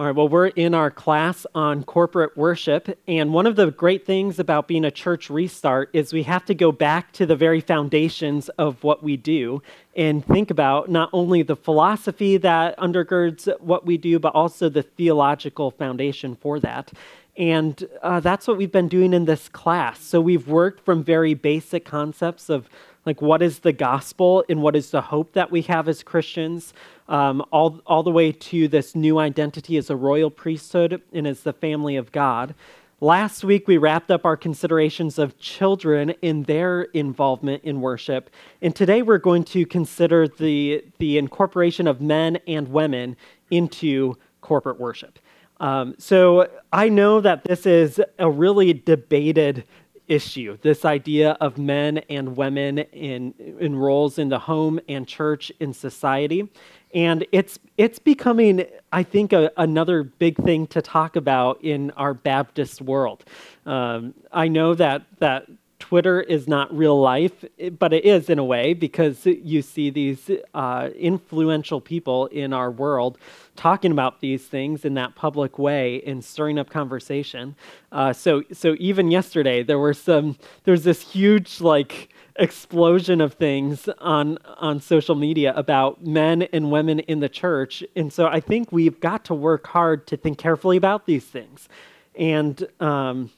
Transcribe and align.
All 0.00 0.06
right, 0.06 0.16
well, 0.16 0.30
we're 0.30 0.46
in 0.46 0.72
our 0.72 0.90
class 0.90 1.44
on 1.54 1.84
corporate 1.84 2.34
worship. 2.34 2.98
And 3.06 3.34
one 3.34 3.44
of 3.44 3.56
the 3.56 3.70
great 3.70 4.06
things 4.06 4.38
about 4.38 4.66
being 4.66 4.86
a 4.86 4.90
church 4.90 5.28
restart 5.28 5.90
is 5.92 6.14
we 6.14 6.22
have 6.22 6.46
to 6.46 6.54
go 6.54 6.72
back 6.72 7.12
to 7.12 7.26
the 7.26 7.36
very 7.36 7.60
foundations 7.60 8.48
of 8.48 8.82
what 8.82 9.02
we 9.02 9.18
do 9.18 9.62
and 9.94 10.24
think 10.24 10.50
about 10.50 10.88
not 10.88 11.10
only 11.12 11.42
the 11.42 11.54
philosophy 11.54 12.38
that 12.38 12.78
undergirds 12.78 13.46
what 13.60 13.84
we 13.84 13.98
do, 13.98 14.18
but 14.18 14.34
also 14.34 14.70
the 14.70 14.84
theological 14.84 15.70
foundation 15.70 16.34
for 16.34 16.58
that. 16.60 16.92
And 17.36 17.86
uh, 18.00 18.20
that's 18.20 18.48
what 18.48 18.56
we've 18.56 18.72
been 18.72 18.88
doing 18.88 19.12
in 19.12 19.26
this 19.26 19.50
class. 19.50 20.00
So 20.00 20.18
we've 20.18 20.48
worked 20.48 20.82
from 20.82 21.04
very 21.04 21.34
basic 21.34 21.84
concepts 21.84 22.48
of 22.48 22.70
like 23.06 23.22
what 23.22 23.42
is 23.42 23.60
the 23.60 23.72
gospel 23.72 24.44
and 24.48 24.62
what 24.62 24.76
is 24.76 24.90
the 24.90 25.00
hope 25.00 25.32
that 25.32 25.50
we 25.50 25.62
have 25.62 25.88
as 25.88 26.02
Christians, 26.02 26.74
um, 27.08 27.44
all, 27.50 27.80
all 27.86 28.02
the 28.02 28.10
way 28.10 28.32
to 28.32 28.68
this 28.68 28.94
new 28.94 29.18
identity 29.18 29.76
as 29.76 29.90
a 29.90 29.96
royal 29.96 30.30
priesthood 30.30 31.02
and 31.12 31.26
as 31.26 31.42
the 31.42 31.52
family 31.52 31.96
of 31.96 32.12
God. 32.12 32.54
Last 33.02 33.44
week, 33.44 33.66
we 33.66 33.78
wrapped 33.78 34.10
up 34.10 34.26
our 34.26 34.36
considerations 34.36 35.18
of 35.18 35.38
children 35.38 36.10
in 36.20 36.42
their 36.42 36.82
involvement 36.82 37.64
in 37.64 37.80
worship. 37.80 38.28
And 38.60 38.76
today, 38.76 39.00
we're 39.00 39.16
going 39.16 39.44
to 39.44 39.64
consider 39.64 40.28
the, 40.28 40.84
the 40.98 41.16
incorporation 41.16 41.86
of 41.86 42.02
men 42.02 42.38
and 42.46 42.68
women 42.68 43.16
into 43.50 44.18
corporate 44.42 44.78
worship. 44.78 45.18
Um, 45.60 45.94
so 45.98 46.50
I 46.72 46.90
know 46.90 47.20
that 47.20 47.44
this 47.44 47.64
is 47.64 48.00
a 48.18 48.30
really 48.30 48.72
debated 48.72 49.64
issue 50.10 50.58
this 50.60 50.84
idea 50.84 51.30
of 51.40 51.56
men 51.56 51.98
and 52.10 52.36
women 52.36 52.78
in, 52.78 53.32
in 53.60 53.76
roles 53.76 54.18
in 54.18 54.28
the 54.28 54.40
home 54.40 54.80
and 54.88 55.06
church 55.06 55.50
in 55.60 55.72
society. 55.72 56.50
And 56.92 57.24
it's 57.30 57.60
it's 57.76 58.00
becoming 58.00 58.66
i 58.92 59.04
think 59.04 59.32
a, 59.32 59.52
another 59.56 60.02
big 60.02 60.36
thing 60.36 60.66
to 60.66 60.82
talk 60.82 61.14
about 61.14 61.62
in 61.62 61.92
our 61.92 62.12
baptist 62.12 62.82
world. 62.82 63.24
Um, 63.64 64.14
i 64.32 64.48
know 64.48 64.74
that 64.74 65.02
that 65.20 65.46
Twitter 65.80 66.20
is 66.20 66.46
not 66.46 66.72
real 66.76 67.00
life, 67.00 67.44
but 67.78 67.92
it 67.92 68.04
is 68.04 68.30
in 68.30 68.38
a 68.38 68.44
way 68.44 68.74
because 68.74 69.26
you 69.26 69.62
see 69.62 69.90
these 69.90 70.30
uh, 70.54 70.90
influential 70.94 71.80
people 71.80 72.26
in 72.26 72.52
our 72.52 72.70
world 72.70 73.18
talking 73.56 73.90
about 73.90 74.20
these 74.20 74.44
things 74.46 74.84
in 74.84 74.94
that 74.94 75.16
public 75.16 75.58
way 75.58 76.02
and 76.06 76.24
stirring 76.24 76.58
up 76.58 76.70
conversation. 76.70 77.56
Uh, 77.90 78.12
so, 78.12 78.42
so 78.52 78.76
even 78.78 79.10
yesterday 79.10 79.62
there 79.62 79.78
were 79.78 79.94
some. 79.94 80.36
There's 80.64 80.84
this 80.84 81.00
huge 81.02 81.60
like 81.60 82.10
explosion 82.36 83.20
of 83.20 83.34
things 83.34 83.88
on 83.98 84.38
on 84.58 84.80
social 84.80 85.14
media 85.14 85.52
about 85.56 86.06
men 86.06 86.42
and 86.52 86.70
women 86.70 87.00
in 87.00 87.20
the 87.20 87.28
church, 87.28 87.82
and 87.96 88.12
so 88.12 88.26
I 88.26 88.40
think 88.40 88.70
we've 88.70 89.00
got 89.00 89.24
to 89.24 89.34
work 89.34 89.66
hard 89.66 90.06
to 90.08 90.16
think 90.16 90.38
carefully 90.38 90.76
about 90.76 91.06
these 91.06 91.24
things, 91.24 91.68
and. 92.14 92.68
Um, 92.80 93.30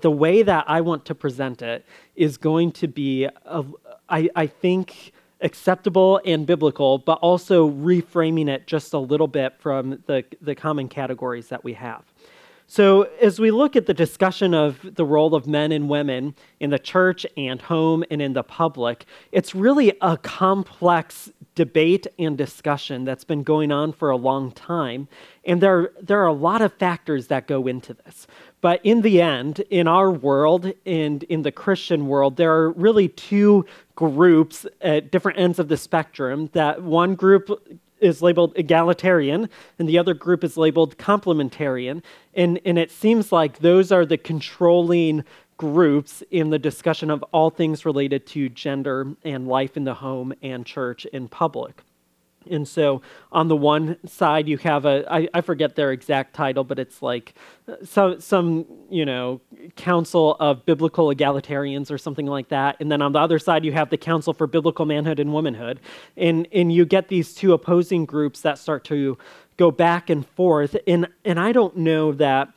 the 0.00 0.10
way 0.10 0.42
that 0.42 0.64
I 0.68 0.80
want 0.80 1.04
to 1.06 1.14
present 1.14 1.62
it 1.62 1.84
is 2.16 2.36
going 2.36 2.72
to 2.72 2.88
be, 2.88 3.24
a, 3.24 3.64
I, 4.08 4.28
I 4.34 4.46
think, 4.46 5.12
acceptable 5.40 6.20
and 6.24 6.46
biblical, 6.46 6.98
but 6.98 7.18
also 7.18 7.70
reframing 7.70 8.48
it 8.48 8.66
just 8.66 8.92
a 8.92 8.98
little 8.98 9.28
bit 9.28 9.54
from 9.58 10.02
the, 10.06 10.24
the 10.40 10.54
common 10.54 10.88
categories 10.88 11.48
that 11.48 11.62
we 11.62 11.74
have. 11.74 12.02
So, 12.66 13.02
as 13.20 13.38
we 13.38 13.50
look 13.50 13.76
at 13.76 13.84
the 13.84 13.92
discussion 13.92 14.54
of 14.54 14.80
the 14.94 15.04
role 15.04 15.34
of 15.34 15.46
men 15.46 15.70
and 15.70 15.86
women 15.86 16.34
in 16.60 16.70
the 16.70 16.78
church 16.78 17.26
and 17.36 17.60
home 17.60 18.04
and 18.10 18.22
in 18.22 18.32
the 18.32 18.42
public, 18.42 19.04
it's 19.32 19.54
really 19.54 19.92
a 20.00 20.16
complex 20.16 21.30
debate 21.54 22.06
and 22.18 22.36
discussion 22.36 23.04
that's 23.04 23.24
been 23.24 23.42
going 23.42 23.70
on 23.70 23.92
for 23.92 24.10
a 24.10 24.16
long 24.16 24.50
time. 24.52 25.08
And 25.44 25.60
there, 25.60 25.90
there 26.00 26.20
are 26.22 26.26
a 26.26 26.32
lot 26.32 26.62
of 26.62 26.72
factors 26.74 27.28
that 27.28 27.46
go 27.46 27.66
into 27.66 27.94
this. 27.94 28.26
But 28.60 28.80
in 28.82 29.02
the 29.02 29.20
end, 29.20 29.60
in 29.70 29.86
our 29.86 30.10
world 30.10 30.72
and 30.86 31.22
in 31.24 31.42
the 31.42 31.52
Christian 31.52 32.06
world, 32.06 32.36
there 32.36 32.52
are 32.52 32.70
really 32.72 33.08
two 33.08 33.66
groups 33.94 34.66
at 34.80 35.10
different 35.10 35.38
ends 35.38 35.58
of 35.58 35.68
the 35.68 35.76
spectrum. 35.76 36.50
That 36.52 36.82
one 36.82 37.14
group 37.14 37.50
is 38.00 38.20
labeled 38.20 38.52
egalitarian 38.56 39.48
and 39.78 39.88
the 39.88 39.98
other 39.98 40.14
group 40.14 40.44
is 40.44 40.56
labeled 40.56 40.98
complementarian. 40.98 42.02
And, 42.34 42.60
and 42.64 42.78
it 42.78 42.90
seems 42.90 43.32
like 43.32 43.60
those 43.60 43.92
are 43.92 44.04
the 44.04 44.18
controlling 44.18 45.24
groups 45.56 46.22
in 46.30 46.50
the 46.50 46.58
discussion 46.58 47.10
of 47.10 47.22
all 47.32 47.50
things 47.50 47.84
related 47.84 48.26
to 48.26 48.48
gender 48.48 49.14
and 49.24 49.46
life 49.46 49.76
in 49.76 49.84
the 49.84 49.94
home 49.94 50.32
and 50.42 50.66
church 50.66 51.06
in 51.06 51.28
public. 51.28 51.82
And 52.50 52.68
so 52.68 53.00
on 53.32 53.48
the 53.48 53.56
one 53.56 53.96
side, 54.06 54.48
you 54.48 54.58
have 54.58 54.84
a, 54.84 55.04
I, 55.10 55.28
I 55.32 55.40
forget 55.40 55.76
their 55.76 55.92
exact 55.92 56.34
title, 56.34 56.64
but 56.64 56.78
it's 56.78 57.02
like 57.02 57.34
uh, 57.68 57.76
some, 57.84 58.20
some, 58.20 58.66
you 58.90 59.06
know, 59.06 59.40
Council 59.76 60.36
of 60.40 60.66
Biblical 60.66 61.08
Egalitarians 61.08 61.90
or 61.90 61.98
something 61.98 62.26
like 62.26 62.48
that. 62.48 62.76
And 62.80 62.92
then 62.92 63.00
on 63.00 63.12
the 63.12 63.18
other 63.18 63.38
side, 63.38 63.64
you 63.64 63.72
have 63.72 63.90
the 63.90 63.96
Council 63.96 64.34
for 64.34 64.46
Biblical 64.46 64.84
Manhood 64.84 65.20
and 65.20 65.32
Womanhood. 65.32 65.80
And, 66.16 66.46
and 66.52 66.72
you 66.72 66.84
get 66.84 67.08
these 67.08 67.34
two 67.34 67.52
opposing 67.52 68.04
groups 68.04 68.40
that 68.42 68.58
start 68.58 68.84
to 68.84 69.16
go 69.56 69.70
back 69.70 70.10
and 70.10 70.26
forth. 70.26 70.76
And, 70.86 71.08
and 71.24 71.38
I 71.40 71.52
don't 71.52 71.76
know 71.76 72.12
that 72.12 72.52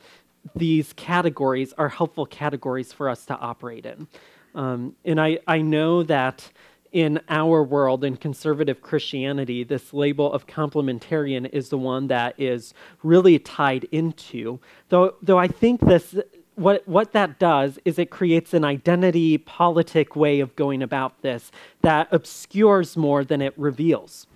these 0.54 0.92
categories 0.94 1.72
are 1.78 1.88
helpful 1.88 2.26
categories 2.26 2.92
for 2.92 3.08
us 3.08 3.24
to 3.26 3.36
operate 3.36 3.86
in. 3.86 4.06
Um, 4.54 4.96
and 5.04 5.20
I, 5.20 5.38
I 5.46 5.60
know 5.60 6.02
that 6.04 6.50
in 6.92 7.20
our 7.28 7.62
world, 7.62 8.02
in 8.04 8.16
conservative 8.16 8.80
Christianity, 8.80 9.62
this 9.62 9.92
label 9.92 10.32
of 10.32 10.46
complementarian 10.46 11.48
is 11.52 11.68
the 11.68 11.78
one 11.78 12.06
that 12.08 12.34
is 12.38 12.72
really 13.02 13.38
tied 13.38 13.84
into. 13.92 14.58
Though, 14.88 15.14
though 15.20 15.38
I 15.38 15.48
think 15.48 15.80
this, 15.80 16.16
what, 16.54 16.86
what 16.88 17.12
that 17.12 17.38
does 17.38 17.78
is 17.84 17.98
it 17.98 18.10
creates 18.10 18.54
an 18.54 18.64
identity 18.64 19.38
politic 19.38 20.16
way 20.16 20.40
of 20.40 20.56
going 20.56 20.82
about 20.82 21.20
this 21.22 21.52
that 21.82 22.08
obscures 22.10 22.96
more 22.96 23.22
than 23.24 23.42
it 23.42 23.52
reveals. 23.56 24.26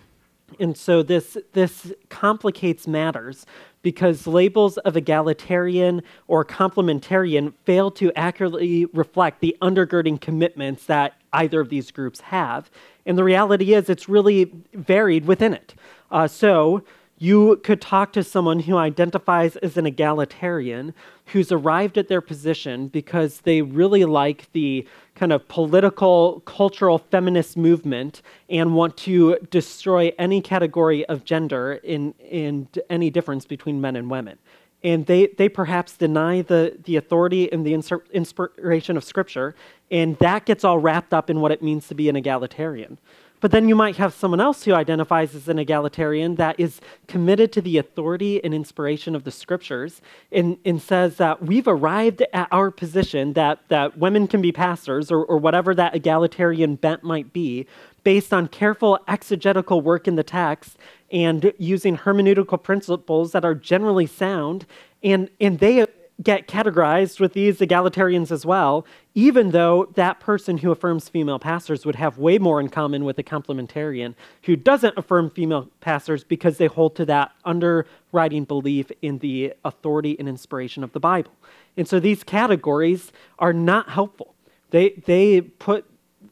And 0.60 0.76
so 0.76 1.02
this, 1.02 1.38
this 1.54 1.92
complicates 2.10 2.86
matters 2.86 3.46
because 3.82 4.26
labels 4.26 4.78
of 4.78 4.96
egalitarian 4.96 6.02
or 6.28 6.44
complementarian 6.44 7.52
fail 7.64 7.90
to 7.90 8.12
accurately 8.16 8.86
reflect 8.86 9.40
the 9.40 9.56
undergirding 9.60 10.20
commitments 10.20 10.86
that 10.86 11.14
either 11.32 11.60
of 11.60 11.68
these 11.68 11.90
groups 11.90 12.20
have. 12.20 12.70
And 13.04 13.18
the 13.18 13.24
reality 13.24 13.74
is, 13.74 13.90
it's 13.90 14.08
really 14.08 14.52
varied 14.72 15.26
within 15.26 15.52
it. 15.52 15.74
Uh, 16.10 16.28
so, 16.28 16.84
you 17.22 17.56
could 17.62 17.80
talk 17.80 18.12
to 18.12 18.24
someone 18.24 18.58
who 18.58 18.76
identifies 18.76 19.54
as 19.58 19.76
an 19.76 19.86
egalitarian 19.86 20.92
who's 21.26 21.52
arrived 21.52 21.96
at 21.96 22.08
their 22.08 22.20
position 22.20 22.88
because 22.88 23.42
they 23.42 23.62
really 23.62 24.04
like 24.04 24.50
the 24.50 24.84
kind 25.14 25.32
of 25.32 25.46
political, 25.46 26.40
cultural 26.46 26.98
feminist 26.98 27.56
movement 27.56 28.22
and 28.50 28.74
want 28.74 28.96
to 28.96 29.36
destroy 29.50 30.12
any 30.18 30.40
category 30.40 31.06
of 31.06 31.24
gender 31.24 31.74
in, 31.84 32.12
in 32.18 32.66
any 32.90 33.08
difference 33.08 33.46
between 33.46 33.80
men 33.80 33.94
and 33.94 34.10
women 34.10 34.36
and 34.84 35.06
they, 35.06 35.28
they 35.38 35.48
perhaps 35.48 35.96
deny 35.96 36.42
the, 36.42 36.76
the 36.84 36.96
authority 36.96 37.52
and 37.52 37.64
the 37.64 37.72
inspiration 37.72 38.96
of 38.96 39.04
Scripture, 39.04 39.54
and 39.92 40.18
that 40.18 40.44
gets 40.44 40.64
all 40.64 40.80
wrapped 40.80 41.14
up 41.14 41.30
in 41.30 41.40
what 41.40 41.52
it 41.52 41.62
means 41.62 41.86
to 41.86 41.94
be 41.94 42.08
an 42.08 42.16
egalitarian. 42.16 42.98
But 43.42 43.50
then 43.50 43.68
you 43.68 43.74
might 43.74 43.96
have 43.96 44.14
someone 44.14 44.40
else 44.40 44.62
who 44.62 44.72
identifies 44.72 45.34
as 45.34 45.48
an 45.48 45.58
egalitarian 45.58 46.36
that 46.36 46.60
is 46.60 46.80
committed 47.08 47.50
to 47.54 47.60
the 47.60 47.76
authority 47.76 48.42
and 48.44 48.54
inspiration 48.54 49.16
of 49.16 49.24
the 49.24 49.32
scriptures 49.32 50.00
and, 50.30 50.58
and 50.64 50.80
says 50.80 51.16
that 51.16 51.42
we've 51.42 51.66
arrived 51.66 52.22
at 52.32 52.46
our 52.52 52.70
position 52.70 53.32
that, 53.32 53.58
that 53.66 53.98
women 53.98 54.28
can 54.28 54.40
be 54.40 54.52
pastors 54.52 55.10
or, 55.10 55.24
or 55.24 55.38
whatever 55.38 55.74
that 55.74 55.92
egalitarian 55.96 56.76
bent 56.76 57.02
might 57.02 57.32
be 57.32 57.66
based 58.04 58.32
on 58.32 58.46
careful 58.46 58.96
exegetical 59.08 59.80
work 59.80 60.06
in 60.06 60.14
the 60.14 60.22
text 60.22 60.78
and 61.10 61.52
using 61.58 61.98
hermeneutical 61.98 62.62
principles 62.62 63.32
that 63.32 63.44
are 63.44 63.56
generally 63.56 64.06
sound. 64.06 64.66
And, 65.02 65.28
and 65.40 65.58
they 65.58 65.84
get 66.22 66.46
categorized 66.46 67.20
with 67.20 67.32
these 67.32 67.58
egalitarians 67.58 68.30
as 68.30 68.46
well, 68.46 68.86
even 69.14 69.50
though 69.50 69.90
that 69.94 70.20
person 70.20 70.58
who 70.58 70.70
affirms 70.70 71.08
female 71.08 71.38
pastors 71.38 71.84
would 71.84 71.96
have 71.96 72.18
way 72.18 72.38
more 72.38 72.60
in 72.60 72.68
common 72.68 73.04
with 73.04 73.18
a 73.18 73.22
complementarian 73.22 74.14
who 74.42 74.56
doesn't 74.56 74.96
affirm 74.96 75.30
female 75.30 75.68
pastors 75.80 76.24
because 76.24 76.58
they 76.58 76.66
hold 76.66 76.94
to 76.96 77.04
that 77.04 77.32
underwriting 77.44 78.44
belief 78.44 78.90
in 79.00 79.18
the 79.18 79.52
authority 79.64 80.16
and 80.18 80.28
inspiration 80.28 80.84
of 80.84 80.92
the 80.92 81.00
Bible. 81.00 81.32
And 81.76 81.88
so 81.88 81.98
these 81.98 82.22
categories 82.22 83.12
are 83.38 83.52
not 83.52 83.88
helpful. 83.88 84.34
They, 84.70 84.90
they 85.06 85.40
put 85.40 85.86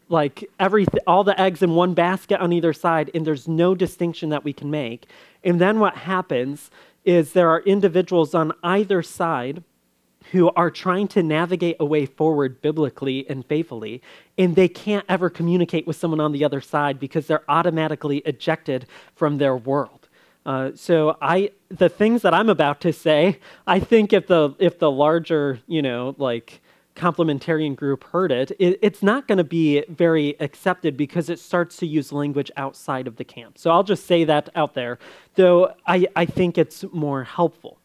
like 0.09 0.45
every 0.59 0.87
all 1.07 1.25
the 1.25 1.41
eggs 1.41 1.63
in 1.63 1.75
one 1.75 1.95
basket 1.95 2.41
on 2.41 2.53
either 2.53 2.73
side 2.73 3.11
and 3.15 3.27
there's 3.27 3.47
no 3.47 3.75
distinction 3.75 4.29
that 4.31 4.45
we 4.45 4.53
can 4.53 4.71
make 4.71 5.07
and 5.45 5.61
then 5.61 5.79
what 5.79 5.97
happens 5.97 6.71
is 7.05 7.33
there 7.33 7.49
are 7.49 7.61
individuals 7.61 8.35
on 8.35 8.53
either 8.63 9.03
side 9.03 9.63
who 10.33 10.51
are 10.51 10.71
trying 10.71 11.09
to 11.09 11.23
navigate 11.23 11.77
a 11.81 11.85
way 11.85 12.07
forward 12.07 12.61
biblically 12.63 13.29
and 13.29 13.45
faithfully, 13.47 14.03
and 14.39 14.57
they 14.57 14.69
can't 14.69 15.05
ever 15.09 15.29
communicate 15.31 15.87
with 15.87 15.97
someone 15.97 16.21
on 16.21 16.33
the 16.33 16.45
other 16.45 16.61
side 16.61 16.99
because 17.01 17.27
they're 17.27 17.45
automatically 17.49 18.19
ejected 18.19 18.87
from 19.15 19.39
their 19.39 19.57
world. 19.57 20.09
Uh, 20.47 20.71
so 20.75 21.17
I, 21.21 21.51
the 21.69 21.89
things 21.89 22.23
that 22.23 22.33
I'm 22.33 22.49
about 22.49 22.81
to 22.83 22.93
say, 22.93 23.39
I 23.67 23.79
think 23.81 24.13
if 24.13 24.27
the 24.27 24.55
if 24.59 24.79
the 24.79 24.91
larger, 24.91 25.61
you 25.67 25.83
know, 25.83 26.15
like 26.19 26.63
complementarian 26.97 27.77
group 27.77 28.05
heard 28.05 28.33
it, 28.33 28.51
it 28.59 28.79
it's 28.83 29.03
not 29.03 29.29
going 29.29 29.39
to 29.39 29.45
be 29.45 29.85
very 29.89 30.37
accepted 30.41 30.97
because 30.97 31.29
it 31.29 31.39
starts 31.39 31.77
to 31.79 31.87
use 31.87 32.13
language 32.13 32.51
outside 32.57 33.07
of 33.07 33.17
the 33.17 33.25
camp. 33.25 33.59
So 33.59 33.71
I'll 33.71 33.83
just 33.83 34.07
say 34.07 34.25
that 34.25 34.49
out 34.55 34.75
there, 34.75 34.99
though 35.35 35.75
I, 35.87 36.07
I 36.17 36.25
think 36.25 36.57
it's 36.57 36.85
more 36.93 37.25
helpful. 37.25 37.80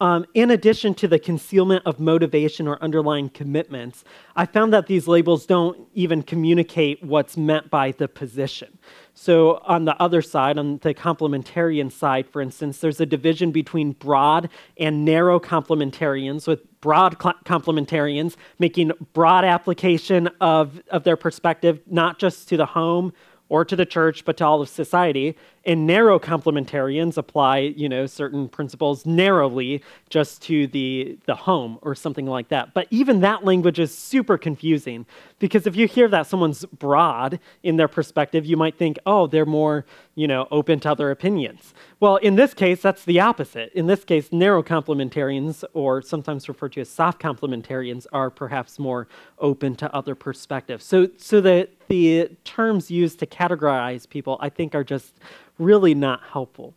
Um, 0.00 0.26
in 0.34 0.50
addition 0.50 0.94
to 0.94 1.08
the 1.08 1.20
concealment 1.20 1.84
of 1.86 2.00
motivation 2.00 2.66
or 2.66 2.82
underlying 2.82 3.28
commitments, 3.28 4.02
I 4.34 4.44
found 4.44 4.72
that 4.72 4.88
these 4.88 5.06
labels 5.06 5.46
don't 5.46 5.88
even 5.94 6.22
communicate 6.22 7.02
what's 7.02 7.36
meant 7.36 7.70
by 7.70 7.92
the 7.92 8.08
position. 8.08 8.78
So, 9.14 9.58
on 9.64 9.84
the 9.84 10.00
other 10.02 10.20
side, 10.20 10.58
on 10.58 10.78
the 10.78 10.94
complementarian 10.94 11.92
side, 11.92 12.28
for 12.28 12.42
instance, 12.42 12.78
there's 12.78 13.00
a 13.00 13.06
division 13.06 13.52
between 13.52 13.92
broad 13.92 14.48
and 14.76 15.04
narrow 15.04 15.38
complementarians, 15.38 16.48
with 16.48 16.80
broad 16.80 17.16
cl- 17.22 17.36
complementarians 17.44 18.34
making 18.58 18.90
broad 19.12 19.44
application 19.44 20.28
of, 20.40 20.82
of 20.90 21.04
their 21.04 21.16
perspective, 21.16 21.80
not 21.86 22.18
just 22.18 22.48
to 22.48 22.56
the 22.56 22.66
home 22.66 23.12
or 23.48 23.64
to 23.64 23.76
the 23.76 23.86
church, 23.86 24.24
but 24.24 24.36
to 24.38 24.44
all 24.44 24.60
of 24.60 24.68
society. 24.68 25.36
And 25.66 25.86
narrow 25.86 26.18
complementarians 26.18 27.16
apply, 27.16 27.58
you 27.58 27.88
know, 27.88 28.06
certain 28.06 28.48
principles 28.48 29.06
narrowly 29.06 29.82
just 30.10 30.42
to 30.42 30.66
the, 30.66 31.18
the 31.26 31.34
home 31.34 31.78
or 31.80 31.94
something 31.94 32.26
like 32.26 32.48
that. 32.48 32.74
But 32.74 32.86
even 32.90 33.20
that 33.20 33.44
language 33.44 33.78
is 33.78 33.96
super 33.96 34.36
confusing 34.36 35.06
because 35.38 35.66
if 35.66 35.76
you 35.76 35.86
hear 35.86 36.08
that 36.08 36.26
someone's 36.26 36.64
broad 36.66 37.40
in 37.62 37.76
their 37.76 37.88
perspective, 37.88 38.46
you 38.46 38.56
might 38.56 38.76
think, 38.76 38.98
oh, 39.06 39.26
they're 39.26 39.46
more, 39.46 39.84
you 40.14 40.28
know, 40.28 40.46
open 40.50 40.80
to 40.80 40.90
other 40.90 41.10
opinions. 41.10 41.74
Well, 42.00 42.16
in 42.16 42.36
this 42.36 42.54
case, 42.54 42.82
that's 42.82 43.04
the 43.04 43.20
opposite. 43.20 43.72
In 43.72 43.86
this 43.86 44.04
case, 44.04 44.32
narrow 44.32 44.62
complementarians, 44.62 45.64
or 45.72 46.02
sometimes 46.02 46.48
referred 46.48 46.72
to 46.72 46.82
as 46.82 46.88
soft 46.88 47.20
complementarians, 47.20 48.06
are 48.12 48.30
perhaps 48.30 48.78
more 48.78 49.08
open 49.38 49.74
to 49.76 49.94
other 49.94 50.14
perspectives. 50.14 50.84
So, 50.84 51.08
so 51.16 51.40
the, 51.40 51.68
the 51.88 52.30
terms 52.44 52.90
used 52.90 53.18
to 53.20 53.26
categorize 53.26 54.08
people, 54.08 54.38
I 54.40 54.48
think, 54.48 54.74
are 54.74 54.84
just 54.84 55.14
really 55.58 55.94
not 55.94 56.22
helpful. 56.32 56.74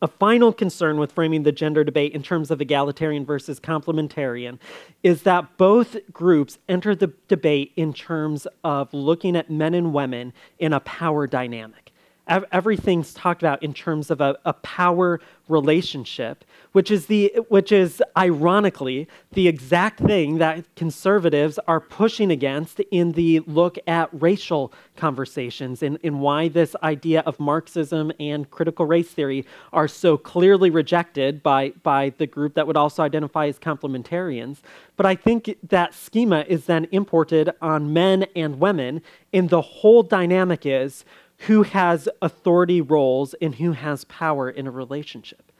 A 0.00 0.06
final 0.06 0.52
concern 0.52 0.98
with 0.98 1.10
framing 1.10 1.42
the 1.42 1.50
gender 1.50 1.82
debate 1.82 2.12
in 2.12 2.22
terms 2.22 2.52
of 2.52 2.60
egalitarian 2.60 3.24
versus 3.24 3.58
complementarian 3.58 4.58
is 5.02 5.22
that 5.22 5.56
both 5.56 5.96
groups 6.12 6.58
enter 6.68 6.94
the 6.94 7.12
debate 7.26 7.72
in 7.74 7.92
terms 7.92 8.46
of 8.62 8.94
looking 8.94 9.34
at 9.34 9.50
men 9.50 9.74
and 9.74 9.92
women 9.92 10.32
in 10.60 10.72
a 10.72 10.80
power 10.80 11.26
dynamic 11.26 11.87
everything's 12.28 13.14
talked 13.14 13.42
about 13.42 13.62
in 13.62 13.72
terms 13.72 14.10
of 14.10 14.20
a, 14.20 14.36
a, 14.44 14.52
power 14.52 15.20
relationship, 15.48 16.44
which 16.72 16.90
is 16.90 17.06
the 17.06 17.32
which 17.48 17.72
is 17.72 18.02
ironically 18.16 19.08
the 19.32 19.48
exact 19.48 19.98
thing 19.98 20.36
that 20.38 20.64
conservatives 20.76 21.58
are 21.66 21.80
pushing 21.80 22.30
against 22.30 22.80
in 22.90 23.12
the 23.12 23.40
look 23.40 23.78
at 23.86 24.10
racial 24.12 24.72
conversations 24.96 25.82
and, 25.82 25.98
and 26.04 26.20
why 26.20 26.48
this 26.48 26.76
idea 26.82 27.20
of 27.20 27.40
Marxism 27.40 28.12
and 28.20 28.50
critical 28.50 28.84
race 28.84 29.10
theory 29.10 29.46
are 29.72 29.88
so 29.88 30.16
clearly 30.16 30.70
rejected 30.70 31.42
by, 31.42 31.70
by 31.82 32.10
the 32.18 32.26
group 32.26 32.54
that 32.54 32.66
would 32.66 32.76
also 32.76 33.02
identify 33.02 33.46
as 33.46 33.58
complementarians. 33.58 34.58
But 34.96 35.06
I 35.06 35.14
think 35.14 35.56
that 35.68 35.94
schema 35.94 36.44
is 36.48 36.66
then 36.66 36.88
imported 36.90 37.50
on 37.62 37.92
men 37.92 38.26
and 38.36 38.60
women, 38.60 39.02
and 39.32 39.48
the 39.48 39.62
whole 39.62 40.02
dynamic 40.02 40.66
is 40.66 41.04
who 41.46 41.62
has 41.62 42.08
authority 42.20 42.80
roles 42.80 43.34
and 43.34 43.54
who 43.54 43.72
has 43.72 44.04
power 44.04 44.50
in 44.50 44.66
a 44.66 44.70
relationship. 44.70 45.52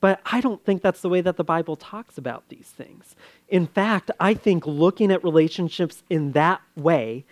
But 0.00 0.20
I 0.26 0.40
don't 0.40 0.64
think 0.64 0.82
that's 0.82 1.00
the 1.00 1.08
way 1.08 1.20
that 1.20 1.36
the 1.36 1.44
Bible 1.44 1.76
talks 1.76 2.18
about 2.18 2.48
these 2.48 2.66
things. 2.66 3.14
In 3.48 3.68
fact, 3.68 4.10
I 4.18 4.34
think 4.34 4.66
looking 4.66 5.12
at 5.12 5.22
relationships 5.22 6.02
in 6.10 6.32
that 6.32 6.60
way 6.76 7.24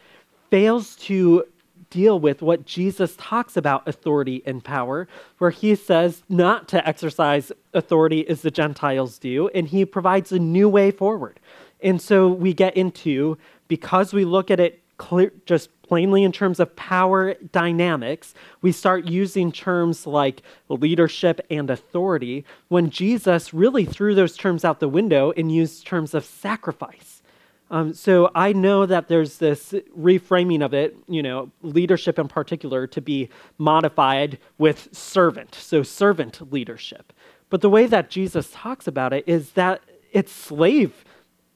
fails 0.51 0.95
to 0.97 1.45
deal 1.91 2.21
with 2.21 2.43
what 2.43 2.65
Jesus 2.65 3.17
talks 3.17 3.57
about 3.57 3.89
authority 3.89 4.45
and 4.47 4.63
power, 4.63 5.09
where 5.39 5.51
he 5.51 5.75
says 5.75 6.23
not 6.29 6.69
to 6.69 6.87
exercise 6.87 7.51
authority 7.75 8.29
as 8.29 8.43
the 8.43 8.51
Gentiles 8.53 9.19
do, 9.19 9.49
and 9.49 9.67
he 9.67 9.85
provides 9.85 10.31
a 10.31 10.39
new 10.39 10.69
way 10.69 10.93
forward. 10.93 11.41
And 11.81 12.01
so 12.01 12.29
we 12.29 12.55
get 12.55 12.77
into, 12.77 13.37
because 13.67 14.13
we 14.13 14.25
look 14.25 14.49
at 14.53 14.61
it 14.61 14.81
clear, 14.99 15.33
just 15.47 15.71
plainly 15.91 16.23
in 16.23 16.31
terms 16.31 16.61
of 16.61 16.77
power 16.77 17.35
dynamics, 17.51 18.33
we 18.63 18.71
start 18.71 19.09
using 19.09 19.51
terms 19.51 20.07
like 20.07 20.41
leadership 20.69 21.41
and 21.51 21.69
authority 21.69 22.45
when 22.69 22.91
Jesus 22.91 23.53
really 23.53 23.85
threw 23.85 24.15
those 24.15 24.37
terms 24.37 24.65
out 24.65 24.79
the 24.79 24.89
window 24.89 25.33
and 25.37 25.51
used 25.51 25.85
terms 25.85 26.15
of 26.15 26.25
sacrifice. 26.25 27.25
Um, 27.73 27.93
so 27.93 28.31
I 28.37 28.53
know 28.53 28.87
that 28.87 29.09
there's 29.09 29.39
this 29.39 29.75
reframing 29.99 30.65
of 30.65 30.75
it, 30.75 30.97
you 31.09 31.25
know, 31.25 31.51
leadership 31.61 32.21
in 32.21 32.29
particular, 32.29 32.87
to 32.87 33.01
be 33.01 33.29
modified 33.59 34.39
with 34.59 34.91
servant, 34.93 35.57
so 35.57 35.83
servant 35.83 36.53
leadership. 36.53 37.13
But 37.49 37.63
the 37.63 37.71
way 37.71 37.87
that 37.87 38.11
Jesus 38.11 38.49
talks 38.53 38.87
about 38.87 39.13
it 39.13 39.25
is 39.27 39.53
that 39.53 39.81
it's 40.13 40.31
slave 40.31 41.05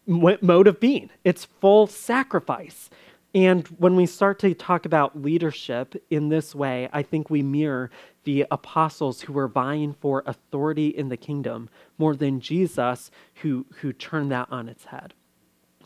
mode 0.07 0.67
of 0.67 0.81
being, 0.81 1.11
it's 1.23 1.45
full 1.45 1.87
sacrifice. 1.87 2.91
And 3.35 3.67
when 3.79 3.97
we 3.97 4.07
start 4.07 4.39
to 4.41 4.55
talk 4.55 4.87
about 4.87 5.21
leadership 5.21 6.01
in 6.09 6.29
this 6.29 6.55
way, 6.55 6.89
I 6.93 7.03
think 7.03 7.29
we 7.29 7.43
mirror 7.43 7.91
the 8.23 8.47
apostles 8.51 9.23
who 9.23 9.33
were 9.33 9.49
vying 9.49 9.93
for 9.93 10.23
authority 10.25 10.89
in 10.89 11.09
the 11.09 11.17
kingdom 11.17 11.69
more 11.99 12.15
than 12.15 12.41
Jesus 12.41 13.11
who, 13.43 13.67
who 13.81 13.93
turned 13.93 14.31
that 14.31 14.49
on 14.51 14.69
its 14.69 14.85
head. 14.87 15.15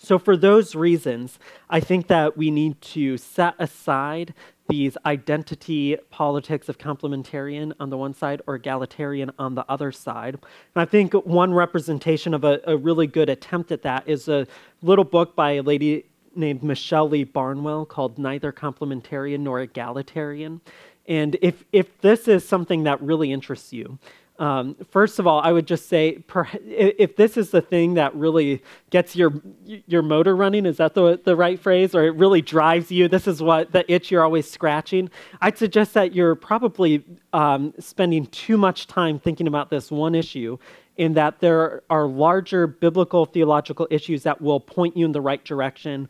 So, 0.00 0.17
for 0.17 0.37
those 0.37 0.77
reasons, 0.77 1.41
I 1.69 1.81
think 1.81 2.06
that 2.06 2.37
we 2.37 2.53
need 2.53 2.81
to 2.83 3.19
set 3.19 3.55
aside 3.59 4.33
these 4.69 4.97
identity 5.05 5.97
politics 6.11 6.69
of 6.69 6.79
complementarian 6.79 7.73
on 7.81 7.91
the 7.91 7.97
one 7.97 8.15
side 8.15 8.41
or 8.47 8.55
egalitarian 8.55 9.33
on 9.41 9.56
the 9.56 9.65
other 9.69 9.91
side. 9.91 10.35
And 10.35 10.83
I 10.83 10.85
think 10.85 11.15
one 11.15 11.53
representation 11.53 12.33
of 12.33 12.44
a, 12.44 12.61
a 12.65 12.77
really 12.77 13.09
good 13.09 13.29
attempt 13.29 13.73
at 13.73 13.83
that 13.83 14.05
is 14.06 14.29
a 14.29 14.47
little 14.83 15.05
book 15.05 15.35
by 15.35 15.53
a 15.53 15.62
lady 15.62 16.05
named 16.38 16.62
Michelle 16.62 17.08
Lee-Barnewall 17.08 17.87
called 17.87 18.19
Neither 18.19 18.52
Complementarian 18.52 19.40
Nor 19.40 19.61
Egalitarian. 19.61 20.61
And 21.06 21.37
if, 21.43 21.64
if 21.73 22.00
this 22.00 22.29
is 22.29 22.46
something 22.46 22.85
that 22.85 23.00
really 23.02 23.32
interests 23.32 23.73
you, 23.73 23.99
um, 24.38 24.76
first 24.90 25.19
of 25.19 25.26
all, 25.26 25.40
I 25.40 25.50
would 25.50 25.67
just 25.67 25.88
say 25.88 26.23
if 26.64 27.17
this 27.17 27.36
is 27.36 27.51
the 27.51 27.60
thing 27.60 27.94
that 27.94 28.15
really 28.15 28.63
gets 28.91 29.17
your 29.17 29.32
your 29.65 30.03
motor 30.03 30.36
running, 30.36 30.65
is 30.65 30.77
that 30.77 30.94
the, 30.94 31.20
the 31.24 31.34
right 31.34 31.58
phrase? 31.58 31.93
Or 31.93 32.05
it 32.05 32.15
really 32.15 32.41
drives 32.41 32.93
you, 32.93 33.08
this 33.08 33.27
is 33.27 33.43
what 33.43 33.72
the 33.72 33.91
itch 33.93 34.13
you're 34.13 34.22
always 34.22 34.48
scratching. 34.48 35.10
I'd 35.41 35.58
suggest 35.58 35.93
that 35.94 36.15
you're 36.15 36.36
probably 36.36 37.05
um, 37.32 37.74
spending 37.81 38.27
too 38.27 38.56
much 38.56 38.86
time 38.86 39.19
thinking 39.19 39.48
about 39.48 39.70
this 39.70 39.91
one 39.91 40.15
issue 40.15 40.56
in 40.98 41.15
that 41.15 41.41
there 41.41 41.82
are 41.91 42.06
larger 42.06 42.69
biblical 42.69 43.24
theological 43.24 43.89
issues 43.91 44.22
that 44.22 44.41
will 44.41 44.60
point 44.60 44.96
you 44.96 45.05
in 45.05 45.13
the 45.13 45.20
right 45.20 45.44
direction 45.44 46.08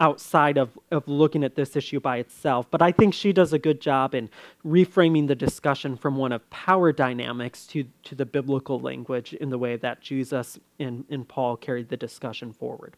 outside 0.00 0.56
of, 0.56 0.78
of 0.90 1.06
looking 1.06 1.44
at 1.44 1.54
this 1.54 1.76
issue 1.76 2.00
by 2.00 2.16
itself. 2.16 2.66
But 2.70 2.82
I 2.82 2.90
think 2.90 3.14
she 3.14 3.32
does 3.32 3.52
a 3.52 3.58
good 3.58 3.80
job 3.80 4.14
in 4.14 4.30
reframing 4.64 5.28
the 5.28 5.34
discussion 5.34 5.96
from 5.96 6.16
one 6.16 6.32
of 6.32 6.48
power 6.50 6.90
dynamics 6.90 7.66
to, 7.68 7.84
to 8.04 8.14
the 8.14 8.26
biblical 8.26 8.80
language 8.80 9.34
in 9.34 9.50
the 9.50 9.58
way 9.58 9.76
that 9.76 10.00
Jesus 10.00 10.58
and, 10.78 11.04
and 11.10 11.28
Paul 11.28 11.56
carried 11.56 11.90
the 11.90 11.96
discussion 11.96 12.52
forward. 12.52 12.96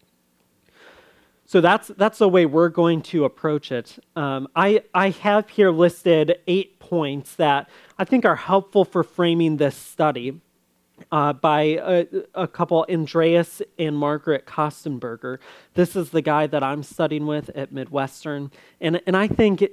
So 1.44 1.60
that's, 1.60 1.88
that's 1.88 2.18
the 2.18 2.28
way 2.28 2.46
we're 2.46 2.68
going 2.68 3.02
to 3.02 3.24
approach 3.24 3.72
it. 3.72 3.98
Um, 4.16 4.48
I, 4.54 4.84
I 4.94 5.10
have 5.10 5.50
here 5.50 5.70
listed 5.70 6.38
eight 6.46 6.78
points 6.78 7.34
that 7.34 7.68
I 7.98 8.04
think 8.04 8.24
are 8.24 8.36
helpful 8.36 8.84
for 8.84 9.02
framing 9.02 9.56
this 9.56 9.76
study 9.76 10.40
uh, 11.10 11.32
by 11.32 11.62
a, 11.62 12.06
a, 12.34 12.46
couple, 12.46 12.86
Andreas 12.90 13.62
and 13.78 13.96
Margaret 13.96 14.46
Kostenberger. 14.46 15.38
This 15.74 15.96
is 15.96 16.10
the 16.10 16.22
guy 16.22 16.46
that 16.46 16.62
I'm 16.62 16.82
studying 16.82 17.26
with 17.26 17.50
at 17.50 17.72
Midwestern. 17.72 18.50
And, 18.80 19.00
and 19.06 19.16
I 19.16 19.28
think 19.28 19.64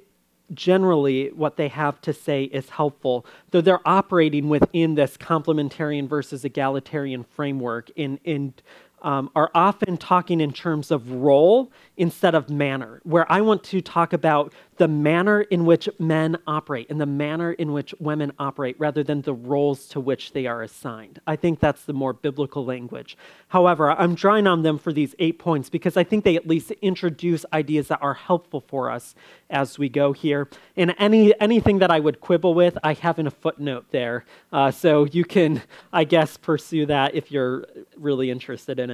generally 0.54 1.30
what 1.30 1.58
they 1.58 1.68
have 1.68 2.02
to 2.02 2.14
say 2.14 2.46
is 2.46 2.70
helpful, 2.70 3.26
though 3.52 3.62
they're 3.62 3.88
operating 3.88 4.50
within 4.50 4.96
this 4.96 5.18
complementarian 5.18 6.08
versus 6.08 6.44
egalitarian 6.44 7.24
framework 7.24 7.90
in, 7.96 8.20
in 8.24 8.54
um, 9.02 9.30
are 9.36 9.52
often 9.54 9.98
talking 9.98 10.42
in 10.42 10.52
terms 10.52 10.92
of 10.92 11.12
role 11.12 11.72
instead 11.98 12.36
of 12.36 12.50
manner, 12.50 13.02
where 13.04 13.30
I 13.32 13.42
want 13.42 13.64
to 13.66 13.82
talk 13.82 14.14
about 14.14 14.54
the 14.78 14.88
manner 14.88 15.42
in 15.42 15.66
which 15.66 15.90
men 16.00 16.38
operate 16.48 16.90
and 16.90 17.02
the 17.02 17.06
manner 17.06 17.52
in 17.52 17.74
which 17.74 17.94
women 18.00 18.32
operate 18.40 18.76
rather 18.80 19.04
than 19.04 19.22
the 19.22 19.34
roles 19.34 19.88
to 19.90 20.00
which 20.00 20.32
they 20.32 20.46
are 20.46 20.62
assigned. 20.62 21.20
I 21.28 21.36
think 21.36 21.60
that's 21.60 21.84
the 21.84 21.94
more 21.94 22.14
biblical 22.14 22.64
language. 22.64 23.18
However, 23.50 23.92
I'm 23.92 24.16
drawing 24.16 24.48
on 24.48 24.64
them 24.64 24.80
for 24.80 24.94
these 24.94 25.14
eight 25.20 25.38
points 25.38 25.70
because 25.70 25.98
I 25.98 26.06
think 26.06 26.24
they 26.24 26.38
at 26.38 26.48
least 26.48 26.72
introduce 26.82 27.46
ideas 27.52 27.90
that 27.90 28.02
are 28.02 28.14
helpful 28.14 28.62
for 28.62 28.90
us 28.90 29.16
as 29.50 29.78
we 29.78 29.90
go 29.90 30.14
here. 30.14 30.48
And 30.78 30.96
any 30.98 31.38
anything 31.42 31.80
that 31.80 31.92
I 31.92 32.00
would 32.00 32.22
quibble 32.22 32.54
with, 32.54 32.78
I 32.84 32.94
have 32.94 33.20
in 33.20 33.28
a 33.28 33.32
footnote 33.32 33.88
there. 33.92 34.26
Uh, 34.54 34.72
so 34.72 35.06
you 35.06 35.26
can, 35.26 35.62
I 35.92 36.06
guess, 36.06 36.38
pursue 36.38 36.86
that 36.86 37.16
if 37.16 37.32
you're 37.32 37.66
really 37.98 38.32
interested 38.32 38.80
in. 38.80 38.89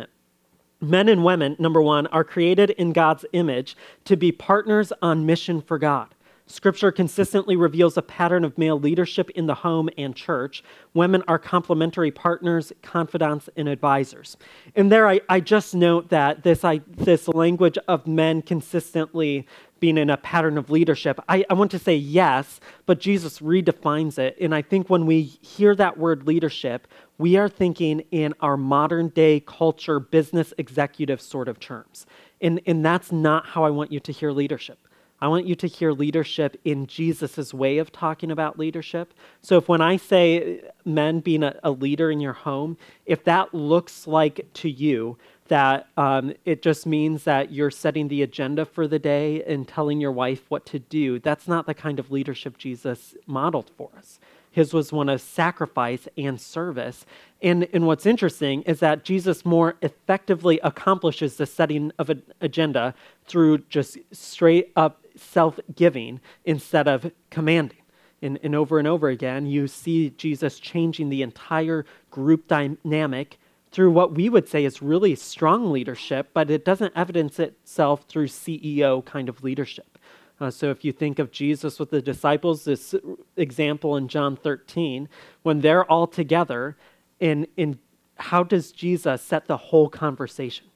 Men 0.85 1.09
and 1.09 1.23
women, 1.23 1.55
number 1.57 1.81
one, 1.81 2.05
are 2.07 2.23
created 2.23 2.69
in 2.71 2.93
God's 2.93 3.25
image 3.33 3.75
to 4.05 4.15
be 4.15 4.31
partners 4.31 4.93
on 5.01 5.25
mission 5.25 5.61
for 5.61 5.79
God. 5.79 6.13
Scripture 6.47 6.91
consistently 6.91 7.55
reveals 7.55 7.97
a 7.97 8.03
pattern 8.03 8.45
of 8.45 8.55
male 8.55 8.79
leadership 8.79 9.31
in 9.31 9.47
the 9.47 9.55
home 9.55 9.89
and 9.97 10.15
church. 10.15 10.63
Women 10.93 11.23
are 11.27 11.39
complementary 11.39 12.11
partners, 12.11 12.71
confidants, 12.83 13.49
and 13.57 13.67
advisors. 13.67 14.37
And 14.75 14.91
there, 14.91 15.07
I, 15.07 15.21
I 15.27 15.39
just 15.39 15.73
note 15.73 16.09
that 16.09 16.43
this, 16.43 16.63
I, 16.63 16.81
this 16.87 17.27
language 17.27 17.79
of 17.87 18.05
men 18.05 18.43
consistently 18.43 19.47
being 19.79 19.97
in 19.97 20.11
a 20.11 20.17
pattern 20.17 20.59
of 20.59 20.69
leadership, 20.69 21.19
I, 21.27 21.45
I 21.49 21.55
want 21.55 21.71
to 21.71 21.79
say 21.79 21.95
yes, 21.95 22.59
but 22.85 22.99
Jesus 22.99 23.39
redefines 23.39 24.19
it. 24.19 24.37
And 24.39 24.53
I 24.53 24.61
think 24.61 24.87
when 24.87 25.07
we 25.07 25.23
hear 25.23 25.75
that 25.75 25.97
word 25.97 26.27
leadership, 26.27 26.87
we 27.17 27.37
are 27.37 27.49
thinking 27.49 28.01
in 28.11 28.33
our 28.41 28.57
modern 28.57 29.09
day 29.09 29.39
culture, 29.39 29.99
business 29.99 30.53
executive 30.57 31.21
sort 31.21 31.47
of 31.47 31.59
terms. 31.59 32.05
And, 32.41 32.61
and 32.65 32.85
that's 32.85 33.11
not 33.11 33.47
how 33.47 33.63
I 33.63 33.69
want 33.69 33.91
you 33.91 33.99
to 34.01 34.11
hear 34.11 34.31
leadership. 34.31 34.79
I 35.21 35.29
want 35.29 35.45
you 35.45 35.55
to 35.55 35.67
hear 35.67 35.93
leadership 35.93 36.59
in 36.65 36.87
Jesus' 36.87 37.53
way 37.53 37.77
of 37.77 37.91
talking 37.91 38.31
about 38.31 38.59
leadership. 38.59 39.13
So, 39.41 39.57
if 39.57 39.69
when 39.69 39.79
I 39.79 39.95
say 39.95 40.61
men 40.83 41.21
being 41.21 41.41
a, 41.41 41.57
a 41.63 41.71
leader 41.71 42.11
in 42.11 42.19
your 42.19 42.33
home, 42.33 42.77
if 43.05 43.23
that 43.23 43.53
looks 43.53 44.07
like 44.07 44.45
to 44.55 44.69
you 44.69 45.17
that 45.47 45.87
um, 45.95 46.33
it 46.43 46.61
just 46.61 46.85
means 46.85 47.23
that 47.23 47.51
you're 47.51 47.71
setting 47.71 48.07
the 48.07 48.23
agenda 48.23 48.65
for 48.65 48.87
the 48.87 48.99
day 48.99 49.43
and 49.43 49.67
telling 49.67 50.01
your 50.01 50.11
wife 50.11 50.43
what 50.49 50.65
to 50.67 50.79
do, 50.79 51.19
that's 51.19 51.47
not 51.47 51.67
the 51.67 51.73
kind 51.73 51.99
of 51.99 52.11
leadership 52.11 52.57
Jesus 52.57 53.15
modeled 53.27 53.69
for 53.77 53.89
us. 53.97 54.19
His 54.49 54.73
was 54.73 54.93
one 54.93 55.09
of 55.09 55.19
sacrifice 55.19 56.07
and 56.17 56.39
service. 56.39 57.05
And, 57.41 57.67
and 57.73 57.85
what's 57.85 58.05
interesting 58.05 58.61
is 58.61 58.79
that 58.79 59.03
Jesus 59.03 59.45
more 59.45 59.75
effectively 59.81 60.59
accomplishes 60.63 61.35
the 61.35 61.45
setting 61.45 61.91
of 61.99 62.09
an 62.09 62.23
agenda 62.39 62.95
through 63.27 63.59
just 63.69 63.97
straight 64.13 64.71
up 64.75 65.03
self 65.15 65.59
giving 65.75 66.21
instead 66.45 66.87
of 66.87 67.11
commanding. 67.29 67.79
And, 68.21 68.39
and 68.41 68.55
over 68.55 68.79
and 68.79 68.87
over 68.87 69.09
again, 69.09 69.45
you 69.45 69.67
see 69.67 70.11
Jesus 70.11 70.57
changing 70.57 71.09
the 71.09 71.21
entire 71.21 71.85
group 72.09 72.47
dynamic 72.47 73.37
through 73.75 73.91
what 73.91 74.13
we 74.13 74.29
would 74.29 74.47
say 74.47 74.63
is 74.63 74.81
really 74.81 75.15
strong 75.15 75.69
leadership, 75.69 76.29
but 76.33 76.49
it 76.49 76.63
doesn't 76.63 76.93
evidence 76.95 77.39
itself 77.39 78.05
through 78.07 78.25
CEO 78.25 79.03
kind 79.03 79.27
of 79.27 79.43
leadership. 79.43 79.99
Uh, 80.39 80.49
so 80.49 80.71
if 80.71 80.85
you 80.85 80.93
think 80.93 81.19
of 81.19 81.29
Jesus 81.29 81.77
with 81.77 81.89
the 81.89 82.01
disciples, 82.01 82.63
this 82.63 82.95
example 83.35 83.97
in 83.97 84.07
John 84.07 84.37
13, 84.37 85.09
when 85.43 85.59
they're 85.59 85.83
all 85.91 86.07
together, 86.07 86.77
in, 87.19 87.47
in 87.57 87.77
how 88.15 88.43
does 88.43 88.71
Jesus 88.71 89.21
set 89.21 89.47
the 89.47 89.57
whole 89.57 89.89
conversation? 89.89 90.67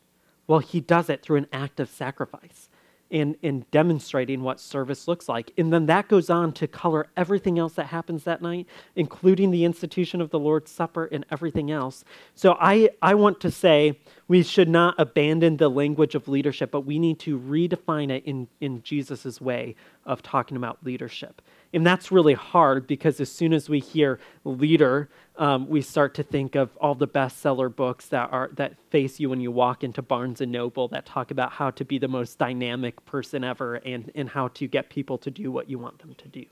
Well, 0.46 0.60
he 0.60 0.82
does 0.82 1.10
it 1.10 1.22
through 1.22 1.38
an 1.38 1.48
act 1.54 1.80
of 1.80 1.90
sacrifice 1.90 2.69
in, 3.10 3.36
in 3.42 3.66
demonstrating 3.72 4.42
what 4.42 4.60
service 4.60 5.08
looks 5.08 5.28
like. 5.28 5.52
And 5.58 5.74
then 5.74 5.88
that 5.88 6.08
goes 6.08 6.30
on 6.30 6.54
to 6.54 6.68
color 6.68 7.08
everything 7.18 7.58
else 7.58 7.74
that 7.74 7.88
happens 7.88 8.24
that 8.24 8.42
night, 8.42 8.68
including 8.96 9.52
the 9.52 9.66
institution 9.66 10.22
of 10.22 10.30
the 10.30 10.40
Lord's 10.40 10.72
Supper 10.72 11.06
and 11.06 11.26
everything 11.32 11.72
else. 11.72 12.04
So 12.36 12.58
I, 12.60 12.90
I 13.02 13.16
want 13.16 13.40
to 13.42 13.52
say 13.52 14.00
we 14.30 14.44
should 14.44 14.70
not 14.70 14.94
abandon 15.00 15.58
the 15.58 15.68
language 15.68 16.14
of 16.14 16.28
leadership, 16.28 16.70
but 16.70 16.82
we 16.82 17.00
need 17.00 17.20
to 17.20 17.38
redefine 17.38 18.12
it 18.12 18.24
in, 18.26 18.48
in 18.62 18.82
Jesus' 18.84 19.42
way 19.42 19.76
of 20.06 20.22
talking 20.22 20.56
about 20.56 20.78
leadership. 20.84 21.42
And 21.74 21.86
that's 21.86 22.12
really 22.12 22.36
hard 22.36 22.86
because 22.86 23.20
as 23.20 23.32
soon 23.32 23.54
as 23.54 23.70
we 23.70 23.80
hear 23.80 24.20
leader, 24.44 25.10
um, 25.38 25.68
we 25.68 25.82
start 25.82 26.14
to 26.14 26.24
think 26.24 26.54
of 26.54 26.70
all 26.78 26.94
the 26.94 27.08
bestseller 27.08 27.76
books 27.76 28.06
that 28.10 28.32
are 28.32 28.52
that 28.54 28.74
face 28.92 29.20
you 29.20 29.32
when 29.32 29.42
you 29.42 29.52
walk 29.52 29.84
into 29.84 30.04
Barnes 30.04 30.42
and 30.42 30.52
Noble 30.52 30.88
that 30.90 31.08
talk 31.08 31.32
about 31.32 31.52
how 31.52 31.72
to 31.72 31.84
be 31.84 31.98
the 31.98 32.08
most 32.08 32.38
dynamic 32.38 33.04
person 33.06 33.44
ever 33.44 33.76
and, 33.76 34.12
and 34.14 34.30
how 34.30 34.50
to 34.50 34.68
get 34.68 34.90
people 34.90 35.18
to 35.20 35.32
do 35.32 35.52
what 35.52 35.70
you 35.70 35.80
want 35.80 36.00
them 36.00 36.14
to 36.16 36.28
do. 36.28 36.46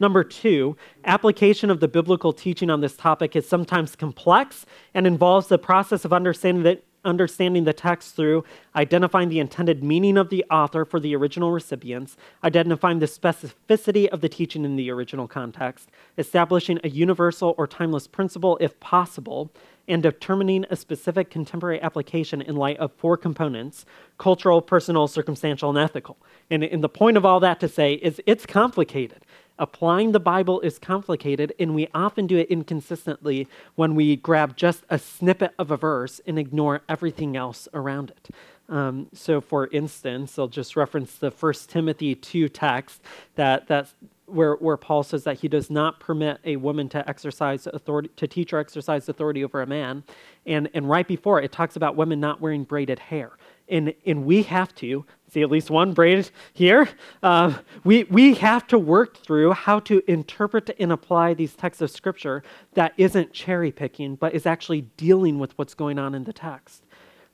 Number 0.00 0.24
two, 0.24 0.76
application 1.04 1.70
of 1.70 1.80
the 1.80 1.88
biblical 1.88 2.32
teaching 2.32 2.70
on 2.70 2.80
this 2.80 2.96
topic 2.96 3.36
is 3.36 3.48
sometimes 3.48 3.94
complex 3.94 4.66
and 4.92 5.06
involves 5.06 5.48
the 5.48 5.58
process 5.58 6.04
of 6.04 6.12
understanding 6.12 6.78
understanding 7.04 7.64
the 7.64 7.72
text 7.72 8.16
through 8.16 8.44
identifying 8.74 9.28
the 9.28 9.38
intended 9.38 9.84
meaning 9.84 10.16
of 10.16 10.30
the 10.30 10.44
author 10.50 10.84
for 10.84 10.98
the 10.98 11.14
original 11.14 11.52
recipients, 11.52 12.16
identifying 12.42 12.98
the 12.98 13.06
specificity 13.06 14.08
of 14.08 14.20
the 14.20 14.28
teaching 14.28 14.64
in 14.64 14.76
the 14.76 14.90
original 14.90 15.28
context, 15.28 15.90
establishing 16.18 16.80
a 16.82 16.88
universal 16.88 17.54
or 17.58 17.66
timeless 17.66 18.06
principle 18.06 18.56
if 18.60 18.78
possible, 18.80 19.52
and 19.86 20.02
determining 20.02 20.64
a 20.70 20.76
specific 20.76 21.30
contemporary 21.30 21.80
application 21.82 22.40
in 22.40 22.56
light 22.56 22.78
of 22.78 22.92
four 22.94 23.16
components 23.16 23.84
cultural, 24.16 24.62
personal, 24.62 25.08
circumstantial, 25.08 25.68
and 25.68 25.78
ethical. 25.78 26.16
And, 26.48 26.62
and 26.62 26.82
the 26.82 26.88
point 26.88 27.16
of 27.16 27.26
all 27.26 27.40
that 27.40 27.60
to 27.60 27.68
say 27.68 27.94
is 27.94 28.20
it's 28.26 28.46
complicated 28.46 29.23
applying 29.58 30.12
the 30.12 30.20
Bible 30.20 30.60
is 30.60 30.78
complicated, 30.78 31.52
and 31.58 31.74
we 31.74 31.88
often 31.94 32.26
do 32.26 32.36
it 32.36 32.48
inconsistently 32.48 33.48
when 33.74 33.94
we 33.94 34.16
grab 34.16 34.56
just 34.56 34.84
a 34.90 34.98
snippet 34.98 35.52
of 35.58 35.70
a 35.70 35.76
verse 35.76 36.20
and 36.26 36.38
ignore 36.38 36.82
everything 36.88 37.36
else 37.36 37.68
around 37.74 38.10
it. 38.10 38.30
Um, 38.68 39.08
so, 39.12 39.40
for 39.40 39.66
instance, 39.68 40.38
I'll 40.38 40.48
just 40.48 40.74
reference 40.74 41.16
the 41.16 41.30
First 41.30 41.68
Timothy 41.68 42.14
2 42.14 42.48
text 42.48 43.02
that, 43.34 43.68
that's 43.68 43.94
where, 44.26 44.54
where 44.54 44.78
Paul 44.78 45.02
says 45.02 45.24
that 45.24 45.40
he 45.40 45.48
does 45.48 45.70
not 45.70 46.00
permit 46.00 46.40
a 46.44 46.56
woman 46.56 46.88
to 46.88 47.06
exercise 47.06 47.66
authority, 47.66 48.08
to 48.16 48.26
teach 48.26 48.54
or 48.54 48.58
exercise 48.58 49.06
authority 49.08 49.44
over 49.44 49.60
a 49.60 49.66
man. 49.66 50.02
And, 50.46 50.70
and 50.72 50.88
right 50.88 51.06
before 51.06 51.42
it 51.42 51.52
talks 51.52 51.76
about 51.76 51.94
women 51.94 52.20
not 52.20 52.40
wearing 52.40 52.64
braided 52.64 52.98
hair 52.98 53.32
and, 53.68 53.94
and 54.04 54.24
we 54.24 54.42
have 54.42 54.74
to 54.76 55.04
see 55.34 55.42
at 55.42 55.50
least 55.50 55.70
one 55.70 55.92
braid 55.92 56.30
here 56.52 56.88
uh, 57.22 57.52
we, 57.84 58.04
we 58.04 58.34
have 58.34 58.66
to 58.66 58.78
work 58.78 59.16
through 59.18 59.52
how 59.52 59.78
to 59.80 60.02
interpret 60.10 60.70
and 60.78 60.92
apply 60.92 61.34
these 61.34 61.54
texts 61.54 61.82
of 61.82 61.90
scripture 61.90 62.42
that 62.74 62.92
isn't 62.96 63.32
cherry 63.32 63.72
picking 63.72 64.14
but 64.16 64.34
is 64.34 64.46
actually 64.46 64.82
dealing 64.96 65.38
with 65.38 65.56
what's 65.58 65.74
going 65.74 65.98
on 65.98 66.14
in 66.14 66.24
the 66.24 66.32
text 66.32 66.84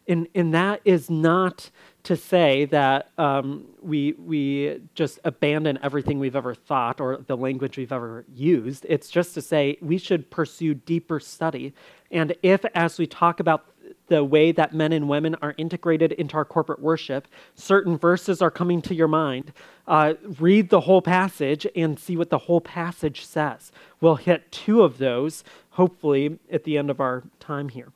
and, 0.08 0.26
and 0.34 0.52
that 0.54 0.80
is 0.84 1.08
not 1.08 1.70
to 2.02 2.16
say 2.16 2.64
that 2.66 3.10
um, 3.16 3.66
we, 3.80 4.12
we 4.18 4.80
just 4.94 5.20
abandon 5.24 5.78
everything 5.82 6.18
we've 6.18 6.34
ever 6.34 6.54
thought 6.54 7.00
or 7.00 7.18
the 7.26 7.36
language 7.36 7.76
we've 7.76 7.92
ever 7.92 8.24
used. 8.34 8.86
It's 8.88 9.08
just 9.08 9.34
to 9.34 9.42
say 9.42 9.78
we 9.80 9.98
should 9.98 10.28
pursue 10.30 10.74
deeper 10.74 11.20
study. 11.20 11.74
And 12.10 12.34
if, 12.42 12.64
as 12.74 12.98
we 12.98 13.06
talk 13.06 13.38
about 13.38 13.66
the 14.10 14.22
way 14.22 14.52
that 14.52 14.74
men 14.74 14.92
and 14.92 15.08
women 15.08 15.36
are 15.40 15.54
integrated 15.56 16.12
into 16.12 16.36
our 16.36 16.44
corporate 16.44 16.80
worship, 16.80 17.26
certain 17.54 17.96
verses 17.96 18.42
are 18.42 18.50
coming 18.50 18.82
to 18.82 18.94
your 18.94 19.08
mind. 19.08 19.52
Uh, 19.86 20.14
read 20.38 20.68
the 20.68 20.80
whole 20.80 21.00
passage 21.00 21.66
and 21.74 21.98
see 21.98 22.16
what 22.16 22.28
the 22.28 22.38
whole 22.38 22.60
passage 22.60 23.24
says. 23.24 23.72
We'll 24.00 24.16
hit 24.16 24.50
two 24.52 24.82
of 24.82 24.98
those, 24.98 25.44
hopefully, 25.70 26.38
at 26.50 26.64
the 26.64 26.76
end 26.76 26.90
of 26.90 27.00
our 27.00 27.22
time 27.38 27.70
here. 27.70 27.92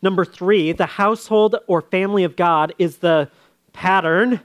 Number 0.00 0.24
three, 0.24 0.72
the 0.72 0.86
household 0.86 1.56
or 1.66 1.82
family 1.82 2.22
of 2.22 2.36
God 2.36 2.72
is 2.78 2.98
the 2.98 3.28
pattern 3.72 4.40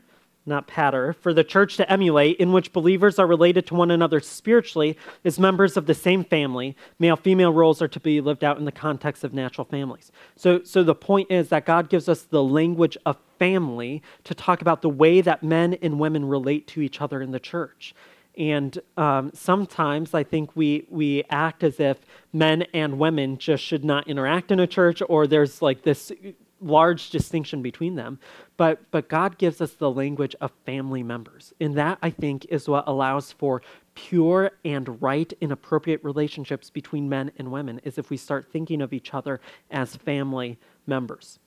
not 0.45 0.67
patter, 0.67 1.13
for 1.13 1.33
the 1.33 1.43
church 1.43 1.77
to 1.77 1.91
emulate, 1.91 2.37
in 2.37 2.51
which 2.51 2.73
believers 2.73 3.17
are 3.19 3.27
related 3.27 3.65
to 3.67 3.75
one 3.75 3.91
another 3.91 4.19
spiritually 4.19 4.97
as 5.23 5.39
members 5.39 5.77
of 5.77 5.85
the 5.85 5.93
same 5.93 6.23
family. 6.23 6.75
Male 6.99 7.15
female 7.15 7.53
roles 7.53 7.81
are 7.81 7.87
to 7.87 7.99
be 7.99 8.21
lived 8.21 8.43
out 8.43 8.57
in 8.57 8.65
the 8.65 8.71
context 8.71 9.23
of 9.23 9.33
natural 9.33 9.65
families. 9.65 10.11
So, 10.35 10.63
so 10.63 10.83
the 10.83 10.95
point 10.95 11.31
is 11.31 11.49
that 11.49 11.65
God 11.65 11.89
gives 11.89 12.09
us 12.09 12.23
the 12.23 12.43
language 12.43 12.97
of 13.05 13.17
family 13.39 14.01
to 14.23 14.33
talk 14.33 14.61
about 14.61 14.81
the 14.81 14.89
way 14.89 15.21
that 15.21 15.43
men 15.43 15.75
and 15.81 15.99
women 15.99 16.25
relate 16.25 16.67
to 16.67 16.81
each 16.81 17.01
other 17.01 17.21
in 17.21 17.31
the 17.31 17.39
church. 17.39 17.93
And 18.37 18.79
um, 18.97 19.31
sometimes 19.33 20.13
I 20.13 20.23
think 20.23 20.55
we, 20.55 20.87
we 20.89 21.23
act 21.29 21.63
as 21.63 21.79
if 21.79 21.99
men 22.31 22.63
and 22.73 22.97
women 22.97 23.37
just 23.37 23.63
should 23.63 23.85
not 23.85 24.07
interact 24.07 24.51
in 24.51 24.59
a 24.59 24.67
church, 24.67 25.03
or 25.07 25.27
there's 25.27 25.61
like 25.61 25.83
this 25.83 26.11
large 26.63 27.09
distinction 27.09 27.61
between 27.61 27.95
them. 27.95 28.19
But, 28.57 28.79
but 28.91 29.09
God 29.09 29.37
gives 29.37 29.61
us 29.61 29.73
the 29.73 29.91
language 29.91 30.35
of 30.41 30.51
family 30.65 31.03
members. 31.03 31.53
And 31.59 31.75
that, 31.75 31.97
I 32.01 32.09
think, 32.09 32.45
is 32.45 32.67
what 32.67 32.85
allows 32.87 33.31
for 33.31 33.61
pure 33.95 34.51
and 34.65 35.01
right 35.01 35.31
and 35.41 35.51
appropriate 35.51 36.03
relationships 36.03 36.69
between 36.69 37.09
men 37.09 37.31
and 37.37 37.51
women 37.51 37.79
is 37.83 37.97
if 37.97 38.09
we 38.09 38.17
start 38.17 38.51
thinking 38.51 38.81
of 38.81 38.93
each 38.93 39.13
other 39.13 39.39
as 39.71 39.95
family 39.95 40.57
members. 40.87 41.39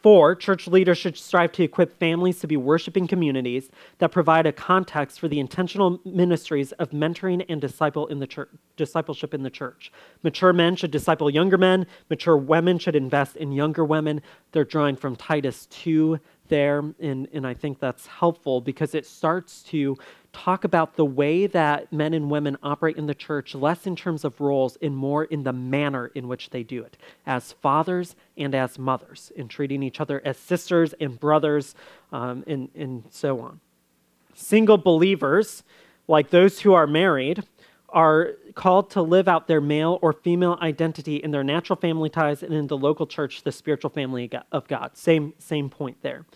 Four, 0.00 0.36
church 0.36 0.68
leaders 0.68 0.96
should 0.96 1.18
strive 1.18 1.50
to 1.52 1.64
equip 1.64 1.98
families 1.98 2.38
to 2.38 2.46
be 2.46 2.56
worshiping 2.56 3.08
communities 3.08 3.68
that 3.98 4.12
provide 4.12 4.46
a 4.46 4.52
context 4.52 5.18
for 5.18 5.26
the 5.26 5.40
intentional 5.40 6.00
ministries 6.04 6.70
of 6.72 6.90
mentoring 6.90 7.44
and 7.48 7.60
disciple 7.60 8.06
in 8.06 8.20
the 8.20 8.26
church, 8.26 8.48
discipleship 8.76 9.34
in 9.34 9.42
the 9.42 9.50
church. 9.50 9.90
Mature 10.22 10.52
men 10.52 10.76
should 10.76 10.92
disciple 10.92 11.28
younger 11.28 11.58
men, 11.58 11.84
mature 12.08 12.36
women 12.36 12.78
should 12.78 12.94
invest 12.94 13.34
in 13.36 13.50
younger 13.50 13.84
women. 13.84 14.22
They're 14.52 14.64
drawing 14.64 14.94
from 14.94 15.16
Titus 15.16 15.66
2 15.66 16.20
there, 16.48 16.78
and, 17.00 17.28
and 17.32 17.46
I 17.46 17.54
think 17.54 17.78
that's 17.78 18.06
helpful 18.06 18.60
because 18.60 18.94
it 18.94 19.06
starts 19.06 19.62
to 19.64 19.96
talk 20.32 20.64
about 20.64 20.96
the 20.96 21.04
way 21.04 21.46
that 21.46 21.92
men 21.92 22.14
and 22.14 22.30
women 22.30 22.56
operate 22.62 22.96
in 22.96 23.06
the 23.06 23.14
church, 23.14 23.54
less 23.54 23.86
in 23.86 23.96
terms 23.96 24.24
of 24.24 24.40
roles 24.40 24.76
and 24.82 24.96
more 24.96 25.24
in 25.24 25.42
the 25.42 25.52
manner 25.52 26.06
in 26.14 26.28
which 26.28 26.50
they 26.50 26.62
do 26.62 26.82
it, 26.82 26.96
as 27.26 27.52
fathers 27.52 28.14
and 28.36 28.54
as 28.54 28.78
mothers, 28.78 29.32
in 29.36 29.48
treating 29.48 29.82
each 29.82 30.00
other 30.00 30.20
as 30.24 30.36
sisters 30.36 30.94
and 31.00 31.18
brothers, 31.18 31.74
um, 32.12 32.44
and, 32.46 32.68
and 32.74 33.04
so 33.10 33.40
on. 33.40 33.60
Single 34.34 34.78
believers, 34.78 35.62
like 36.06 36.30
those 36.30 36.60
who 36.60 36.72
are 36.74 36.86
married, 36.86 37.42
are 37.88 38.32
called 38.54 38.90
to 38.90 39.02
live 39.02 39.28
out 39.28 39.46
their 39.46 39.60
male 39.60 39.98
or 40.02 40.12
female 40.12 40.58
identity 40.60 41.16
in 41.16 41.30
their 41.30 41.44
natural 41.44 41.76
family 41.76 42.10
ties 42.10 42.42
and 42.42 42.52
in 42.52 42.66
the 42.66 42.76
local 42.76 43.06
church, 43.06 43.42
the 43.42 43.52
spiritual 43.52 43.90
family 43.90 44.30
of 44.52 44.68
God. 44.68 44.96
Same, 44.96 45.32
same 45.38 45.70
point 45.70 45.96
there. 46.02 46.26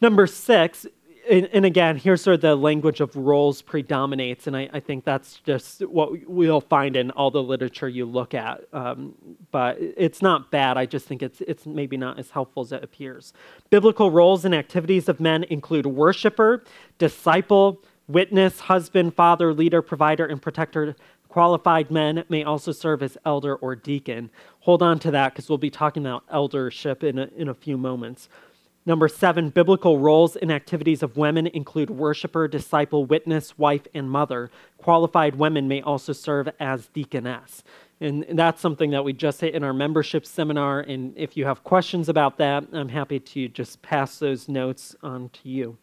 Number 0.00 0.26
six, 0.26 0.86
and, 1.30 1.48
and, 1.52 1.64
again, 1.64 1.96
here's 1.96 2.26
of 2.26 2.40
the 2.40 2.56
language 2.56 3.00
of 3.00 3.14
roles 3.14 3.62
predominates, 3.62 4.48
and 4.48 4.56
I, 4.56 4.68
I, 4.72 4.80
think 4.80 5.04
that's 5.04 5.38
just 5.40 5.82
what 5.82 6.28
we'll 6.28 6.60
find 6.60 6.96
in 6.96 7.12
all 7.12 7.30
the 7.30 7.42
literature 7.42 7.88
you 7.88 8.06
look 8.06 8.34
at. 8.34 8.62
Um, 8.72 9.14
but 9.52 9.76
it's 9.78 10.20
not 10.20 10.50
bad. 10.50 10.76
I 10.76 10.86
just 10.86 11.06
think 11.06 11.22
it's 11.22 11.40
it's 11.42 11.64
maybe 11.64 11.96
not 11.96 12.18
as 12.18 12.30
helpful 12.30 12.64
as 12.64 12.72
it 12.72 12.82
appears. 12.82 13.32
Biblical 13.70 14.10
roles 14.10 14.44
and 14.44 14.54
activities 14.54 15.08
of 15.08 15.20
men 15.20 15.44
include 15.44 15.86
worshiper, 15.86 16.64
disciple, 16.98 17.80
witness, 18.12 18.60
husband, 18.60 19.14
father, 19.14 19.52
leader, 19.52 19.82
provider, 19.82 20.26
and 20.26 20.40
protector. 20.40 20.94
Qualified 21.28 21.90
men 21.90 22.24
may 22.28 22.44
also 22.44 22.72
serve 22.72 23.02
as 23.02 23.16
elder 23.24 23.56
or 23.56 23.74
deacon. 23.74 24.30
Hold 24.60 24.82
on 24.82 24.98
to 25.00 25.10
that 25.10 25.32
because 25.32 25.48
we'll 25.48 25.58
be 25.58 25.70
talking 25.70 26.04
about 26.04 26.24
eldership 26.30 27.02
in 27.02 27.18
a, 27.18 27.28
in 27.36 27.48
a 27.48 27.54
few 27.54 27.78
moments. 27.78 28.28
Number 28.84 29.06
seven, 29.06 29.50
biblical 29.50 29.98
roles 29.98 30.34
and 30.34 30.50
activities 30.50 31.02
of 31.02 31.16
women 31.16 31.46
include 31.46 31.88
worshiper, 31.88 32.48
disciple, 32.48 33.04
witness, 33.04 33.56
wife, 33.56 33.86
and 33.94 34.10
mother. 34.10 34.50
Qualified 34.76 35.36
women 35.36 35.68
may 35.68 35.80
also 35.80 36.12
serve 36.12 36.48
as 36.58 36.88
deaconess. 36.88 37.62
And 38.00 38.26
that's 38.30 38.60
something 38.60 38.90
that 38.90 39.04
we 39.04 39.12
just 39.12 39.40
hit 39.40 39.54
in 39.54 39.62
our 39.62 39.72
membership 39.72 40.26
seminar. 40.26 40.80
And 40.80 41.16
if 41.16 41.36
you 41.36 41.44
have 41.44 41.62
questions 41.62 42.08
about 42.08 42.38
that, 42.38 42.64
I'm 42.72 42.88
happy 42.88 43.20
to 43.20 43.46
just 43.46 43.80
pass 43.82 44.18
those 44.18 44.48
notes 44.48 44.96
on 45.02 45.28
to 45.28 45.48
you. 45.48 45.78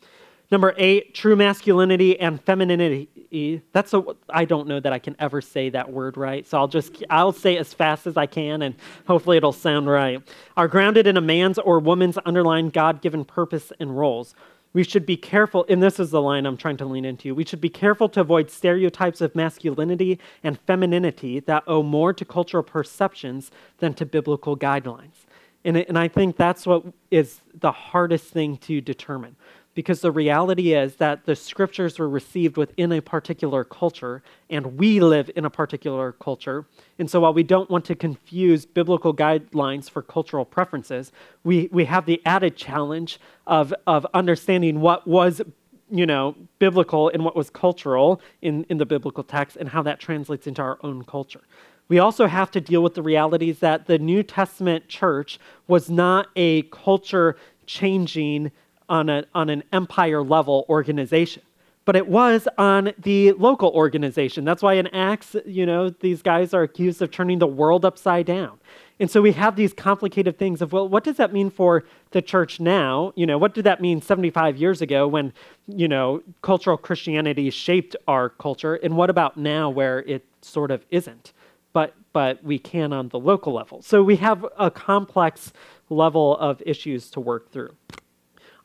Number 0.52 0.74
eight, 0.78 1.14
true 1.14 1.36
masculinity 1.36 2.20
and 2.20 2.42
femininity. 2.42 3.62
That's 3.72 3.94
a, 3.94 4.04
I 4.30 4.46
don't 4.46 4.68
know 4.68 4.80
that 4.80 4.92
I 4.92 4.98
can 4.98 5.16
ever 5.20 5.42
say 5.42 5.70
that 5.70 5.92
word 5.92 6.18
right. 6.18 6.48
So 6.48 6.58
I'll 6.58 6.68
just, 6.68 7.04
I'll 7.12 7.32
say 7.32 7.58
as 7.58 7.72
fast 7.72 8.08
as 8.08 8.18
I 8.18 8.26
can 8.26 8.64
and 8.64 8.76
hopefully 9.08 9.38
it'll 9.38 9.54
sound 9.54 9.88
right. 9.88 10.22
Are 10.58 10.68
grounded 10.68 11.06
in 11.06 11.18
a 11.18 11.22
man's 11.22 11.60
or 11.60 11.80
woman's 11.80 12.18
underlying 12.20 12.70
God 12.70 13.02
given 13.02 13.26
purpose 13.26 13.72
and 13.80 13.96
roles. 13.96 14.34
We 14.72 14.84
should 14.84 15.06
be 15.06 15.18
careful, 15.18 15.66
and 15.68 15.82
this 15.82 16.00
is 16.00 16.12
the 16.12 16.22
line 16.22 16.46
I'm 16.46 16.58
trying 16.58 16.78
to 16.78 16.86
lean 16.86 17.04
into. 17.04 17.34
We 17.34 17.44
should 17.44 17.62
be 17.62 17.70
careful 17.70 18.08
to 18.10 18.22
avoid 18.22 18.52
stereotypes 18.52 19.20
of 19.20 19.36
masculinity 19.36 20.20
and 20.44 20.60
femininity 20.60 21.40
that 21.42 21.64
owe 21.66 21.82
more 21.82 22.14
to 22.14 22.24
cultural 22.24 22.62
perceptions 22.62 23.50
than 23.80 23.96
to 23.96 24.06
biblical 24.06 24.56
guidelines. 24.56 25.26
And, 25.66 25.76
and 25.76 25.98
I 25.98 26.08
think 26.08 26.38
that's 26.38 26.68
what 26.68 26.86
is 27.10 27.42
the 27.54 27.72
hardest 27.72 28.26
thing 28.26 28.58
to 28.58 28.80
determine 28.80 29.36
because 29.80 30.02
the 30.02 30.12
reality 30.12 30.74
is 30.74 30.98
that 30.98 31.24
the 31.24 31.34
scriptures 31.34 31.98
were 31.98 32.10
received 32.10 32.58
within 32.58 32.92
a 32.92 33.02
particular 33.02 33.64
culture 33.64 34.22
and 34.50 34.78
we 34.78 35.00
live 35.00 35.32
in 35.38 35.46
a 35.46 35.50
particular 35.50 36.12
culture. 36.12 36.66
And 36.98 37.10
so 37.10 37.22
while 37.22 37.34
we 37.34 37.44
don't 37.44 37.70
want 37.70 37.86
to 37.86 37.96
confuse 37.96 38.66
biblical 38.66 39.16
guidelines 39.16 39.90
for 39.90 40.02
cultural 40.02 40.44
preferences, 40.44 41.14
we, 41.46 41.70
we 41.72 41.86
have 41.86 42.06
the 42.06 42.22
added 42.26 42.58
challenge 42.58 43.22
of, 43.48 43.74
of 43.88 44.06
understanding 44.14 44.82
what 44.82 45.08
was 45.08 45.42
you 45.90 46.06
know, 46.06 46.36
biblical 46.60 47.08
and 47.08 47.24
what 47.24 47.38
was 47.38 47.50
cultural 47.50 48.22
in, 48.42 48.66
in 48.66 48.80
the 48.80 48.86
biblical 48.86 49.24
text 49.24 49.56
and 49.56 49.70
how 49.70 49.82
that 49.84 49.98
translates 49.98 50.46
into 50.46 50.62
our 50.62 50.78
own 50.84 51.06
culture. 51.06 51.44
We 51.88 52.00
also 52.00 52.28
have 52.28 52.52
to 52.52 52.60
deal 52.60 52.84
with 52.84 52.96
the 52.96 53.02
realities 53.02 53.60
that 53.60 53.86
the 53.86 53.98
New 53.98 54.24
Testament 54.24 54.90
church 54.90 55.40
was 55.70 55.90
not 55.90 56.28
a 56.36 56.64
culture 56.64 57.38
changing 57.66 58.52
on, 58.90 59.10
a, 59.10 59.24
on 59.34 59.50
an 59.50 59.64
empire 59.72 60.22
level 60.22 60.66
organization 60.68 61.44
but 61.90 61.96
it 61.96 62.08
was 62.08 62.48
on 62.60 62.94
the 63.00 63.32
local 63.32 63.70
organization. 63.72 64.46
That's 64.46 64.62
why 64.62 64.76
in 64.76 64.86
Acts, 64.94 65.36
you 65.44 65.66
know, 65.66 65.90
these 65.90 66.22
guys 66.22 66.54
are 66.54 66.62
accused 66.62 67.02
of 67.02 67.10
turning 67.10 67.40
the 67.40 67.48
world 67.48 67.84
upside 67.84 68.28
down. 68.28 68.60
And 69.00 69.10
so 69.10 69.24
we 69.24 69.32
have 69.32 69.56
these 69.56 69.74
complicated 69.74 70.38
things 70.38 70.62
of, 70.62 70.72
well, 70.72 70.88
what 70.88 71.04
does 71.04 71.18
that 71.18 71.34
mean 71.34 71.50
for 71.50 71.86
the 72.12 72.22
church 72.22 72.60
now? 72.60 73.12
You 73.16 73.26
know, 73.26 73.40
what 73.40 73.56
did 73.56 73.64
that 73.64 73.82
mean 73.82 74.04
75 74.04 74.58
years 74.58 74.84
ago 74.84 75.08
when, 75.08 75.34
you 75.68 75.88
know, 75.88 76.22
cultural 76.44 76.78
Christianity 76.78 77.50
shaped 77.50 77.96
our 78.08 78.30
culture? 78.30 78.76
And 78.76 78.96
what 78.96 79.10
about 79.10 79.36
now 79.36 79.72
where 79.72 80.00
it 80.00 80.24
sort 80.42 80.70
of 80.70 80.86
isn't? 80.92 81.34
But, 81.74 81.96
but 82.14 82.44
we 82.44 82.60
can 82.60 82.94
on 82.94 83.10
the 83.10 83.20
local 83.20 83.54
level. 83.54 83.82
So 83.82 84.04
we 84.04 84.18
have 84.18 84.46
a 84.60 84.70
complex 84.70 85.54
level 85.90 86.38
of 86.38 86.62
issues 86.68 87.10
to 87.12 87.20
work 87.20 87.52
through. 87.52 87.74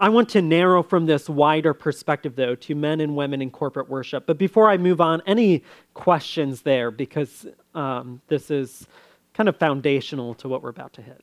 I 0.00 0.08
want 0.08 0.28
to 0.30 0.42
narrow 0.42 0.82
from 0.82 1.06
this 1.06 1.28
wider 1.28 1.72
perspective, 1.72 2.34
though, 2.34 2.54
to 2.56 2.74
men 2.74 3.00
and 3.00 3.14
women 3.14 3.40
in 3.40 3.50
corporate 3.50 3.88
worship. 3.88 4.26
But 4.26 4.38
before 4.38 4.68
I 4.68 4.76
move 4.76 5.00
on, 5.00 5.22
any 5.26 5.62
questions 5.94 6.62
there? 6.62 6.90
Because 6.90 7.46
um, 7.74 8.20
this 8.26 8.50
is 8.50 8.86
kind 9.34 9.48
of 9.48 9.56
foundational 9.56 10.34
to 10.34 10.48
what 10.48 10.62
we're 10.62 10.70
about 10.70 10.92
to 10.94 11.02
hit. 11.02 11.22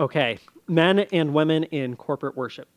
Okay, 0.00 0.38
men 0.66 1.00
and 1.12 1.32
women 1.32 1.64
in 1.64 1.96
corporate 1.96 2.36
worship. 2.36 2.68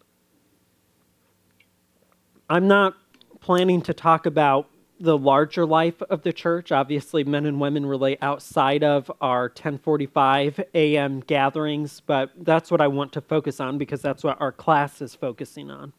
I'm 2.49 2.67
not 2.67 2.95
planning 3.39 3.81
to 3.81 3.93
talk 3.93 4.25
about 4.25 4.69
the 4.99 5.17
larger 5.17 5.65
life 5.65 6.01
of 6.03 6.21
the 6.23 6.33
church. 6.33 6.71
Obviously, 6.71 7.23
men 7.23 7.45
and 7.45 7.59
women 7.59 7.85
relate 7.85 8.17
outside 8.21 8.83
of 8.83 9.11
our 9.21 9.43
1045 9.43 10.61
a.m. 10.73 11.19
gatherings, 11.21 12.01
but 12.05 12.31
that's 12.37 12.71
what 12.71 12.81
I 12.81 12.87
want 12.87 13.11
to 13.13 13.21
focus 13.21 13.59
on 13.59 13.77
because 13.77 14.01
that's 14.01 14.23
what 14.23 14.39
our 14.39 14.51
class 14.51 15.01
is 15.01 15.15
focusing 15.15 15.69
on. 15.69 15.93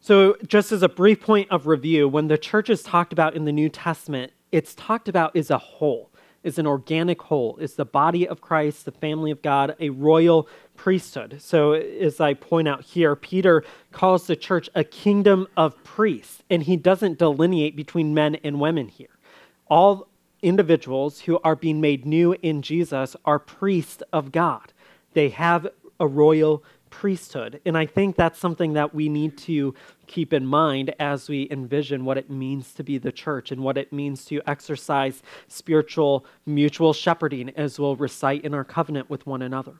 So, 0.00 0.36
just 0.46 0.70
as 0.70 0.82
a 0.82 0.88
brief 0.88 1.20
point 1.20 1.50
of 1.50 1.66
review, 1.66 2.08
when 2.08 2.28
the 2.28 2.38
church 2.38 2.70
is 2.70 2.82
talked 2.82 3.12
about 3.12 3.34
in 3.34 3.44
the 3.44 3.52
New 3.52 3.68
Testament, 3.68 4.32
it's 4.52 4.74
talked 4.74 5.08
about 5.08 5.34
as 5.34 5.50
a 5.50 5.58
whole 5.58 6.10
is 6.46 6.58
an 6.60 6.66
organic 6.66 7.20
whole, 7.22 7.56
is 7.56 7.74
the 7.74 7.84
body 7.84 8.26
of 8.26 8.40
Christ, 8.40 8.84
the 8.84 8.92
family 8.92 9.32
of 9.32 9.42
God, 9.42 9.74
a 9.80 9.90
royal 9.90 10.48
priesthood. 10.76 11.38
So, 11.42 11.72
as 11.72 12.20
I 12.20 12.34
point 12.34 12.68
out 12.68 12.84
here, 12.84 13.16
Peter 13.16 13.64
calls 13.90 14.28
the 14.28 14.36
church 14.36 14.70
a 14.74 14.84
kingdom 14.84 15.48
of 15.56 15.82
priests, 15.82 16.44
and 16.48 16.62
he 16.62 16.76
doesn't 16.76 17.18
delineate 17.18 17.74
between 17.74 18.14
men 18.14 18.36
and 18.36 18.60
women 18.60 18.86
here. 18.86 19.18
All 19.66 20.06
individuals 20.40 21.22
who 21.22 21.40
are 21.42 21.56
being 21.56 21.80
made 21.80 22.06
new 22.06 22.36
in 22.42 22.62
Jesus 22.62 23.16
are 23.24 23.40
priests 23.40 24.04
of 24.12 24.30
God. 24.30 24.72
They 25.14 25.30
have 25.30 25.66
a 25.98 26.06
royal 26.06 26.62
priesthood. 26.90 27.60
And 27.66 27.76
I 27.76 27.86
think 27.86 28.16
that's 28.16 28.38
something 28.38 28.74
that 28.74 28.94
we 28.94 29.08
need 29.08 29.36
to 29.38 29.74
keep 30.06 30.32
in 30.32 30.46
mind 30.46 30.94
as 30.98 31.28
we 31.28 31.48
envision 31.50 32.04
what 32.04 32.18
it 32.18 32.30
means 32.30 32.72
to 32.74 32.84
be 32.84 32.98
the 32.98 33.12
church 33.12 33.50
and 33.50 33.62
what 33.62 33.76
it 33.76 33.92
means 33.92 34.24
to 34.26 34.40
exercise 34.46 35.22
spiritual 35.48 36.24
mutual 36.44 36.92
shepherding, 36.92 37.50
as 37.50 37.78
we'll 37.78 37.96
recite 37.96 38.44
in 38.44 38.54
our 38.54 38.64
covenant 38.64 39.10
with 39.10 39.26
one 39.26 39.42
another. 39.42 39.74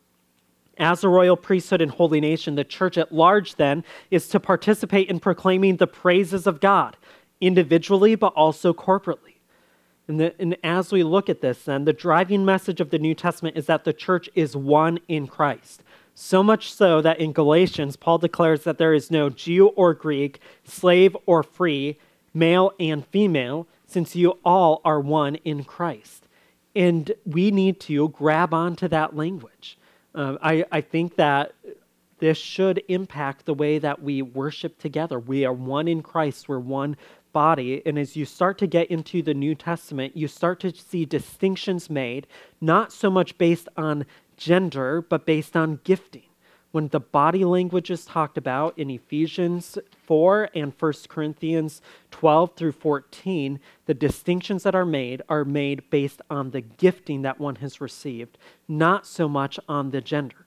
As 0.78 1.02
a 1.02 1.08
royal 1.08 1.36
priesthood 1.36 1.80
and 1.80 1.90
holy 1.90 2.20
nation, 2.20 2.54
the 2.54 2.64
church 2.64 2.98
at 2.98 3.12
large 3.12 3.54
then 3.54 3.82
is 4.10 4.28
to 4.28 4.40
participate 4.40 5.08
in 5.08 5.20
proclaiming 5.20 5.76
the 5.76 5.86
praises 5.86 6.46
of 6.46 6.60
God, 6.60 6.96
individually 7.40 8.14
but 8.14 8.34
also 8.34 8.74
corporately. 8.74 9.36
And, 10.08 10.20
the, 10.20 10.34
and, 10.38 10.56
as 10.62 10.92
we 10.92 11.02
look 11.02 11.28
at 11.28 11.40
this, 11.40 11.64
then, 11.64 11.84
the 11.84 11.92
driving 11.92 12.44
message 12.44 12.80
of 12.80 12.90
the 12.90 12.98
New 12.98 13.14
Testament 13.14 13.56
is 13.56 13.66
that 13.66 13.84
the 13.84 13.92
church 13.92 14.30
is 14.36 14.56
one 14.56 15.00
in 15.08 15.26
Christ. 15.26 15.82
So 16.18 16.42
much 16.42 16.72
so 16.72 17.02
that 17.02 17.20
in 17.20 17.34
Galatians, 17.34 17.94
Paul 17.94 18.16
declares 18.16 18.64
that 18.64 18.78
there 18.78 18.94
is 18.94 19.10
no 19.10 19.28
Jew 19.28 19.66
or 19.68 19.92
Greek, 19.92 20.40
slave 20.64 21.14
or 21.26 21.42
free, 21.42 21.98
male 22.32 22.72
and 22.80 23.06
female, 23.06 23.66
since 23.86 24.16
you 24.16 24.38
all 24.42 24.80
are 24.82 24.98
one 24.98 25.34
in 25.44 25.62
Christ. 25.62 26.26
And 26.74 27.12
we 27.26 27.50
need 27.50 27.80
to 27.80 28.08
grab 28.08 28.54
onto 28.54 28.88
that 28.88 29.14
language. 29.14 29.76
Uh, 30.14 30.38
I, 30.40 30.64
I 30.72 30.80
think 30.80 31.16
that 31.16 31.52
this 32.18 32.38
should 32.38 32.82
impact 32.88 33.44
the 33.44 33.52
way 33.52 33.78
that 33.78 34.02
we 34.02 34.22
worship 34.22 34.78
together. 34.78 35.18
We 35.18 35.44
are 35.44 35.52
one 35.52 35.86
in 35.86 36.02
Christ, 36.02 36.48
we're 36.48 36.58
one 36.58 36.96
body. 37.34 37.82
And 37.84 37.98
as 37.98 38.16
you 38.16 38.24
start 38.24 38.56
to 38.58 38.66
get 38.66 38.90
into 38.90 39.20
the 39.20 39.34
New 39.34 39.54
Testament, 39.54 40.16
you 40.16 40.28
start 40.28 40.60
to 40.60 40.74
see 40.74 41.04
distinctions 41.04 41.90
made, 41.90 42.26
not 42.62 42.90
so 42.90 43.10
much 43.10 43.36
based 43.36 43.68
on 43.76 44.06
gender, 44.36 45.00
but 45.02 45.26
based 45.26 45.56
on 45.56 45.80
gifting. 45.84 46.22
When 46.72 46.88
the 46.88 47.00
body 47.00 47.44
language 47.44 47.90
is 47.90 48.04
talked 48.04 48.36
about 48.36 48.78
in 48.78 48.90
Ephesians 48.90 49.78
4 50.04 50.50
and 50.54 50.74
1 50.78 50.92
Corinthians 51.08 51.80
12 52.10 52.54
through 52.54 52.72
14, 52.72 53.60
the 53.86 53.94
distinctions 53.94 54.62
that 54.64 54.74
are 54.74 54.84
made 54.84 55.22
are 55.28 55.44
made 55.44 55.88
based 55.88 56.20
on 56.28 56.50
the 56.50 56.60
gifting 56.60 57.22
that 57.22 57.40
one 57.40 57.56
has 57.56 57.80
received, 57.80 58.36
not 58.68 59.06
so 59.06 59.28
much 59.28 59.58
on 59.68 59.90
the 59.90 60.02
gender. 60.02 60.46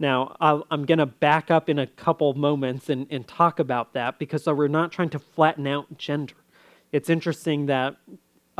Now, 0.00 0.34
i 0.40 0.60
am 0.72 0.86
going 0.86 0.98
to 0.98 1.06
back 1.06 1.50
up 1.50 1.68
in 1.68 1.78
a 1.78 1.86
couple 1.86 2.32
moments 2.32 2.88
and, 2.88 3.06
and 3.10 3.28
talk 3.28 3.58
about 3.58 3.92
that 3.92 4.18
because 4.18 4.46
we're 4.46 4.66
not 4.66 4.90
trying 4.90 5.10
to 5.10 5.18
flatten 5.18 5.66
out 5.66 5.98
gender. 5.98 6.34
It's 6.90 7.10
interesting 7.10 7.66
that 7.66 7.96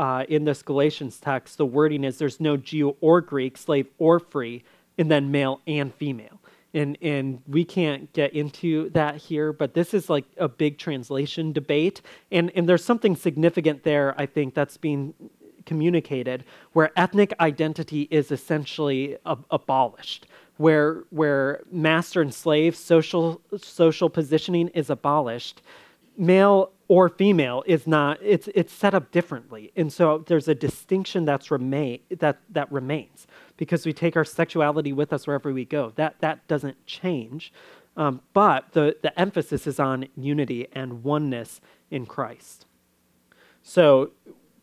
uh, 0.01 0.25
in 0.27 0.45
this 0.45 0.63
Galatians 0.63 1.19
text, 1.19 1.59
the 1.59 1.65
wording 1.65 2.03
is 2.03 2.17
there's 2.17 2.39
no 2.39 2.57
Jew 2.57 2.97
or 3.01 3.21
Greek, 3.21 3.55
slave 3.55 3.85
or 3.99 4.19
free, 4.19 4.63
and 4.97 5.11
then 5.11 5.29
male 5.29 5.61
and 5.67 5.93
female. 5.93 6.41
And, 6.73 6.97
and 7.03 7.43
we 7.47 7.63
can't 7.63 8.11
get 8.11 8.33
into 8.33 8.89
that 8.91 9.17
here, 9.17 9.53
but 9.53 9.75
this 9.75 9.93
is 9.93 10.09
like 10.09 10.25
a 10.37 10.47
big 10.47 10.79
translation 10.79 11.53
debate. 11.53 12.01
And, 12.31 12.51
and 12.55 12.67
there's 12.67 12.83
something 12.83 13.15
significant 13.15 13.83
there, 13.83 14.15
I 14.19 14.25
think, 14.25 14.55
that's 14.55 14.75
being 14.75 15.13
communicated 15.67 16.45
where 16.73 16.91
ethnic 16.97 17.31
identity 17.39 18.07
is 18.09 18.31
essentially 18.31 19.17
ab- 19.27 19.45
abolished 19.51 20.25
where 20.57 21.03
where 21.11 21.61
master 21.71 22.19
and 22.19 22.33
slave 22.33 22.75
social 22.75 23.39
social 23.57 24.09
positioning 24.09 24.69
is 24.69 24.89
abolished 24.89 25.61
male 26.17 26.71
or 26.87 27.07
female 27.07 27.63
is 27.65 27.87
not 27.87 28.17
it's 28.21 28.49
it's 28.53 28.73
set 28.73 28.93
up 28.93 29.11
differently. 29.11 29.71
And 29.75 29.93
so 29.93 30.25
there's 30.27 30.47
a 30.47 30.55
distinction 30.55 31.23
that's 31.23 31.49
remain 31.49 31.99
that 32.19 32.39
that 32.49 32.71
remains 32.71 33.27
because 33.55 33.85
we 33.85 33.93
take 33.93 34.17
our 34.17 34.25
sexuality 34.25 34.91
with 34.91 35.13
us 35.13 35.25
wherever 35.25 35.53
we 35.53 35.63
go. 35.63 35.93
That 35.95 36.15
that 36.19 36.45
doesn't 36.47 36.85
change. 36.85 37.53
Um, 37.95 38.21
but 38.33 38.73
the 38.73 38.97
the 39.01 39.17
emphasis 39.17 39.67
is 39.67 39.79
on 39.79 40.07
unity 40.17 40.67
and 40.73 41.03
oneness 41.03 41.61
in 41.89 42.05
christ. 42.05 42.65
So 43.63 44.11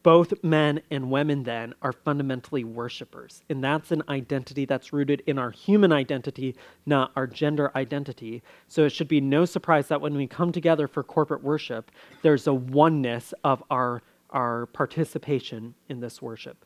both 0.03 0.33
men 0.45 0.81
and 0.91 1.11
women 1.11 1.43
then 1.43 1.75
are 1.83 1.93
fundamentally 1.93 2.65
worshipers. 2.65 3.43
And 3.49 3.63
that's 3.63 3.91
an 3.91 4.03
identity 4.09 4.65
that's 4.65 4.93
rooted 4.93 5.23
in 5.27 5.39
our 5.39 5.51
human 5.51 5.93
identity, 5.93 6.55
not 6.87 7.11
our 7.17 7.27
gender 7.27 7.73
identity. 7.77 8.43
So 8.69 8.85
it 8.85 8.91
should 8.91 9.09
be 9.09 9.21
no 9.21 9.45
surprise 9.45 9.89
that 9.89 10.01
when 10.01 10.15
we 10.15 10.27
come 10.27 10.53
together 10.53 10.87
for 10.87 11.03
corporate 11.03 11.43
worship, 11.43 11.91
there's 12.23 12.47
a 12.47 12.55
oneness 12.55 13.35
of 13.43 13.63
our, 13.71 14.03
our 14.31 14.67
participation 14.67 15.75
in 15.89 16.01
this 16.01 16.23
worship. 16.23 16.65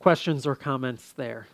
Questions 0.00 0.46
or 0.46 0.56
comments 0.56 1.12
there? 1.12 1.46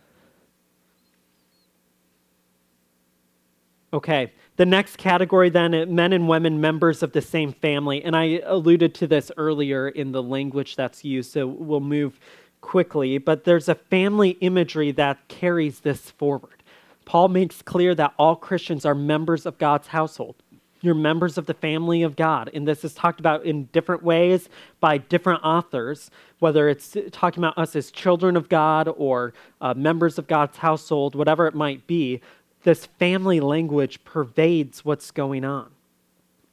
Okay, 3.93 4.33
the 4.57 4.65
next 4.65 4.97
category 4.97 5.49
then, 5.49 5.73
uh, 5.73 5.85
men 5.85 6.11
and 6.11 6.27
women 6.27 6.59
members 6.59 7.01
of 7.01 7.13
the 7.13 7.21
same 7.21 7.53
family. 7.53 8.03
And 8.03 8.15
I 8.15 8.41
alluded 8.43 8.93
to 8.95 9.07
this 9.07 9.31
earlier 9.37 9.87
in 9.87 10.11
the 10.11 10.21
language 10.21 10.75
that's 10.75 11.05
used, 11.05 11.31
so 11.31 11.47
we'll 11.47 11.79
move 11.79 12.19
quickly. 12.59 13.17
But 13.17 13.45
there's 13.45 13.69
a 13.69 13.75
family 13.75 14.31
imagery 14.41 14.91
that 14.91 15.27
carries 15.29 15.79
this 15.81 16.11
forward. 16.11 16.63
Paul 17.05 17.29
makes 17.29 17.61
clear 17.61 17.95
that 17.95 18.13
all 18.19 18.35
Christians 18.35 18.85
are 18.85 18.95
members 18.95 19.45
of 19.45 19.57
God's 19.57 19.87
household. 19.87 20.35
You're 20.81 20.93
members 20.93 21.37
of 21.37 21.45
the 21.45 21.53
family 21.53 22.03
of 22.03 22.15
God. 22.15 22.51
And 22.53 22.67
this 22.67 22.83
is 22.83 22.93
talked 22.93 23.19
about 23.19 23.45
in 23.45 23.65
different 23.65 24.03
ways 24.03 24.49
by 24.79 24.97
different 24.97 25.43
authors, 25.43 26.11
whether 26.39 26.69
it's 26.69 26.95
talking 27.11 27.41
about 27.43 27.57
us 27.57 27.75
as 27.75 27.89
children 27.89 28.35
of 28.35 28.49
God 28.49 28.89
or 28.97 29.33
uh, 29.61 29.73
members 29.73 30.17
of 30.17 30.27
God's 30.27 30.57
household, 30.57 31.15
whatever 31.15 31.47
it 31.47 31.55
might 31.55 31.87
be 31.87 32.21
this 32.63 32.85
family 32.85 33.39
language 33.39 34.03
pervades 34.03 34.83
what's 34.83 35.11
going 35.11 35.45
on. 35.45 35.69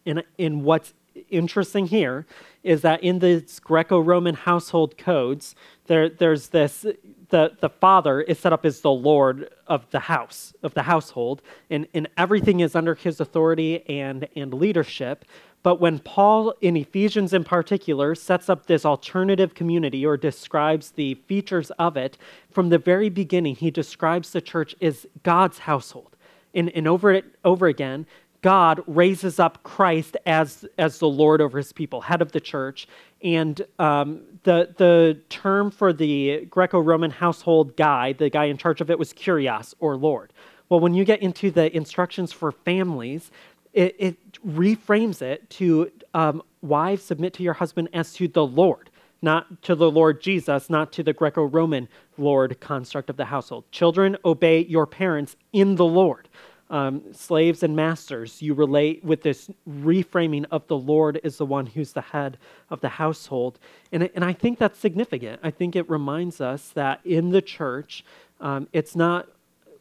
And, 0.07 0.23
and 0.39 0.65
what's 0.65 0.93
interesting 1.31 1.87
here 1.87 2.27
is 2.63 2.83
that 2.83 3.03
in 3.03 3.19
these 3.19 3.61
Greco-Roman 3.61 4.35
household 4.35 4.97
codes, 4.97 5.55
there, 5.87 6.09
there's 6.09 6.49
this 6.49 6.87
the, 7.31 7.53
the 7.61 7.69
father 7.69 8.21
is 8.21 8.39
set 8.39 8.53
up 8.53 8.65
as 8.65 8.81
the 8.81 8.91
lord 8.91 9.49
of 9.67 9.91
the 9.91 10.01
house, 10.01 10.55
of 10.63 10.75
the 10.75 10.83
household, 10.83 11.43
and, 11.71 11.87
and 11.93 12.09
everything 12.17 12.61
is 12.61 12.77
under 12.77 12.95
his 12.95 13.19
authority 13.19 13.83
and, 13.89 14.29
and 14.37 14.55
leadership. 14.55 15.25
But 15.65 15.81
when 15.81 15.99
Paul, 15.99 16.55
in 16.61 16.77
Ephesians 16.77 17.33
in 17.33 17.43
particular, 17.43 18.15
sets 18.15 18.51
up 18.51 18.67
this 18.67 18.85
alternative 18.85 19.55
community 19.55 20.05
or 20.05 20.17
describes 20.17 20.91
the 20.91 21.15
features 21.27 21.71
of 21.73 21.97
it, 21.97 22.19
from 22.51 22.69
the 22.69 22.79
very 22.79 23.09
beginning, 23.09 23.57
he 23.57 23.71
describes 23.71 24.31
the 24.31 24.43
church 24.43 24.77
as 24.81 25.07
God's 25.23 25.59
household. 25.61 26.17
And, 26.55 26.71
and 26.71 26.87
over 26.87 27.11
it 27.11 27.25
over 27.45 27.67
again, 27.67 28.07
God 28.45 28.83
raises 28.87 29.41
up 29.41 29.63
Christ 29.63 30.19
as, 30.27 30.67
as 30.77 30.99
the 30.99 31.09
Lord 31.09 31.41
over 31.41 31.57
his 31.57 31.73
people, 31.73 32.03
head 32.03 32.21
of 32.21 32.33
the 32.33 32.41
church. 32.41 32.87
And 33.23 33.65
um, 33.79 34.21
the, 34.43 34.75
the 34.77 35.19
term 35.31 35.71
for 35.71 35.95
the 35.95 36.45
Greco 36.51 36.79
Roman 36.79 37.11
household 37.11 37.75
guy, 37.75 38.13
the 38.13 38.29
guy 38.29 38.45
in 38.45 38.59
charge 38.59 38.83
of 38.83 38.91
it, 38.91 38.99
was 38.99 39.15
kurios 39.15 39.73
or 39.81 39.97
Lord. 39.97 40.35
Well, 40.69 40.81
when 40.81 40.93
you 40.93 41.07
get 41.07 41.23
into 41.23 41.51
the 41.51 41.75
instructions 41.75 42.33
for 42.33 42.53
families, 42.53 43.31
it, 43.73 43.97
it 43.99 44.43
reframes 44.47 45.23
it 45.23 45.49
to 45.49 45.91
um, 46.13 46.43
wives 46.61 47.03
submit 47.03 47.33
to 47.35 47.43
your 47.43 47.55
husband 47.55 47.89
as 47.95 48.13
to 48.13 48.29
the 48.29 48.45
Lord, 48.45 48.91
not 49.23 49.63
to 49.63 49.75
the 49.75 49.91
Lord 49.91 50.21
Jesus, 50.21 50.69
not 50.69 50.93
to 50.93 51.03
the 51.03 51.15
Greco 51.15 51.45
Roman 51.45 51.89
Lord 52.19 52.61
construct 52.61 53.09
of 53.09 53.17
the 53.17 53.25
household. 53.25 53.65
Children, 53.73 54.19
obey 54.23 54.67
your 54.67 54.87
parents 54.87 55.35
in 55.55 55.77
the 55.77 55.87
Lord. 55.87 56.29
Um, 56.75 57.03
slaves 57.13 57.63
and 57.63 57.77
masters, 57.77 58.43
you 58.43 58.53
relate 58.53 59.05
with 59.05 59.23
this 59.23 59.49
reframing 59.69 60.45
of 60.51 60.67
the 60.67 60.77
Lord 60.77 61.21
is 61.23 61.37
the 61.37 61.47
one 61.47 61.67
who's 61.67 61.93
the 61.93 62.01
head 62.01 62.37
of 62.69 62.81
the 62.81 62.89
household. 62.89 63.61
And, 63.93 64.11
and 64.17 64.25
I 64.25 64.33
think 64.33 64.59
that's 64.59 64.81
significant. 64.81 65.39
I 65.45 65.53
think 65.53 65.77
it 65.77 65.89
reminds 65.89 66.41
us 66.41 66.71
that 66.71 66.99
in 67.05 67.31
the 67.31 67.41
church, 67.41 68.05
um, 68.41 68.67
it's 68.73 68.97
not 68.97 69.29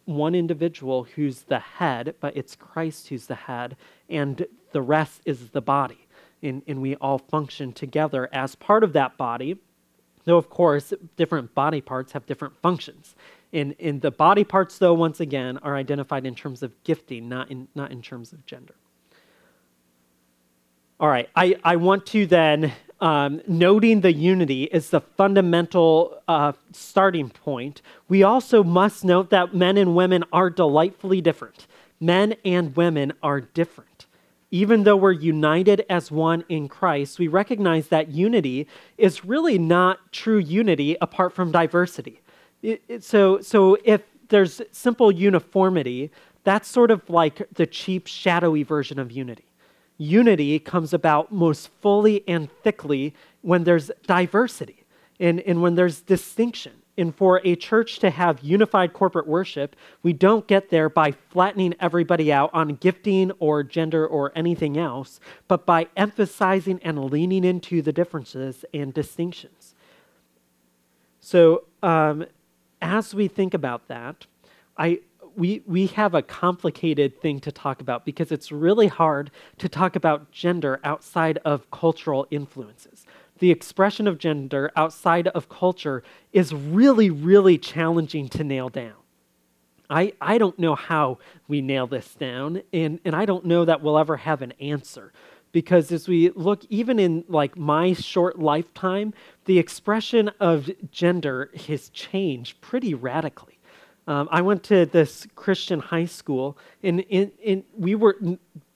one 0.06 0.36
individual 0.36 1.06
who's 1.16 1.42
the 1.54 1.58
head, 1.58 2.14
but 2.20 2.38
it's 2.38 2.56
Christ 2.56 3.08
who's 3.08 3.26
the 3.26 3.42
head, 3.50 3.76
and 4.08 4.46
the 4.72 4.82
rest 4.84 5.22
is 5.26 5.50
the 5.50 5.62
body. 5.62 6.06
And, 6.44 6.62
and 6.68 6.80
we 6.80 6.94
all 6.98 7.18
function 7.18 7.74
together 7.74 8.30
as 8.32 8.54
part 8.54 8.84
of 8.84 8.94
that 8.94 9.18
body. 9.18 9.58
Though, 10.26 10.38
of 10.38 10.48
course, 10.52 10.94
different 11.18 11.56
body 11.56 11.82
parts 11.82 12.12
have 12.12 12.28
different 12.28 12.56
functions. 12.62 13.16
In, 13.54 13.74
in 13.74 14.00
the 14.00 14.10
body 14.10 14.44
parts, 14.44 14.80
though, 14.80 14.96
once 14.96 15.20
again, 15.20 15.60
are 15.60 15.76
identified 15.76 16.26
in 16.26 16.34
terms 16.34 16.64
of 16.64 16.72
gifting, 16.84 17.30
not 17.30 17.52
in, 17.52 17.68
not 17.76 17.92
in 17.92 18.02
terms 18.02 18.34
of 18.34 18.44
gender. 18.48 18.74
All 21.00 21.08
right, 21.08 21.30
I, 21.36 21.56
I 21.64 21.76
want 21.76 22.08
to 22.08 22.26
then, 22.26 22.74
um, 23.00 23.42
noting 23.48 24.02
the 24.02 24.12
unity 24.12 24.64
is 24.64 24.90
the 24.90 25.02
fundamental 25.02 26.20
uh, 26.28 26.54
starting 26.72 27.30
point. 27.30 27.84
We 28.10 28.24
also 28.24 28.64
must 28.64 29.06
note 29.06 29.30
that 29.30 29.54
men 29.54 29.78
and 29.78 29.96
women 29.96 30.24
are 30.34 30.50
delightfully 30.50 31.22
different. 31.22 31.68
Men 32.00 32.36
and 32.44 32.76
women 32.76 33.14
are 33.22 33.40
different. 33.40 34.08
Even 34.50 34.84
though 34.84 34.98
we're 34.98 35.12
united 35.12 35.86
as 35.90 36.10
one 36.10 36.44
in 36.50 36.68
Christ, 36.68 37.20
we 37.20 37.28
recognize 37.28 37.90
that 37.90 38.10
unity 38.10 38.68
is 38.98 39.24
really 39.24 39.60
not 39.60 40.12
true 40.12 40.40
unity 40.40 40.98
apart 41.00 41.34
from 41.34 41.52
diversity. 41.52 42.20
It, 42.64 42.82
it, 42.88 43.04
so, 43.04 43.40
so 43.42 43.78
if 43.84 44.02
there's 44.30 44.62
simple 44.72 45.12
uniformity, 45.12 46.10
that's 46.44 46.68
sort 46.68 46.90
of 46.90 47.08
like 47.08 47.48
the 47.54 47.68
cheap, 47.68 48.08
shadowy 48.08 48.64
version 48.64 48.98
of 48.98 49.12
unity 49.12 49.46
unity 49.98 50.60
comes 50.60 50.94
about 50.94 51.32
most 51.32 51.70
fully 51.82 52.24
and 52.28 52.50
thickly 52.64 53.14
when 53.42 53.64
there's 53.64 53.92
diversity 54.06 54.86
and, 55.20 55.40
and 55.42 55.62
when 55.62 55.76
there's 55.76 56.02
distinction. 56.02 56.74
And 56.96 57.16
for 57.16 57.42
a 57.44 57.56
church 57.56 57.98
to 58.00 58.12
have 58.12 58.42
unified 58.42 58.94
corporate 58.94 59.26
worship, 59.26 59.76
we 60.04 60.14
don't 60.14 60.46
get 60.46 60.70
there 60.70 60.90
by 60.90 61.12
flattening 61.12 61.74
everybody 61.80 62.32
out 62.32 62.52
on 62.54 62.76
gifting 62.76 63.32
or 63.40 63.64
gender 63.64 64.06
or 64.06 64.32
anything 64.36 64.78
else, 64.78 65.20
but 65.48 65.66
by 65.66 65.88
emphasizing 65.98 66.80
and 66.84 67.06
leaning 67.06 67.44
into 67.44 67.82
the 67.82 67.92
differences 67.92 68.64
and 68.76 68.94
distinctions. 68.94 69.74
So, 71.20 71.64
um, 71.82 72.26
as 72.84 73.16
we 73.16 73.28
think 73.28 73.54
about 73.54 73.88
that, 73.88 74.28
I, 74.78 75.00
we, 75.36 75.64
we 75.66 75.88
have 75.88 76.14
a 76.14 76.22
complicated 76.22 77.20
thing 77.22 77.40
to 77.40 77.52
talk 77.52 77.82
about 77.82 78.06
because 78.06 78.32
it's 78.32 78.52
really 78.52 78.88
hard 78.88 79.32
to 79.60 79.70
talk 79.70 79.96
about 79.96 80.32
gender 80.32 80.80
outside 80.84 81.40
of 81.46 81.72
cultural 81.72 82.28
influences. 82.30 83.06
The 83.40 83.52
expression 83.52 84.08
of 84.08 84.20
gender 84.20 84.70
outside 84.76 85.28
of 85.30 85.50
culture 85.50 86.04
is 86.34 86.54
really, 86.54 87.10
really 87.10 87.58
challenging 87.58 88.28
to 88.30 88.44
nail 88.44 88.70
down. 88.70 88.94
I, 89.90 90.14
I 90.20 90.38
don't 90.38 90.58
know 90.60 90.76
how 90.76 91.20
we 91.48 91.62
nail 91.62 91.88
this 91.88 92.16
down, 92.16 92.64
and, 92.72 93.00
and 93.06 93.16
I 93.16 93.26
don't 93.26 93.46
know 93.46 93.66
that 93.66 93.82
we'll 93.82 93.98
ever 93.98 94.18
have 94.18 94.42
an 94.42 94.54
answer. 94.60 95.14
Because 95.54 95.92
as 95.92 96.08
we 96.08 96.32
look, 96.32 96.66
even 96.70 97.00
in 97.00 97.24
like 97.30 97.56
my 97.58 97.94
short 97.94 98.40
lifetime, 98.40 99.14
the 99.46 99.58
expression 99.60 100.30
of 100.42 100.70
gender 100.92 101.52
has 101.68 101.90
changed 101.90 102.60
pretty 102.60 102.94
radically. 102.94 103.60
Um, 104.08 104.28
I 104.32 104.42
went 104.42 104.64
to 104.64 104.86
this 104.86 105.26
Christian 105.36 105.80
high 105.80 106.06
school, 106.06 106.58
and, 106.82 107.06
and, 107.10 107.64
we 107.78 107.96
were 107.96 108.18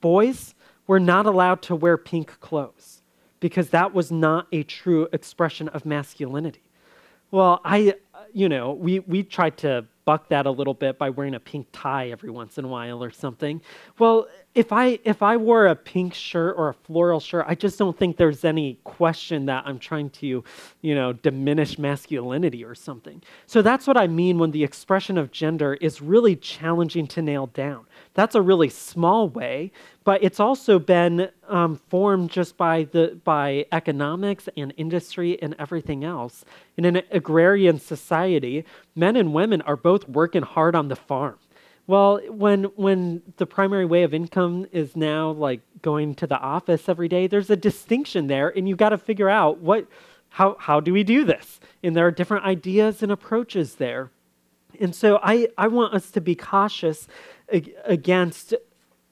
boys 0.00 0.54
were 0.86 1.00
not 1.00 1.26
allowed 1.26 1.60
to 1.62 1.76
wear 1.76 1.98
pink 1.98 2.40
clothes 2.40 3.02
because 3.40 3.68
that 3.70 3.92
was 3.92 4.10
not 4.10 4.46
a 4.52 4.62
true 4.62 5.06
expression 5.12 5.68
of 5.68 5.84
masculinity. 5.84 6.62
Well, 7.30 7.60
I, 7.62 7.94
you 8.32 8.48
know, 8.48 8.72
we 8.72 9.00
we 9.00 9.22
tried 9.22 9.58
to 9.58 9.84
buck 10.06 10.28
that 10.30 10.46
a 10.46 10.50
little 10.50 10.72
bit 10.72 10.98
by 10.98 11.10
wearing 11.10 11.34
a 11.34 11.40
pink 11.40 11.66
tie 11.72 12.08
every 12.08 12.30
once 12.30 12.56
in 12.56 12.64
a 12.64 12.68
while 12.68 13.04
or 13.04 13.10
something. 13.10 13.60
Well, 13.98 14.28
if 14.58 14.72
I 14.72 14.98
if 15.04 15.22
I 15.22 15.36
wore 15.36 15.68
a 15.68 15.76
pink 15.76 16.14
shirt 16.14 16.56
or 16.58 16.70
a 16.70 16.74
floral 16.74 17.20
shirt, 17.20 17.44
I 17.46 17.54
just 17.54 17.78
don't 17.78 17.96
think 17.96 18.16
there's 18.16 18.44
any 18.44 18.80
question 18.82 19.46
that 19.46 19.62
I'm 19.64 19.78
trying 19.78 20.10
to, 20.10 20.42
you 20.80 20.94
know, 20.96 21.12
diminish 21.12 21.78
masculinity 21.78 22.64
or 22.64 22.74
something. 22.74 23.22
So 23.46 23.62
that's 23.62 23.86
what 23.86 23.96
I 23.96 24.08
mean 24.08 24.36
when 24.36 24.50
the 24.50 24.64
expression 24.64 25.16
of 25.16 25.30
gender 25.30 25.74
is 25.74 26.02
really 26.02 26.34
challenging 26.34 27.06
to 27.06 27.22
nail 27.22 27.46
down. 27.46 27.86
That's 28.14 28.34
a 28.34 28.42
really 28.42 28.68
small 28.68 29.28
way, 29.28 29.70
but 30.02 30.24
it's 30.24 30.40
also 30.40 30.80
been 30.80 31.30
um, 31.46 31.76
formed 31.88 32.32
just 32.32 32.56
by 32.56 32.82
the 32.82 33.16
by 33.22 33.64
economics 33.70 34.48
and 34.56 34.74
industry 34.76 35.40
and 35.40 35.54
everything 35.60 36.02
else. 36.02 36.44
In 36.76 36.84
an 36.84 37.02
agrarian 37.12 37.78
society, 37.78 38.64
men 38.96 39.14
and 39.14 39.32
women 39.32 39.62
are 39.62 39.76
both 39.76 40.08
working 40.08 40.42
hard 40.42 40.74
on 40.74 40.88
the 40.88 40.96
farm. 40.96 41.38
Well, 41.88 42.20
when 42.28 42.64
when 42.76 43.22
the 43.38 43.46
primary 43.46 43.86
way 43.86 44.02
of 44.02 44.12
income 44.12 44.66
is 44.72 44.94
now 44.94 45.30
like 45.30 45.62
going 45.80 46.14
to 46.16 46.26
the 46.26 46.38
office 46.38 46.86
every 46.86 47.08
day, 47.08 47.26
there's 47.26 47.48
a 47.48 47.56
distinction 47.56 48.26
there, 48.26 48.50
and 48.54 48.68
you've 48.68 48.76
got 48.76 48.90
to 48.90 48.98
figure 48.98 49.30
out 49.30 49.60
what 49.60 49.88
how 50.28 50.58
how 50.60 50.80
do 50.80 50.92
we 50.92 51.02
do 51.02 51.24
this? 51.24 51.58
And 51.82 51.96
there 51.96 52.06
are 52.06 52.10
different 52.10 52.44
ideas 52.44 53.02
and 53.02 53.10
approaches 53.10 53.76
there. 53.76 54.10
And 54.78 54.94
so 54.94 55.18
I, 55.22 55.48
I 55.56 55.68
want 55.68 55.94
us 55.94 56.10
to 56.10 56.20
be 56.20 56.34
cautious 56.34 57.08
against 57.48 58.52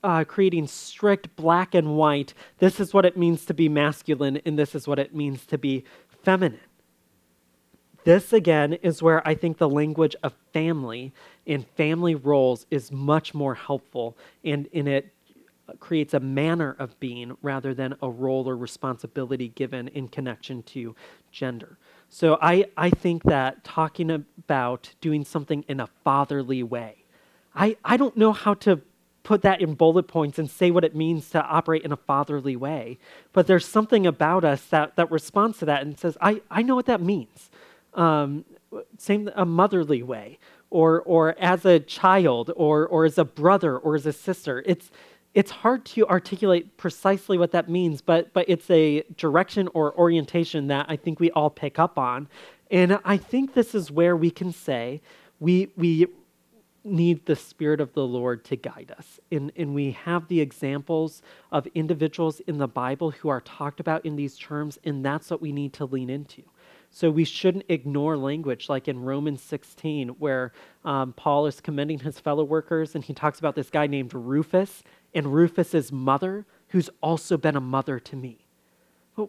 uh, 0.05 0.25
creating 0.25 0.67
strict 0.67 1.35
black 1.35 1.75
and 1.75 1.97
white. 1.97 2.35
This 2.59 2.79
is 2.79 2.93
what 2.93 3.07
it 3.07 3.17
means 3.17 3.47
to 3.47 3.55
be 3.55 3.71
masculine, 3.71 4.37
and 4.45 4.59
this 4.59 4.75
is 4.75 4.87
what 4.87 4.99
it 4.99 5.15
means 5.15 5.47
to 5.47 5.57
be 5.57 5.85
feminine. 6.23 6.61
This, 8.05 8.33
again, 8.33 8.75
is 8.75 9.03
where 9.03 9.27
I 9.27 9.35
think 9.35 9.57
the 9.57 9.69
language 9.69 10.15
of 10.23 10.35
family 10.53 11.13
and 11.47 11.67
family 11.77 12.15
roles 12.15 12.67
is 12.71 12.91
much 12.91 13.35
more 13.35 13.55
helpful, 13.55 14.17
and 14.45 14.67
in 14.73 14.89
it 14.89 15.13
creates 15.81 16.15
a 16.15 16.21
manner 16.21 16.77
of 16.79 16.99
being 17.01 17.37
rather 17.43 17.75
than 17.75 17.95
a 18.03 18.09
role 18.09 18.49
or 18.49 18.57
responsibility 18.57 19.49
given 19.49 19.89
in 19.89 20.09
connection 20.09 20.63
to 20.63 20.95
gender. 21.33 21.77
So 22.09 22.39
I, 22.41 22.67
I 22.77 22.91
think 22.91 23.25
that 23.25 23.65
talking 23.65 24.11
about 24.11 24.91
doing 25.01 25.25
something 25.25 25.65
in 25.67 25.81
a 25.81 25.89
fatherly 26.05 26.63
way, 26.63 27.05
I, 27.55 27.77
I 27.85 27.97
don't 27.97 28.17
know 28.17 28.33
how 28.33 28.55
to 28.55 28.81
put 29.25 29.43
that 29.43 29.61
in 29.61 29.75
bullet 29.75 30.07
points 30.07 30.39
and 30.39 30.49
say 30.49 30.71
what 30.71 30.85
it 30.85 30.95
means 30.95 31.31
to 31.31 31.43
operate 31.43 31.83
in 31.83 31.91
a 31.91 31.97
fatherly 31.97 32.55
way. 32.55 32.97
But 33.33 33.49
there's 33.49 33.67
something 33.67 34.07
about 34.07 34.45
us 34.45 34.65
that, 34.67 34.95
that 34.95 35.11
responds 35.11 35.59
to 35.59 35.65
that 35.65 35.83
and 35.83 35.99
says, 35.99 36.17
I, 36.21 36.43
I 36.49 36.63
know 36.63 36.77
what 36.77 36.87
that 36.87 37.01
means. 37.01 37.51
Um, 37.95 38.45
same, 38.99 39.29
a 39.35 39.45
motherly 39.45 40.03
way, 40.03 40.39
or, 40.71 41.01
or 41.03 41.35
as 41.39 41.65
a 41.65 41.81
child, 41.81 42.51
or, 42.57 42.87
or 42.87 43.05
as 43.05 43.19
a 43.19 43.25
brother, 43.25 43.77
or 43.79 43.95
as 43.95 44.07
a 44.07 44.13
sister. 44.13 44.63
It's, 44.67 44.91
it's 45.35 45.51
hard 45.51 45.85
to 45.85 46.07
articulate 46.09 46.77
precisely 46.77 47.39
what 47.39 47.53
that 47.53 47.69
means, 47.69 48.01
but, 48.01 48.33
but 48.33 48.47
it's 48.49 48.71
a 48.71 49.03
direction 49.17 49.69
or 49.75 49.97
orientation 49.99 50.67
that 50.69 50.87
I 50.89 50.97
think 50.97 51.21
we 51.21 51.31
all 51.33 51.51
pick 51.51 51.79
up 51.79 51.99
on. 51.99 52.29
And 52.71 52.99
I 53.05 53.17
think 53.17 53.55
this 53.55 53.75
is 53.75 53.91
where 53.91 54.17
we 54.17 54.31
can 54.31 54.53
say 54.53 55.01
we, 55.39 55.69
we 55.77 56.07
need 56.87 57.27
the 57.27 57.37
Spirit 57.37 57.81
of 57.81 57.93
the 57.93 58.07
Lord 58.07 58.45
to 58.47 58.57
guide 58.57 58.95
us. 58.97 59.21
And, 59.31 59.53
and 59.57 59.75
we 59.75 59.91
have 59.91 60.29
the 60.29 60.41
examples 60.41 61.21
of 61.53 61.67
individuals 61.75 62.41
in 62.41 62.59
the 62.59 62.69
Bible 62.69 63.11
who 63.11 63.29
are 63.29 63.41
talked 63.41 63.81
about 63.81 64.07
in 64.07 64.17
these 64.17 64.39
terms, 64.39 64.79
and 64.85 65.05
that's 65.05 65.31
what 65.31 65.43
we 65.43 65.53
need 65.53 65.73
to 65.75 65.85
lean 65.85 66.09
into. 66.09 66.43
So 66.97 67.11
we 67.11 67.27
shouldn't 67.27 67.67
ignore 67.69 68.17
language 68.17 68.71
like 68.71 68.89
in 68.89 68.99
Romans 69.03 69.43
16, 69.43 70.09
where 70.19 70.53
um, 70.83 71.13
Paul 71.13 71.45
is 71.45 71.61
commending 71.61 71.99
his 71.99 72.19
fellow 72.19 72.43
workers, 72.43 72.95
and 72.95 73.05
he 73.05 73.13
talks 73.13 73.39
about 73.39 73.55
this 73.55 73.69
guy 73.69 73.87
named 73.87 74.15
Rufus 74.15 74.83
and 75.15 75.27
Rufus's 75.27 75.93
mother, 75.93 76.47
who's 76.69 76.89
also 77.03 77.37
been 77.37 77.55
a 77.55 77.61
mother 77.61 78.01
to 78.01 78.17
me. 78.17 78.47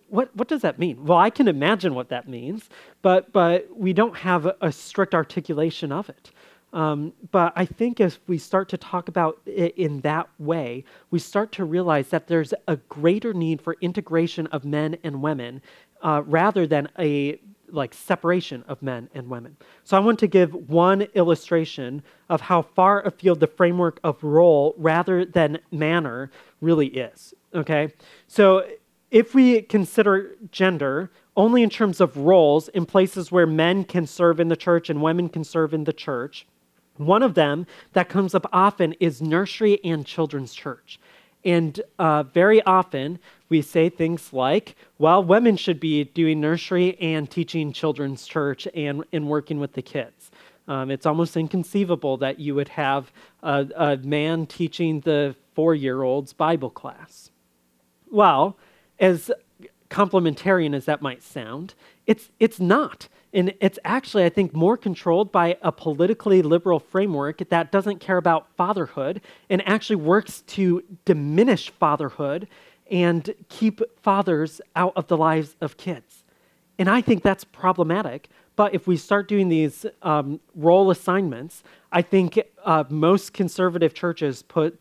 What, 0.07 0.33
what 0.33 0.47
does 0.47 0.61
that 0.61 0.79
mean? 0.79 1.03
Well, 1.03 1.17
I 1.17 1.29
can 1.29 1.49
imagine 1.49 1.93
what 1.93 2.07
that 2.07 2.29
means, 2.29 2.69
but, 3.01 3.33
but 3.33 3.67
we 3.77 3.91
don't 3.91 4.15
have 4.15 4.45
a, 4.45 4.55
a 4.61 4.71
strict 4.71 5.13
articulation 5.13 5.91
of 5.91 6.07
it. 6.07 6.31
Um, 6.71 7.11
but 7.31 7.51
I 7.57 7.65
think 7.65 7.99
if 7.99 8.19
we 8.27 8.37
start 8.37 8.69
to 8.69 8.77
talk 8.77 9.09
about 9.09 9.41
it 9.45 9.77
in 9.77 9.99
that 10.01 10.29
way, 10.39 10.85
we 11.11 11.19
start 11.19 11.51
to 11.53 11.65
realize 11.65 12.09
that 12.09 12.27
there's 12.27 12.53
a 12.69 12.77
greater 12.77 13.33
need 13.33 13.61
for 13.61 13.75
integration 13.81 14.47
of 14.47 14.63
men 14.63 14.97
and 15.03 15.21
women 15.21 15.61
uh, 16.01 16.21
rather 16.25 16.65
than 16.67 16.87
a 16.99 17.39
like 17.69 17.93
separation 17.93 18.63
of 18.67 18.81
men 18.81 19.09
and 19.13 19.29
women. 19.29 19.57
So 19.83 19.97
I 19.97 19.99
want 19.99 20.19
to 20.19 20.27
give 20.27 20.53
one 20.69 21.03
illustration 21.13 22.03
of 22.29 22.41
how 22.41 22.61
far 22.61 23.01
afield 23.05 23.39
the 23.39 23.47
framework 23.47 23.99
of 24.03 24.23
role 24.23 24.73
rather 24.77 25.25
than 25.25 25.59
manner 25.71 26.31
really 26.61 26.87
is. 26.87 27.33
Okay? 27.53 27.93
So 28.27 28.65
if 29.11 29.33
we 29.33 29.61
consider 29.61 30.35
gender 30.51 31.11
only 31.35 31.63
in 31.63 31.69
terms 31.69 32.01
of 32.01 32.17
roles 32.17 32.67
in 32.69 32.85
places 32.85 33.31
where 33.31 33.47
men 33.47 33.83
can 33.83 34.05
serve 34.05 34.39
in 34.39 34.47
the 34.47 34.55
church 34.55 34.89
and 34.89 35.01
women 35.01 35.29
can 35.29 35.43
serve 35.43 35.73
in 35.73 35.83
the 35.83 35.93
church, 35.93 36.45
one 36.97 37.23
of 37.23 37.35
them 37.35 37.65
that 37.93 38.09
comes 38.09 38.33
up 38.33 38.47
often 38.51 38.93
is 38.99 39.21
nursery 39.21 39.79
and 39.83 40.05
children's 40.05 40.53
church. 40.53 40.99
And 41.45 41.79
uh, 41.99 42.23
very 42.23 42.61
often 42.63 43.19
we 43.49 43.61
say 43.61 43.89
things 43.89 44.33
like, 44.33 44.75
well, 44.97 45.23
women 45.23 45.55
should 45.57 45.79
be 45.79 46.03
doing 46.03 46.41
nursery 46.41 46.97
and 46.99 47.29
teaching 47.29 47.71
children's 47.71 48.25
church 48.27 48.67
and, 48.73 49.03
and 49.13 49.27
working 49.27 49.59
with 49.59 49.73
the 49.73 49.81
kids. 49.81 50.31
Um, 50.67 50.91
it's 50.91 51.05
almost 51.05 51.37
inconceivable 51.37 52.17
that 52.17 52.39
you 52.39 52.53
would 52.55 52.69
have 52.69 53.11
a, 53.41 53.67
a 53.75 53.97
man 53.97 54.45
teaching 54.45 54.99
the 55.01 55.35
four 55.55 55.73
year 55.73 56.03
olds 56.03 56.33
Bible 56.33 56.69
class. 56.69 57.31
Well, 58.11 58.57
as 58.99 59.31
complementarian 59.89 60.75
as 60.75 60.85
that 60.85 61.01
might 61.01 61.23
sound, 61.23 61.73
it's, 62.05 62.29
it's 62.39 62.59
not. 62.59 63.07
And 63.33 63.53
it's 63.59 63.77
actually, 63.83 64.23
I 64.23 64.29
think, 64.29 64.53
more 64.53 64.77
controlled 64.77 65.31
by 65.31 65.57
a 65.61 65.71
politically 65.71 66.41
liberal 66.41 66.79
framework 66.79 67.47
that 67.49 67.71
doesn't 67.71 67.99
care 67.99 68.17
about 68.17 68.47
fatherhood 68.55 69.21
and 69.49 69.65
actually 69.67 69.97
works 69.97 70.41
to 70.41 70.83
diminish 71.05 71.69
fatherhood 71.69 72.47
and 72.89 73.33
keep 73.49 73.81
fathers 74.01 74.61
out 74.75 74.93
of 74.95 75.07
the 75.07 75.17
lives 75.17 75.55
of 75.61 75.77
kids. 75.77 76.23
And 76.79 76.89
I 76.89 77.01
think 77.01 77.23
that's 77.23 77.43
problematic. 77.43 78.29
But 78.55 78.73
if 78.73 78.87
we 78.87 78.97
start 78.97 79.27
doing 79.27 79.49
these 79.49 79.85
um, 80.01 80.39
role 80.55 80.91
assignments, 80.91 81.63
I 81.91 82.01
think 82.01 82.39
uh, 82.63 82.83
most 82.89 83.33
conservative 83.33 83.93
churches 83.93 84.41
put 84.41 84.79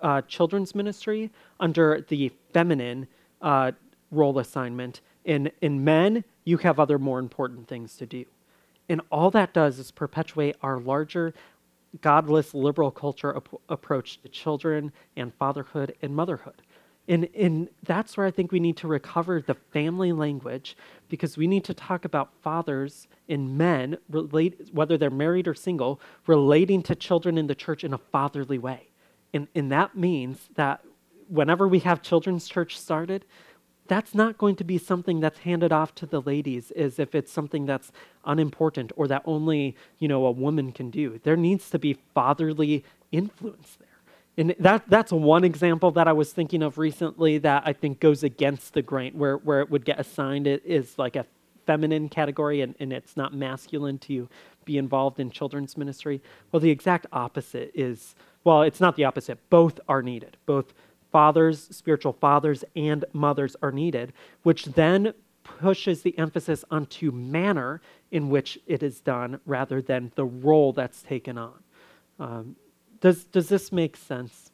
uh, 0.00 0.22
children's 0.22 0.74
ministry 0.74 1.30
under 1.60 2.04
the 2.08 2.32
feminine 2.52 3.06
uh, 3.42 3.72
role 4.10 4.38
assignment. 4.38 5.00
In, 5.24 5.50
in 5.60 5.84
men, 5.84 6.24
you 6.44 6.56
have 6.58 6.80
other 6.80 6.98
more 6.98 7.18
important 7.18 7.68
things 7.68 7.96
to 7.96 8.06
do. 8.06 8.24
And 8.88 9.02
all 9.10 9.30
that 9.32 9.52
does 9.52 9.78
is 9.78 9.90
perpetuate 9.90 10.56
our 10.62 10.78
larger 10.78 11.34
godless 12.00 12.54
liberal 12.54 12.90
culture 12.90 13.36
ap- 13.36 13.60
approach 13.68 14.20
to 14.22 14.28
children 14.28 14.92
and 15.16 15.34
fatherhood 15.34 15.94
and 16.00 16.14
motherhood. 16.14 16.62
And, 17.08 17.28
and 17.34 17.68
that's 17.82 18.16
where 18.16 18.26
I 18.26 18.30
think 18.30 18.52
we 18.52 18.60
need 18.60 18.76
to 18.78 18.86
recover 18.86 19.40
the 19.40 19.54
family 19.54 20.12
language 20.12 20.76
because 21.08 21.38
we 21.38 21.46
need 21.46 21.64
to 21.64 21.74
talk 21.74 22.04
about 22.04 22.30
fathers 22.42 23.08
and 23.28 23.56
men, 23.56 23.96
relate, 24.10 24.68
whether 24.72 24.98
they're 24.98 25.08
married 25.08 25.48
or 25.48 25.54
single, 25.54 26.00
relating 26.26 26.82
to 26.82 26.94
children 26.94 27.38
in 27.38 27.46
the 27.46 27.54
church 27.54 27.82
in 27.82 27.94
a 27.94 27.98
fatherly 27.98 28.58
way. 28.58 28.88
And, 29.32 29.48
and 29.54 29.72
that 29.72 29.96
means 29.96 30.50
that 30.56 30.84
whenever 31.28 31.66
we 31.66 31.78
have 31.80 32.02
children's 32.02 32.46
church 32.46 32.78
started, 32.78 33.24
that's 33.86 34.14
not 34.14 34.36
going 34.36 34.54
to 34.56 34.64
be 34.64 34.76
something 34.76 35.20
that's 35.20 35.40
handed 35.40 35.72
off 35.72 35.94
to 35.96 36.06
the 36.06 36.20
ladies 36.20 36.70
as 36.72 36.98
if 36.98 37.14
it's 37.14 37.32
something 37.32 37.64
that's 37.64 37.90
unimportant 38.26 38.92
or 38.96 39.08
that 39.08 39.22
only 39.24 39.74
you 39.98 40.06
know 40.06 40.26
a 40.26 40.30
woman 40.30 40.72
can 40.72 40.90
do 40.90 41.18
there 41.24 41.36
needs 41.36 41.70
to 41.70 41.78
be 41.78 41.94
fatherly 42.14 42.84
influence 43.10 43.78
there 43.80 43.87
and 44.38 44.54
that, 44.58 44.88
that's 44.88 45.12
one 45.12 45.44
example 45.44 45.90
that 45.90 46.08
i 46.08 46.12
was 46.12 46.32
thinking 46.32 46.62
of 46.62 46.78
recently 46.78 47.38
that 47.38 47.62
i 47.66 47.72
think 47.72 48.00
goes 48.00 48.22
against 48.22 48.72
the 48.72 48.82
grain 48.82 49.12
where, 49.12 49.36
where 49.36 49.60
it 49.60 49.70
would 49.70 49.84
get 49.84 50.00
assigned 50.00 50.46
it 50.46 50.62
is 50.64 50.98
like 50.98 51.16
a 51.16 51.26
feminine 51.68 52.08
category 52.08 52.62
and, 52.62 52.74
and 52.80 52.94
it's 52.94 53.14
not 53.14 53.34
masculine 53.34 53.98
to 53.98 54.26
be 54.68 54.78
involved 54.78 55.20
in 55.20 55.30
children's 55.30 55.76
ministry? 55.76 56.22
Well, 56.50 56.60
the 56.60 56.70
exact 56.70 57.06
opposite 57.12 57.70
is, 57.74 58.14
well, 58.42 58.62
it's 58.62 58.80
not 58.80 58.96
the 58.96 59.04
opposite. 59.04 59.38
Both 59.50 59.78
are 59.86 60.02
needed. 60.02 60.38
Both 60.46 60.72
fathers, 61.12 61.68
spiritual 61.70 62.14
fathers, 62.14 62.64
and 62.74 63.04
mothers 63.12 63.54
are 63.60 63.70
needed, 63.70 64.14
which 64.44 64.64
then 64.64 65.12
pushes 65.42 66.00
the 66.00 66.16
emphasis 66.18 66.64
onto 66.70 67.10
manner 67.10 67.82
in 68.10 68.30
which 68.30 68.58
it 68.66 68.82
is 68.82 69.00
done 69.00 69.38
rather 69.44 69.82
than 69.82 70.10
the 70.14 70.24
role 70.24 70.72
that's 70.72 71.02
taken 71.02 71.36
on. 71.36 71.62
Um, 72.18 72.56
does, 73.00 73.24
does 73.24 73.48
this 73.48 73.72
make 73.72 73.96
sense? 73.96 74.50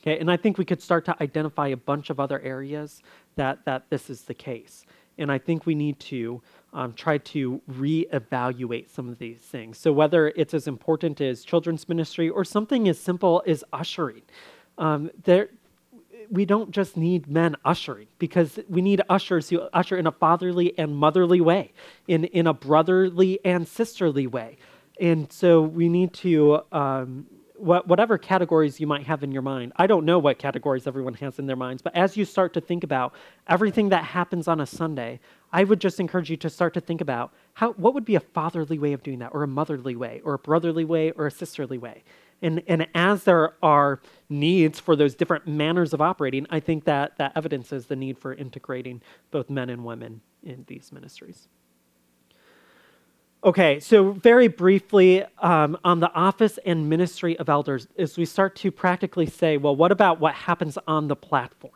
Okay, 0.00 0.18
and 0.18 0.30
I 0.30 0.36
think 0.36 0.58
we 0.58 0.64
could 0.64 0.82
start 0.82 1.06
to 1.06 1.16
identify 1.22 1.68
a 1.68 1.76
bunch 1.76 2.10
of 2.10 2.20
other 2.20 2.38
areas 2.40 3.02
that, 3.36 3.64
that 3.64 3.88
this 3.88 4.10
is 4.10 4.22
the 4.22 4.34
case. 4.34 4.84
And 5.16 5.30
I 5.32 5.38
think 5.38 5.64
we 5.64 5.74
need 5.74 5.98
to 6.00 6.42
um, 6.72 6.92
try 6.92 7.18
to 7.18 7.62
reevaluate 7.70 8.90
some 8.90 9.08
of 9.08 9.18
these 9.18 9.38
things. 9.38 9.78
So, 9.78 9.92
whether 9.92 10.28
it's 10.28 10.52
as 10.52 10.66
important 10.66 11.20
as 11.20 11.44
children's 11.44 11.88
ministry 11.88 12.28
or 12.28 12.44
something 12.44 12.88
as 12.88 12.98
simple 12.98 13.42
as 13.46 13.62
ushering, 13.72 14.22
um, 14.76 15.10
there, 15.22 15.50
we 16.30 16.44
don't 16.44 16.70
just 16.70 16.96
need 16.96 17.28
men 17.28 17.56
ushering 17.64 18.08
because 18.18 18.58
we 18.68 18.82
need 18.82 19.02
ushers 19.08 19.48
who 19.48 19.60
usher 19.72 19.96
in 19.96 20.06
a 20.06 20.12
fatherly 20.12 20.76
and 20.78 20.96
motherly 20.96 21.40
way, 21.40 21.72
in, 22.08 22.24
in 22.24 22.46
a 22.46 22.54
brotherly 22.54 23.38
and 23.44 23.68
sisterly 23.68 24.26
way. 24.26 24.58
And 25.00 25.32
so 25.32 25.62
we 25.62 25.88
need 25.88 26.12
to, 26.14 26.60
um, 26.72 27.26
what, 27.64 27.88
whatever 27.88 28.18
categories 28.18 28.78
you 28.78 28.86
might 28.86 29.06
have 29.06 29.22
in 29.22 29.32
your 29.32 29.42
mind, 29.42 29.72
I 29.76 29.86
don't 29.86 30.04
know 30.04 30.18
what 30.18 30.38
categories 30.38 30.86
everyone 30.86 31.14
has 31.14 31.38
in 31.38 31.46
their 31.46 31.56
minds, 31.56 31.80
but 31.80 31.96
as 31.96 32.16
you 32.16 32.24
start 32.24 32.52
to 32.54 32.60
think 32.60 32.84
about 32.84 33.14
everything 33.48 33.88
that 33.88 34.04
happens 34.04 34.48
on 34.48 34.60
a 34.60 34.66
Sunday, 34.66 35.18
I 35.50 35.64
would 35.64 35.80
just 35.80 35.98
encourage 35.98 36.30
you 36.30 36.36
to 36.38 36.50
start 36.50 36.74
to 36.74 36.80
think 36.80 37.00
about 37.00 37.32
how, 37.54 37.72
what 37.72 37.94
would 37.94 38.04
be 38.04 38.16
a 38.16 38.20
fatherly 38.20 38.78
way 38.78 38.92
of 38.92 39.02
doing 39.02 39.20
that, 39.20 39.30
or 39.32 39.42
a 39.42 39.48
motherly 39.48 39.96
way, 39.96 40.20
or 40.24 40.34
a 40.34 40.38
brotherly 40.38 40.84
way, 40.84 41.12
or 41.12 41.26
a 41.26 41.30
sisterly 41.30 41.78
way. 41.78 42.04
And, 42.42 42.62
and 42.66 42.86
as 42.94 43.24
there 43.24 43.54
are 43.62 44.00
needs 44.28 44.78
for 44.78 44.94
those 44.94 45.14
different 45.14 45.46
manners 45.46 45.94
of 45.94 46.02
operating, 46.02 46.46
I 46.50 46.60
think 46.60 46.84
that 46.84 47.16
that 47.16 47.32
evidences 47.34 47.86
the 47.86 47.96
need 47.96 48.18
for 48.18 48.34
integrating 48.34 49.00
both 49.30 49.48
men 49.48 49.70
and 49.70 49.84
women 49.84 50.20
in 50.42 50.64
these 50.66 50.92
ministries. 50.92 51.48
Okay, 53.44 53.78
so 53.78 54.12
very 54.12 54.48
briefly 54.48 55.22
um, 55.40 55.76
on 55.84 56.00
the 56.00 56.10
office 56.14 56.58
and 56.64 56.88
ministry 56.88 57.38
of 57.38 57.50
elders, 57.50 57.86
as 57.98 58.16
we 58.16 58.24
start 58.24 58.56
to 58.56 58.70
practically 58.70 59.26
say, 59.26 59.58
well, 59.58 59.76
what 59.76 59.92
about 59.92 60.18
what 60.18 60.34
happens 60.34 60.78
on 60.86 61.08
the 61.08 61.16
platform? 61.16 61.74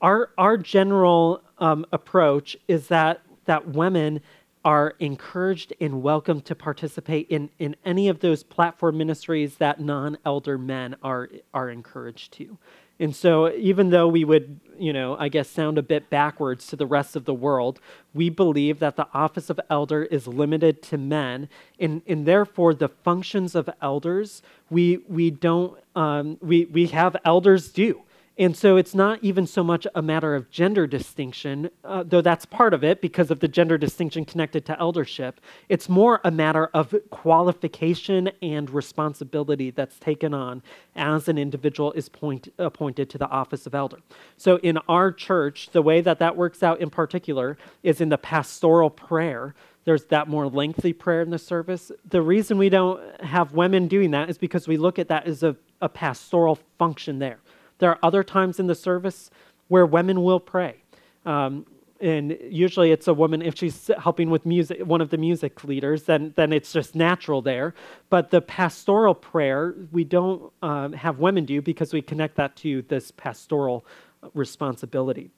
Our, 0.00 0.30
our 0.38 0.56
general 0.56 1.42
um, 1.58 1.84
approach 1.92 2.56
is 2.68 2.88
that, 2.88 3.20
that 3.44 3.68
women 3.68 4.22
are 4.64 4.94
encouraged 4.98 5.74
and 5.78 6.02
welcome 6.02 6.40
to 6.40 6.54
participate 6.54 7.28
in, 7.28 7.50
in 7.58 7.76
any 7.84 8.08
of 8.08 8.20
those 8.20 8.42
platform 8.42 8.96
ministries 8.96 9.56
that 9.56 9.80
non 9.80 10.16
elder 10.24 10.56
men 10.56 10.96
are, 11.02 11.28
are 11.52 11.68
encouraged 11.68 12.32
to. 12.32 12.56
And 13.00 13.14
so, 13.14 13.52
even 13.52 13.90
though 13.90 14.06
we 14.06 14.24
would, 14.24 14.60
you 14.78 14.92
know, 14.92 15.16
I 15.18 15.28
guess 15.28 15.48
sound 15.48 15.78
a 15.78 15.82
bit 15.82 16.10
backwards 16.10 16.66
to 16.68 16.76
the 16.76 16.86
rest 16.86 17.16
of 17.16 17.24
the 17.24 17.34
world, 17.34 17.80
we 18.12 18.30
believe 18.30 18.78
that 18.78 18.94
the 18.94 19.08
office 19.12 19.50
of 19.50 19.58
elder 19.68 20.04
is 20.04 20.28
limited 20.28 20.80
to 20.84 20.98
men, 20.98 21.48
and, 21.80 22.02
and 22.06 22.24
therefore 22.24 22.72
the 22.72 22.88
functions 22.88 23.54
of 23.56 23.68
elders 23.82 24.42
we 24.70 24.98
we 25.08 25.30
don't 25.30 25.78
um, 25.96 26.38
we 26.40 26.66
we 26.66 26.86
have 26.88 27.16
elders 27.24 27.68
do. 27.68 28.02
And 28.36 28.56
so 28.56 28.76
it's 28.76 28.96
not 28.96 29.20
even 29.22 29.46
so 29.46 29.62
much 29.62 29.86
a 29.94 30.02
matter 30.02 30.34
of 30.34 30.50
gender 30.50 30.88
distinction, 30.88 31.70
uh, 31.84 32.02
though 32.04 32.20
that's 32.20 32.44
part 32.44 32.74
of 32.74 32.82
it 32.82 33.00
because 33.00 33.30
of 33.30 33.38
the 33.38 33.46
gender 33.46 33.78
distinction 33.78 34.24
connected 34.24 34.66
to 34.66 34.80
eldership. 34.80 35.40
It's 35.68 35.88
more 35.88 36.20
a 36.24 36.32
matter 36.32 36.68
of 36.74 36.92
qualification 37.10 38.32
and 38.42 38.68
responsibility 38.70 39.70
that's 39.70 40.00
taken 40.00 40.34
on 40.34 40.64
as 40.96 41.28
an 41.28 41.38
individual 41.38 41.92
is 41.92 42.08
point, 42.08 42.48
appointed 42.58 43.08
to 43.10 43.18
the 43.18 43.28
office 43.28 43.66
of 43.66 43.74
elder. 43.74 43.98
So 44.36 44.56
in 44.56 44.78
our 44.88 45.12
church, 45.12 45.70
the 45.70 45.82
way 45.82 46.00
that 46.00 46.18
that 46.18 46.36
works 46.36 46.64
out 46.64 46.80
in 46.80 46.90
particular 46.90 47.56
is 47.84 48.00
in 48.00 48.08
the 48.08 48.18
pastoral 48.18 48.90
prayer 48.90 49.54
there's 49.84 50.04
that 50.06 50.28
more 50.28 50.46
lengthy 50.46 50.94
prayer 50.94 51.20
in 51.20 51.28
the 51.28 51.38
service. 51.38 51.92
The 52.08 52.22
reason 52.22 52.56
we 52.56 52.70
don't 52.70 53.20
have 53.20 53.52
women 53.52 53.86
doing 53.86 54.12
that 54.12 54.30
is 54.30 54.38
because 54.38 54.66
we 54.66 54.78
look 54.78 54.98
at 54.98 55.08
that 55.08 55.26
as 55.26 55.42
a, 55.42 55.56
a 55.82 55.90
pastoral 55.90 56.58
function 56.78 57.18
there. 57.18 57.38
There 57.78 57.90
are 57.90 57.98
other 58.02 58.22
times 58.22 58.60
in 58.60 58.66
the 58.66 58.74
service 58.74 59.30
where 59.68 59.86
women 59.86 60.22
will 60.22 60.40
pray. 60.40 60.76
Um, 61.24 61.66
and 62.00 62.36
usually 62.42 62.90
it's 62.90 63.08
a 63.08 63.14
woman 63.14 63.40
if 63.40 63.56
she's 63.56 63.90
helping 63.98 64.28
with 64.28 64.44
music 64.44 64.80
one 64.84 65.00
of 65.00 65.10
the 65.10 65.16
music 65.16 65.62
leaders 65.64 66.02
then 66.04 66.32
then 66.36 66.52
it's 66.52 66.72
just 66.72 66.94
natural 66.94 67.40
there. 67.40 67.74
But 68.10 68.30
the 68.30 68.40
pastoral 68.40 69.14
prayer 69.14 69.74
we 69.92 70.04
don't 70.04 70.52
um, 70.62 70.92
have 70.92 71.18
women 71.18 71.44
do 71.44 71.62
because 71.62 71.92
we 71.92 72.02
connect 72.02 72.36
that 72.36 72.56
to 72.56 72.82
this 72.82 73.10
pastoral 73.10 73.86
responsibility. 74.34 75.30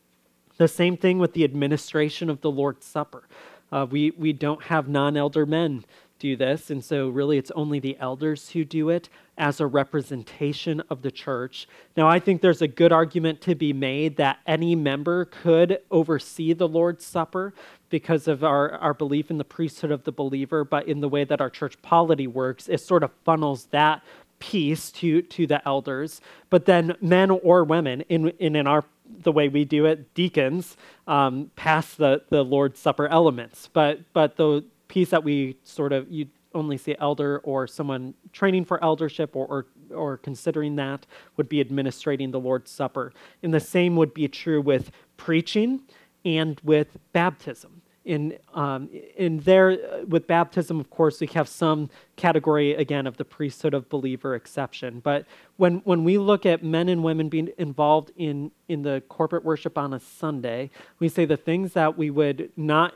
The 0.57 0.69
same 0.69 0.97
thing 0.97 1.19
with 1.19 1.35
the 1.35 1.45
administration 1.45 2.31
of 2.31 2.41
the 2.41 2.51
lord's 2.51 2.87
supper. 2.87 3.29
Uh, 3.71 3.87
we 3.89 4.13
we 4.13 4.33
don't 4.33 4.65
have 4.65 4.89
non-elder 4.89 5.45
men 5.45 5.85
do 6.19 6.37
this. 6.37 6.71
And 6.71 6.85
so, 6.85 7.09
really, 7.09 7.39
it's 7.39 7.51
only 7.53 7.79
the 7.79 7.97
elders 7.99 8.51
who 8.51 8.65
do 8.65 8.89
it 8.91 9.09
as 9.39 9.61
a 9.61 9.67
representation 9.67 10.83
of 10.89 11.03
the 11.03 11.11
church. 11.11 11.69
Now, 11.97 12.09
I 12.09 12.19
think 12.19 12.41
there's 12.41 12.63
a 12.63 12.69
good 12.69 12.93
argument 12.93 13.41
to 13.43 13.55
be 13.55 13.73
made 13.73 14.17
that 14.17 14.39
any 14.47 14.75
member 14.75 15.27
could 15.27 15.81
oversee 15.91 16.53
the 16.53 16.69
Lord's 16.69 17.05
Supper 17.05 17.53
because 17.91 18.29
of 18.29 18.43
our, 18.43 18.73
our 18.73 18.95
belief 18.95 19.31
in 19.31 19.39
the 19.39 19.45
priesthood 19.45 19.91
of 19.91 20.05
the 20.05 20.13
believer, 20.13 20.65
but 20.65 20.89
in 20.89 21.01
the 21.01 21.09
way 21.09 21.25
that 21.25 21.41
our 21.41 21.51
church 21.51 21.81
polity 21.83 22.27
works, 22.27 22.69
it 22.69 22.81
sort 22.81 23.03
of 23.03 23.11
funnels 23.25 23.67
that 23.67 24.03
piece 24.39 24.91
to, 24.91 25.23
to 25.23 25.47
the 25.47 25.67
elders. 25.67 26.21
But 26.51 26.67
then, 26.67 26.97
men 27.01 27.31
or 27.31 27.65
women, 27.65 28.03
in, 28.03 28.29
in, 28.39 28.57
in 28.57 28.67
our 28.67 28.85
the 29.23 29.33
way 29.33 29.49
we 29.49 29.65
do 29.65 29.87
it, 29.87 30.15
deacons 30.15 30.77
um, 31.07 31.51
pass 31.57 31.95
the, 31.95 32.23
the 32.29 32.43
Lord's 32.43 32.81
Supper 32.81 33.07
elements. 33.09 33.69
But 33.73 34.01
but 34.13 34.37
the 34.37 34.65
piece 34.89 35.11
that 35.11 35.25
we 35.25 35.57
sort 35.65 35.93
of 35.93 36.11
you 36.11 36.27
only 36.57 36.79
see 36.79 36.97
elder 36.99 37.39
or 37.45 37.67
someone 37.67 38.15
training 38.33 38.65
for 38.65 38.83
eldership 38.83 39.37
or, 39.37 39.47
or, 39.47 39.67
or 39.95 40.17
considering 40.17 40.75
that 40.77 41.07
would 41.37 41.49
be 41.49 41.61
administrating 41.61 42.31
the 42.31 42.41
Lord's 42.41 42.71
Supper. 42.71 43.13
And 43.43 43.53
the 43.53 43.61
same 43.61 43.95
would 43.97 44.15
be 44.15 44.27
true 44.27 44.61
with 44.61 44.91
preaching 45.17 45.83
and 46.25 46.61
with 46.65 46.97
baptism. 47.13 47.83
In, 48.05 48.39
um, 48.55 48.89
in 49.17 49.41
there, 49.41 49.77
with 50.07 50.29
baptism, 50.29 50.79
of 50.79 50.91
course, 50.91 51.21
we 51.21 51.27
have 51.35 51.49
some 51.49 51.91
category 52.15 52.73
again 52.75 53.05
of 53.05 53.17
the 53.17 53.25
priesthood 53.25 53.75
of 53.75 53.89
believer 53.89 54.37
exception. 54.37 55.01
But 55.01 55.27
when, 55.57 55.79
when 55.79 56.05
we 56.05 56.17
look 56.17 56.47
at 56.47 56.63
men 56.63 56.89
and 56.89 57.03
women 57.03 57.29
being 57.29 57.51
involved 57.59 58.13
in, 58.17 58.53
in 58.69 58.83
the 58.83 59.03
corporate 59.09 59.45
worship 59.45 59.77
on 59.77 59.93
a 59.93 59.99
Sunday, 59.99 60.71
we 61.01 61.09
say 61.09 61.25
the 61.25 61.37
things 61.37 61.73
that 61.73 61.99
we 61.99 62.11
would 62.11 62.53
not 62.57 62.95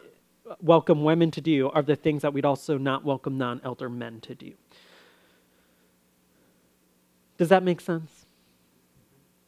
welcome 0.61 1.05
women 1.05 1.31
to 1.33 1.41
do 1.41 1.69
are 1.71 1.83
the 1.83 1.97
things 1.97 2.23
that 2.23 2.33
we'd 2.33 2.45
also 2.45 2.79
not 2.79 3.05
welcome 3.05 3.39
non 3.39 3.61
elder 3.65 3.89
men 3.89 4.21
to 4.21 4.35
do. 4.35 4.53
Does 7.39 7.49
that 7.49 7.63
make 7.63 7.81
sense? 7.81 8.27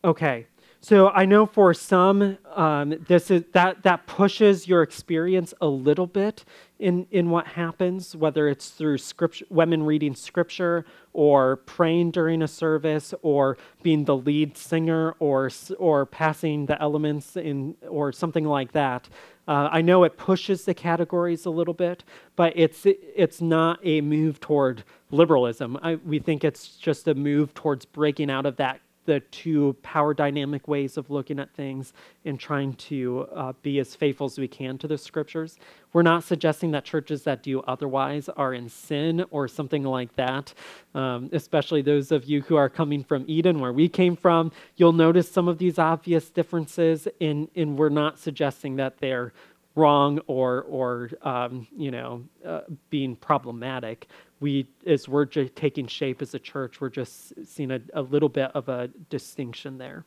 Okay. 0.05 0.47
So 0.85 1.11
I 1.11 1.27
know 1.27 1.47
for 1.47 1.73
some, 1.75 2.39
um, 2.57 2.97
this 3.07 3.31
is 3.31 3.45
that 3.53 3.85
that 3.85 4.09
pushes 4.09 4.67
your 4.67 4.83
experience 4.83 5.55
a 5.61 5.69
little 5.69 6.09
bit 6.09 6.45
in 6.81 7.07
in 7.13 7.31
what 7.31 7.47
happens, 7.47 8.17
whether 8.17 8.49
it's 8.49 8.71
through 8.71 8.99
scripture, 8.99 9.45
women 9.49 9.85
reading 9.85 10.17
scripture, 10.17 10.85
or 11.13 11.59
praying 11.59 12.11
during 12.11 12.43
a 12.43 12.49
service, 12.49 13.15
or 13.23 13.57
being 13.85 14.07
the 14.07 14.17
lead 14.17 14.57
singer, 14.57 15.15
or 15.21 15.51
or 15.79 16.05
passing 16.05 16.67
the 16.67 16.83
elements 16.83 17.37
in, 17.37 17.77
or 17.89 18.11
something 18.11 18.45
like 18.45 18.73
that. 18.73 19.09
Uh, 19.49 19.69
I 19.73 19.83
know 19.83 20.05
it 20.05 20.17
pushes 20.17 20.65
the 20.65 20.75
categories 20.75 21.45
a 21.45 21.51
little 21.51 21.75
bit, 21.75 22.05
but 22.37 22.53
it's 22.55 22.87
it's 22.87 23.41
not 23.41 23.81
a 23.83 24.01
move 24.01 24.39
toward 24.39 24.85
liberalism. 25.11 25.79
I, 25.83 25.97
we 25.97 26.21
think 26.21 26.45
it's 26.45 26.77
just 26.77 27.09
a 27.09 27.15
move 27.15 27.53
towards 27.53 27.85
breaking 27.85 28.31
out 28.31 28.47
of 28.47 28.57
that 28.57 28.81
the 29.05 29.21
two 29.21 29.77
power 29.83 30.15
dynamic 30.15 30.69
ways 30.69 30.97
of 30.97 31.11
looking 31.11 31.39
at 31.39 31.53
things 31.55 31.93
and 32.25 32.39
trying 32.39 32.75
to 32.75 33.27
uh, 33.35 33.53
be 33.63 33.79
as 33.79 33.95
faithful 33.95 34.27
as 34.27 34.39
we 34.39 34.49
can 34.49 34.79
to 34.79 34.87
the 34.87 34.97
scriptures. 34.97 35.59
We're 35.93 36.03
not 36.03 36.25
suggesting 36.25 36.71
that 36.71 36.85
churches 36.85 37.25
that 37.25 37.43
do 37.43 37.61
otherwise 37.63 38.29
are 38.31 38.55
in 38.55 38.69
sin 38.69 39.25
or 39.31 39.49
something 39.49 39.83
like 39.83 40.15
that, 40.17 40.55
um, 40.95 41.29
especially 41.33 41.83
those 41.83 42.13
of 42.13 42.25
you 42.25 42.43
who 42.43 42.57
are 42.57 42.69
coming 42.69 43.05
from 43.05 43.25
Eden, 43.27 43.61
where 43.61 43.73
we 43.73 43.89
came 43.89 44.17
from. 44.17 44.53
You'll 44.77 44.93
notice 44.93 45.31
some 45.31 45.49
of 45.49 45.59
these 45.59 45.79
obvious 45.79 46.31
differences, 46.31 47.09
and, 47.21 47.49
and 47.55 47.77
we're 47.77 47.89
not 47.91 48.19
suggesting 48.19 48.77
that 48.77 48.99
they're 48.99 49.33
wrong 49.75 50.19
or 50.27 50.63
or 50.63 51.11
um, 51.23 51.67
you 51.77 51.91
know 51.91 52.25
uh, 52.47 52.63
being 52.91 53.17
problematic. 53.17 54.09
We, 54.41 54.67
as 54.87 55.09
we're 55.09 55.27
taking 55.27 55.87
shape 55.87 56.21
as 56.21 56.35
a 56.35 56.39
church, 56.39 56.81
we're 56.81 56.89
just 56.89 57.47
seeing 57.47 57.71
a, 57.71 57.81
a 57.95 58.03
little 58.03 58.29
bit 58.29 58.51
of 58.55 58.69
a 58.69 58.89
distinction 59.09 59.79
there. 59.79 60.05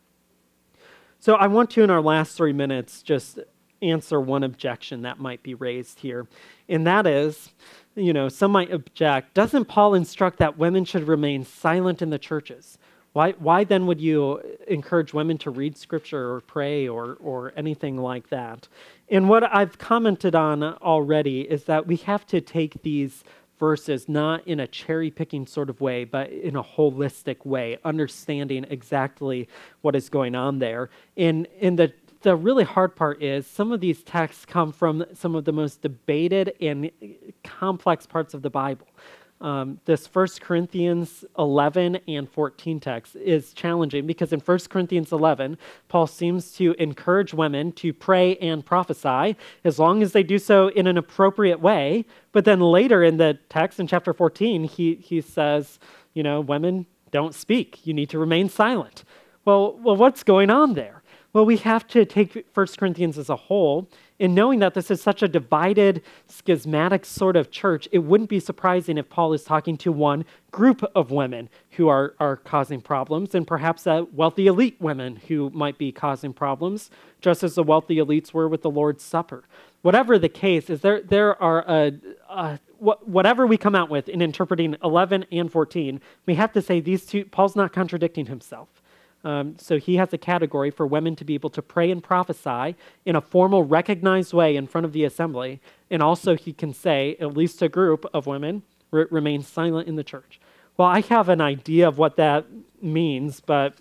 So 1.20 1.36
I 1.36 1.48
want 1.48 1.72
to, 1.72 1.84
in 1.84 1.89
our 1.89 2.02
last 2.02 2.36
three 2.36 2.52
minutes, 2.52 3.02
just 3.02 3.39
answer 3.82 4.20
one 4.20 4.44
objection 4.44 5.04
that 5.04 5.20
might 5.20 5.42
be 5.42 5.54
raised 5.54 6.00
here, 6.00 6.28
and 6.68 6.86
that 6.86 7.08
is 7.08 7.54
you 7.96 8.12
know, 8.12 8.28
some 8.30 8.52
might 8.52 8.72
object, 8.72 9.34
doesn't 9.34 9.66
Paul 9.66 9.94
instruct 9.94 10.38
that 10.39 10.58
women 10.58 10.86
should 10.86 11.08
remain 11.08 11.46
silent 11.46 12.02
in 12.02 12.10
the 12.10 12.20
churches? 12.20 12.78
Why, 13.16 13.32
why 13.39 13.63
then 13.63 13.88
would 13.88 14.01
you 14.01 14.41
encourage 14.68 15.13
women 15.13 15.38
to 15.38 15.49
read 15.49 15.78
scripture 15.78 16.34
or 16.34 16.41
pray 16.41 16.86
or, 16.86 17.13
or 17.22 17.53
anything 17.55 17.95
like 17.95 18.28
that? 18.28 18.68
And 19.07 19.30
what 19.30 19.41
I've 19.55 19.78
commented 19.78 20.36
on 20.36 20.61
already 20.61 21.43
is 21.43 21.63
that 21.63 21.88
we 21.88 21.95
have 21.95 22.28
to 22.28 22.41
take 22.41 22.84
these 22.84 23.24
verses 23.57 24.09
not 24.09 24.45
in 24.45 24.59
a 24.59 24.68
cherry 24.68 25.11
picking 25.11 25.47
sort 25.47 25.70
of 25.70 25.80
way, 25.80 26.03
but 26.03 26.30
in 26.30 26.57
a 26.57 26.63
holistic 26.63 27.45
way, 27.45 27.78
understanding 27.86 28.66
exactly 28.70 29.47
what 29.80 29.95
is 29.95 30.09
going 30.09 30.36
on 30.36 30.59
there. 30.59 30.89
And, 31.16 31.47
and 31.61 31.80
the 31.80 31.93
the 32.22 32.36
really 32.36 32.63
hard 32.63 32.95
part 32.95 33.22
is 33.22 33.45
some 33.45 33.72
of 33.72 33.82
these 33.82 34.01
texts 34.01 34.45
come 34.45 34.72
from 34.72 35.05
some 35.13 35.36
of 35.36 35.45
the 35.45 35.51
most 35.51 35.84
debated 35.84 36.55
and 36.59 36.89
complex 37.43 38.07
parts 38.07 38.34
of 38.34 38.41
the 38.41 38.49
Bible. 38.49 38.88
Um, 39.42 39.82
this 39.84 40.08
1 40.08 40.28
Corinthians 40.40 41.26
11 41.38 41.98
and 42.08 42.30
14 42.30 42.80
text 42.80 43.18
is 43.18 43.54
challenging 43.54 44.08
because 44.08 44.32
in 44.32 44.40
1 44.40 44.60
Corinthians 44.70 45.12
11, 45.12 45.58
Paul 45.90 46.08
seems 46.08 46.54
to 46.54 46.74
encourage 46.80 47.34
women 47.34 47.74
to 47.74 47.92
pray 47.92 48.38
and 48.38 48.66
prophesy 48.66 49.36
as 49.66 49.78
long 49.78 50.02
as 50.02 50.14
they 50.14 50.24
do 50.24 50.40
so 50.40 50.70
in 50.70 50.88
an 50.88 50.98
appropriate 50.98 51.60
way. 51.60 52.06
But 52.32 52.46
then 52.46 52.62
later 52.62 53.04
in 53.04 53.18
the 53.18 53.38
text 53.50 53.80
in 53.80 53.88
chapter 53.88 54.14
14, 54.14 54.64
he, 54.64 54.96
he 54.96 55.20
says, 55.20 55.80
you 56.14 56.24
know, 56.24 56.40
women 56.40 56.86
don't 57.12 57.36
speak. 57.36 57.86
You 57.86 57.94
need 57.94 58.10
to 58.12 58.20
remain 58.20 58.50
silent. 58.50 59.04
Well, 59.44 59.78
well, 59.78 59.96
what's 59.96 60.24
going 60.24 60.50
on 60.50 60.74
there? 60.74 60.95
Well, 61.36 61.46
we 61.46 61.58
have 61.58 61.86
to 61.90 62.06
take 62.06 62.48
1 62.54 62.68
Corinthians 62.78 63.18
as 63.18 63.30
a 63.30 63.36
whole. 63.36 63.90
In 64.20 64.34
knowing 64.34 64.60
that 64.60 64.74
this 64.74 64.90
is 64.90 65.02
such 65.02 65.22
a 65.22 65.28
divided, 65.28 66.02
schismatic 66.28 67.04
sort 67.04 67.36
of 67.36 67.52
church, 67.52 67.90
it 67.92 68.00
wouldn't 68.00 68.30
be 68.30 68.40
surprising 68.40 68.98
if 68.98 69.10
Paul 69.10 69.34
is 69.34 69.44
talking 69.44 69.76
to 69.80 69.92
one 69.92 70.24
group 70.52 70.82
of 70.96 71.12
women 71.12 71.50
who 71.72 71.90
are, 71.90 72.16
are 72.22 72.38
causing 72.38 72.80
problems, 72.80 73.36
and 73.36 73.46
perhaps 73.46 73.86
a 73.86 74.08
wealthy 74.14 74.48
elite 74.48 74.78
women 74.80 75.18
who 75.28 75.50
might 75.50 75.78
be 75.78 75.92
causing 75.92 76.32
problems, 76.32 76.90
just 77.20 77.44
as 77.44 77.56
the 77.56 77.64
wealthy 77.64 77.98
elites 77.98 78.32
were 78.32 78.48
with 78.48 78.62
the 78.62 78.72
Lord's 78.72 79.04
Supper. 79.04 79.44
Whatever 79.82 80.18
the 80.18 80.30
case, 80.30 80.70
is 80.70 80.80
there, 80.80 81.02
there 81.02 81.44
are 81.44 81.66
a, 81.68 81.92
a 82.30 82.60
whatever 82.80 83.46
we 83.46 83.58
come 83.58 83.76
out 83.76 83.90
with 83.90 84.08
in 84.08 84.22
interpreting 84.22 84.78
11 84.82 85.26
and 85.34 85.52
14, 85.52 86.00
we 86.26 86.36
have 86.36 86.54
to 86.54 86.62
say 86.62 86.80
these 86.80 87.06
two, 87.06 87.26
Paul's 87.26 87.58
not 87.58 87.74
contradicting 87.74 88.28
himself. 88.28 88.75
Um, 89.26 89.56
so 89.58 89.80
he 89.80 89.96
has 89.96 90.14
a 90.14 90.20
category 90.20 90.70
for 90.70 90.86
women 90.86 91.16
to 91.16 91.26
be 91.26 91.34
able 91.34 91.50
to 91.50 91.62
pray 91.62 91.90
and 91.90 92.02
prophesy 92.02 92.76
in 93.06 93.16
a 93.16 93.22
formal, 93.22 93.64
recognized 93.64 94.34
way 94.34 94.56
in 94.56 94.68
front 94.68 94.86
of 94.86 94.94
the 94.94 95.04
assembly. 95.04 95.60
And 95.90 96.04
also, 96.04 96.36
he 96.36 96.54
can 96.54 96.74
say, 96.74 97.18
at 97.20 97.36
least 97.36 97.62
a 97.64 97.68
group 97.68 98.06
of 98.14 98.28
women 98.28 98.62
re- 98.92 99.08
remain 99.10 99.42
silent 99.42 99.88
in 99.88 99.96
the 99.96 100.04
church. 100.04 100.40
Well, 100.78 100.88
I 100.88 101.02
have 101.02 101.28
an 101.30 101.42
idea 101.42 101.88
of 101.88 101.98
what 101.98 102.18
that 102.18 102.46
means, 102.82 103.40
but 103.40 103.74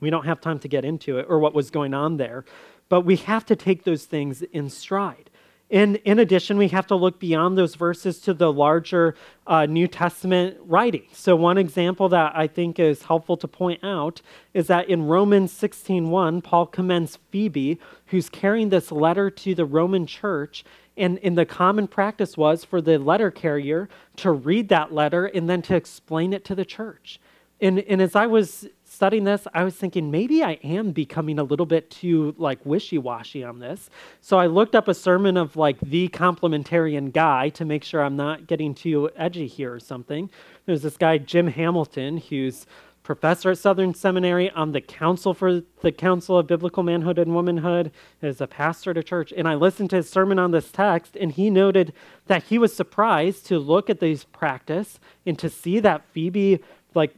we 0.00 0.10
don't 0.10 0.26
have 0.26 0.42
time 0.42 0.58
to 0.58 0.68
get 0.68 0.84
into 0.84 1.18
it 1.18 1.26
or 1.30 1.38
what 1.38 1.54
was 1.54 1.70
going 1.70 1.94
on 1.94 2.18
there. 2.18 2.44
But 2.90 3.02
we 3.02 3.16
have 3.16 3.46
to 3.46 3.56
take 3.56 3.84
those 3.84 4.04
things 4.04 4.42
in 4.42 4.68
stride. 4.68 5.30
In, 5.70 5.96
in 5.96 6.18
addition, 6.18 6.58
we 6.58 6.68
have 6.68 6.86
to 6.88 6.94
look 6.94 7.18
beyond 7.18 7.56
those 7.56 7.74
verses 7.74 8.20
to 8.20 8.34
the 8.34 8.52
larger 8.52 9.14
uh, 9.46 9.64
New 9.64 9.88
Testament 9.88 10.58
writing. 10.60 11.04
So, 11.12 11.34
one 11.34 11.56
example 11.56 12.08
that 12.10 12.32
I 12.36 12.46
think 12.46 12.78
is 12.78 13.04
helpful 13.04 13.36
to 13.38 13.48
point 13.48 13.82
out 13.82 14.20
is 14.52 14.66
that 14.66 14.88
in 14.88 15.06
Romans 15.06 15.52
16:1, 15.52 16.42
Paul 16.44 16.66
commends 16.66 17.18
Phoebe, 17.30 17.78
who's 18.06 18.28
carrying 18.28 18.68
this 18.68 18.92
letter 18.92 19.30
to 19.30 19.54
the 19.54 19.64
Roman 19.64 20.06
church. 20.06 20.64
And, 20.96 21.18
and 21.24 21.36
the 21.36 21.44
common 21.44 21.88
practice 21.88 22.36
was 22.36 22.64
for 22.64 22.80
the 22.80 22.98
letter 22.98 23.32
carrier 23.32 23.88
to 24.18 24.30
read 24.30 24.68
that 24.68 24.92
letter 24.92 25.26
and 25.26 25.50
then 25.50 25.60
to 25.62 25.74
explain 25.74 26.32
it 26.32 26.44
to 26.44 26.54
the 26.54 26.64
church. 26.64 27.18
And, 27.60 27.80
and 27.80 28.00
as 28.00 28.14
I 28.14 28.26
was 28.26 28.68
studying 28.94 29.24
this, 29.24 29.46
I 29.52 29.64
was 29.64 29.74
thinking 29.74 30.10
maybe 30.10 30.42
I 30.42 30.52
am 30.64 30.92
becoming 30.92 31.38
a 31.38 31.44
little 31.44 31.66
bit 31.66 31.90
too 31.90 32.34
like 32.38 32.64
wishy-washy 32.64 33.44
on 33.44 33.58
this. 33.58 33.90
So 34.20 34.38
I 34.38 34.46
looked 34.46 34.74
up 34.74 34.88
a 34.88 34.94
sermon 34.94 35.36
of 35.36 35.56
like 35.56 35.80
the 35.80 36.08
complementarian 36.08 37.12
guy 37.12 37.50
to 37.50 37.64
make 37.64 37.84
sure 37.84 38.02
I'm 38.02 38.16
not 38.16 38.46
getting 38.46 38.74
too 38.74 39.10
edgy 39.16 39.46
here 39.46 39.74
or 39.74 39.80
something. 39.80 40.30
There's 40.66 40.82
this 40.82 40.96
guy 40.96 41.18
Jim 41.18 41.48
Hamilton 41.48 42.18
who's 42.18 42.66
professor 43.02 43.50
at 43.50 43.58
Southern 43.58 43.92
Seminary 43.92 44.50
on 44.52 44.72
the 44.72 44.80
council 44.80 45.34
for 45.34 45.60
the 45.82 45.92
Council 45.92 46.38
of 46.38 46.46
Biblical 46.46 46.82
Manhood 46.82 47.18
and 47.18 47.34
Womanhood, 47.34 47.92
as 48.22 48.40
a 48.40 48.46
pastor 48.46 48.92
at 48.92 48.96
a 48.96 49.02
church. 49.02 49.30
And 49.36 49.46
I 49.46 49.56
listened 49.56 49.90
to 49.90 49.96
his 49.96 50.08
sermon 50.08 50.38
on 50.38 50.52
this 50.52 50.72
text, 50.72 51.14
and 51.20 51.30
he 51.30 51.50
noted 51.50 51.92
that 52.28 52.44
he 52.44 52.56
was 52.56 52.74
surprised 52.74 53.44
to 53.46 53.58
look 53.58 53.90
at 53.90 54.00
these 54.00 54.24
practice 54.24 54.98
and 55.26 55.38
to 55.38 55.50
see 55.50 55.80
that 55.80 56.06
Phoebe 56.12 56.60
like 56.94 57.14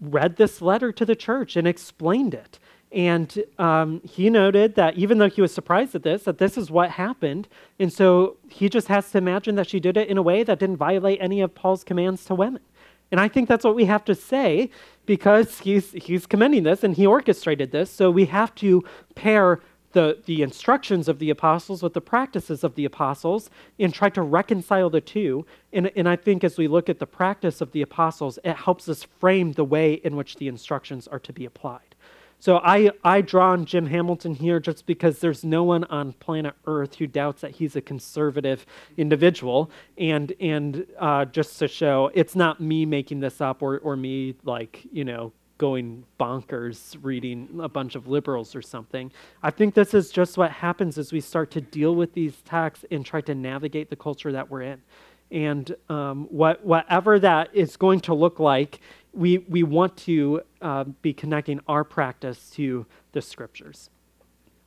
read 0.00 0.36
this 0.36 0.60
letter 0.60 0.92
to 0.92 1.04
the 1.04 1.16
church 1.16 1.56
and 1.56 1.66
explained 1.66 2.34
it. 2.34 2.58
And 2.92 3.42
um, 3.58 4.00
he 4.04 4.30
noted 4.30 4.74
that 4.76 4.96
even 4.96 5.18
though 5.18 5.28
he 5.28 5.42
was 5.42 5.52
surprised 5.52 5.94
at 5.94 6.02
this, 6.02 6.24
that 6.24 6.38
this 6.38 6.56
is 6.56 6.70
what 6.70 6.90
happened. 6.92 7.48
And 7.78 7.92
so 7.92 8.36
he 8.48 8.68
just 8.68 8.88
has 8.88 9.10
to 9.10 9.18
imagine 9.18 9.56
that 9.56 9.68
she 9.68 9.80
did 9.80 9.96
it 9.96 10.08
in 10.08 10.16
a 10.16 10.22
way 10.22 10.44
that 10.44 10.58
didn't 10.58 10.76
violate 10.76 11.18
any 11.20 11.40
of 11.40 11.54
Paul's 11.54 11.84
commands 11.84 12.24
to 12.26 12.34
women. 12.34 12.62
And 13.10 13.20
I 13.20 13.28
think 13.28 13.48
that's 13.48 13.64
what 13.64 13.74
we 13.74 13.84
have 13.84 14.04
to 14.06 14.14
say 14.14 14.70
because 15.04 15.60
he's, 15.60 15.92
he's 15.92 16.26
commending 16.26 16.64
this 16.64 16.82
and 16.82 16.94
he 16.94 17.06
orchestrated 17.06 17.70
this. 17.70 17.90
So 17.90 18.10
we 18.10 18.26
have 18.26 18.54
to 18.56 18.82
pair 19.14 19.60
the, 19.96 20.18
the 20.26 20.42
instructions 20.42 21.08
of 21.08 21.18
the 21.18 21.30
apostles 21.30 21.82
with 21.82 21.94
the 21.94 22.02
practices 22.02 22.62
of 22.62 22.74
the 22.74 22.84
apostles 22.84 23.48
and 23.78 23.94
try 23.94 24.10
to 24.10 24.20
reconcile 24.20 24.90
the 24.90 25.00
two. 25.00 25.46
And, 25.72 25.90
and 25.96 26.06
I 26.06 26.16
think 26.16 26.44
as 26.44 26.58
we 26.58 26.68
look 26.68 26.90
at 26.90 26.98
the 26.98 27.06
practice 27.06 27.62
of 27.62 27.72
the 27.72 27.80
apostles, 27.80 28.38
it 28.44 28.56
helps 28.56 28.90
us 28.90 29.04
frame 29.04 29.52
the 29.52 29.64
way 29.64 29.94
in 29.94 30.14
which 30.14 30.36
the 30.36 30.48
instructions 30.48 31.08
are 31.08 31.18
to 31.20 31.32
be 31.32 31.46
applied. 31.46 31.94
So 32.38 32.58
I, 32.58 32.90
I 33.04 33.22
draw 33.22 33.52
on 33.52 33.64
Jim 33.64 33.86
Hamilton 33.86 34.34
here 34.34 34.60
just 34.60 34.84
because 34.84 35.20
there's 35.20 35.42
no 35.42 35.62
one 35.62 35.84
on 35.84 36.12
planet 36.12 36.52
Earth 36.66 36.96
who 36.96 37.06
doubts 37.06 37.40
that 37.40 37.52
he's 37.52 37.74
a 37.74 37.80
conservative 37.80 38.66
individual. 38.98 39.70
And, 39.96 40.34
and 40.40 40.86
uh, 40.98 41.24
just 41.24 41.58
to 41.60 41.68
show, 41.68 42.10
it's 42.12 42.36
not 42.36 42.60
me 42.60 42.84
making 42.84 43.20
this 43.20 43.40
up 43.40 43.62
or, 43.62 43.78
or 43.78 43.96
me, 43.96 44.34
like, 44.44 44.86
you 44.92 45.06
know, 45.06 45.32
going 45.58 46.04
bonkers 46.20 46.96
reading 47.02 47.48
a 47.62 47.68
bunch 47.68 47.94
of 47.94 48.06
liberals 48.06 48.54
or 48.54 48.62
something. 48.62 49.10
I 49.42 49.50
think 49.50 49.74
this 49.74 49.94
is 49.94 50.10
just 50.10 50.36
what 50.36 50.50
happens 50.50 50.98
as 50.98 51.12
we 51.12 51.20
start 51.20 51.50
to 51.52 51.60
deal 51.60 51.94
with 51.94 52.12
these 52.12 52.36
texts 52.44 52.84
and 52.90 53.04
try 53.04 53.20
to 53.22 53.34
navigate 53.34 53.90
the 53.90 53.96
culture 53.96 54.32
that 54.32 54.50
we're 54.50 54.62
in. 54.62 54.82
And 55.30 55.74
um, 55.88 56.26
what, 56.30 56.64
whatever 56.64 57.18
that 57.18 57.50
is 57.52 57.76
going 57.76 58.00
to 58.00 58.14
look 58.14 58.38
like, 58.38 58.80
we, 59.12 59.38
we 59.38 59.62
want 59.62 59.96
to 59.98 60.42
uh, 60.60 60.84
be 61.02 61.12
connecting 61.12 61.60
our 61.66 61.84
practice 61.84 62.50
to 62.50 62.86
the 63.12 63.22
scriptures. 63.22 63.90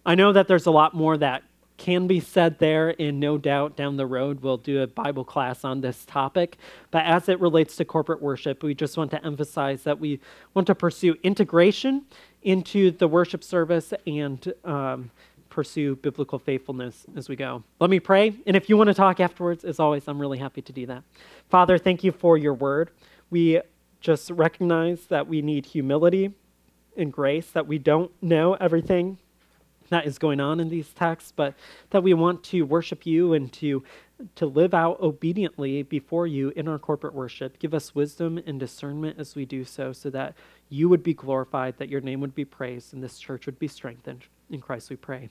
I 0.06 0.16
know 0.16 0.34
that 0.34 0.48
there's 0.48 0.66
a 0.66 0.72
lot 0.72 0.94
more 0.94 1.18
that 1.18 1.44
can 1.80 2.06
be 2.06 2.20
said 2.20 2.60
there, 2.60 2.94
and 3.00 3.20
no 3.20 3.38
doubt 3.38 3.76
down 3.76 3.98
the 3.98 4.06
road 4.06 4.42
we'll 4.42 4.58
do 4.58 4.84
a 4.84 4.88
Bible 4.88 5.24
class 5.24 5.64
on 5.64 5.82
this 5.82 6.06
topic. 6.06 6.58
But 6.92 7.06
as 7.06 7.30
it 7.30 7.40
relates 7.40 7.76
to 7.78 7.86
corporate 7.86 8.22
worship, 8.22 8.62
we 8.62 8.76
just 8.76 8.98
want 8.98 9.10
to 9.12 9.26
emphasize 9.26 9.84
that 9.84 10.00
we 10.00 10.20
want 10.54 10.68
to 10.68 10.76
pursue 10.76 11.16
integration 11.24 12.06
into 12.44 12.92
the 12.92 13.08
worship 13.08 13.44
service 13.44 13.94
and 14.06 14.54
um, 14.64 15.10
pursue 15.50 15.96
biblical 15.96 16.38
faithfulness 16.38 17.06
as 17.16 17.28
we 17.28 17.36
go. 17.36 17.64
Let 17.80 17.90
me 17.90 18.00
pray, 18.00 18.36
and 18.46 18.56
if 18.56 18.70
you 18.70 18.78
want 18.78 18.90
to 18.90 18.94
talk 18.94 19.20
afterwards, 19.20 19.64
as 19.64 19.80
always, 19.80 20.08
I'm 20.08 20.20
really 20.20 20.38
happy 20.38 20.62
to 20.62 20.74
do 20.74 20.86
that. 20.86 21.04
Father, 21.50 21.78
thank 21.78 22.04
you 22.04 22.12
for 22.12 22.38
your 22.38 22.54
word. 22.54 22.92
We 23.30 23.62
just 24.02 24.30
recognize 24.30 25.08
that 25.08 25.28
we 25.28 25.42
need 25.42 25.66
humility 25.66 26.34
and 26.96 27.12
grace, 27.12 27.50
that 27.52 27.68
we 27.68 27.78
don't 27.78 28.12
know 28.22 28.56
everything 28.56 29.18
that 29.90 30.06
is 30.06 30.18
going 30.18 30.40
on 30.40 30.60
in 30.60 30.70
these 30.70 30.90
texts, 30.90 31.34
but 31.36 31.54
that 31.90 32.04
we 32.04 32.14
want 32.14 32.44
to 32.46 32.64
worship 32.64 33.06
you 33.06 33.34
and 33.34 33.52
to 33.54 33.84
to 34.36 34.46
live 34.46 34.74
out 34.74 35.00
obediently 35.00 35.82
before 35.82 36.28
you 36.28 36.52
in 36.58 36.68
our 36.68 36.78
corporate 36.78 37.14
worship. 37.14 37.58
Give 37.58 37.74
us 37.74 37.96
wisdom 37.96 38.38
and 38.46 38.60
discernment 38.60 39.18
as 39.18 39.34
we 39.34 39.46
do 39.46 39.64
so, 39.64 39.94
so 39.94 40.10
that 40.10 40.36
you 40.68 40.90
would 40.90 41.04
be 41.04 41.14
glorified, 41.14 41.78
that 41.78 41.88
your 41.88 42.02
name 42.02 42.20
would 42.20 42.36
be 42.36 42.44
praised, 42.44 42.94
and 42.94 43.02
this 43.02 43.18
church 43.18 43.46
would 43.46 43.60
be 43.60 43.70
strengthened. 43.70 44.26
In 44.50 44.60
Christ 44.60 44.90
we 44.90 44.98
pray. 44.98 45.30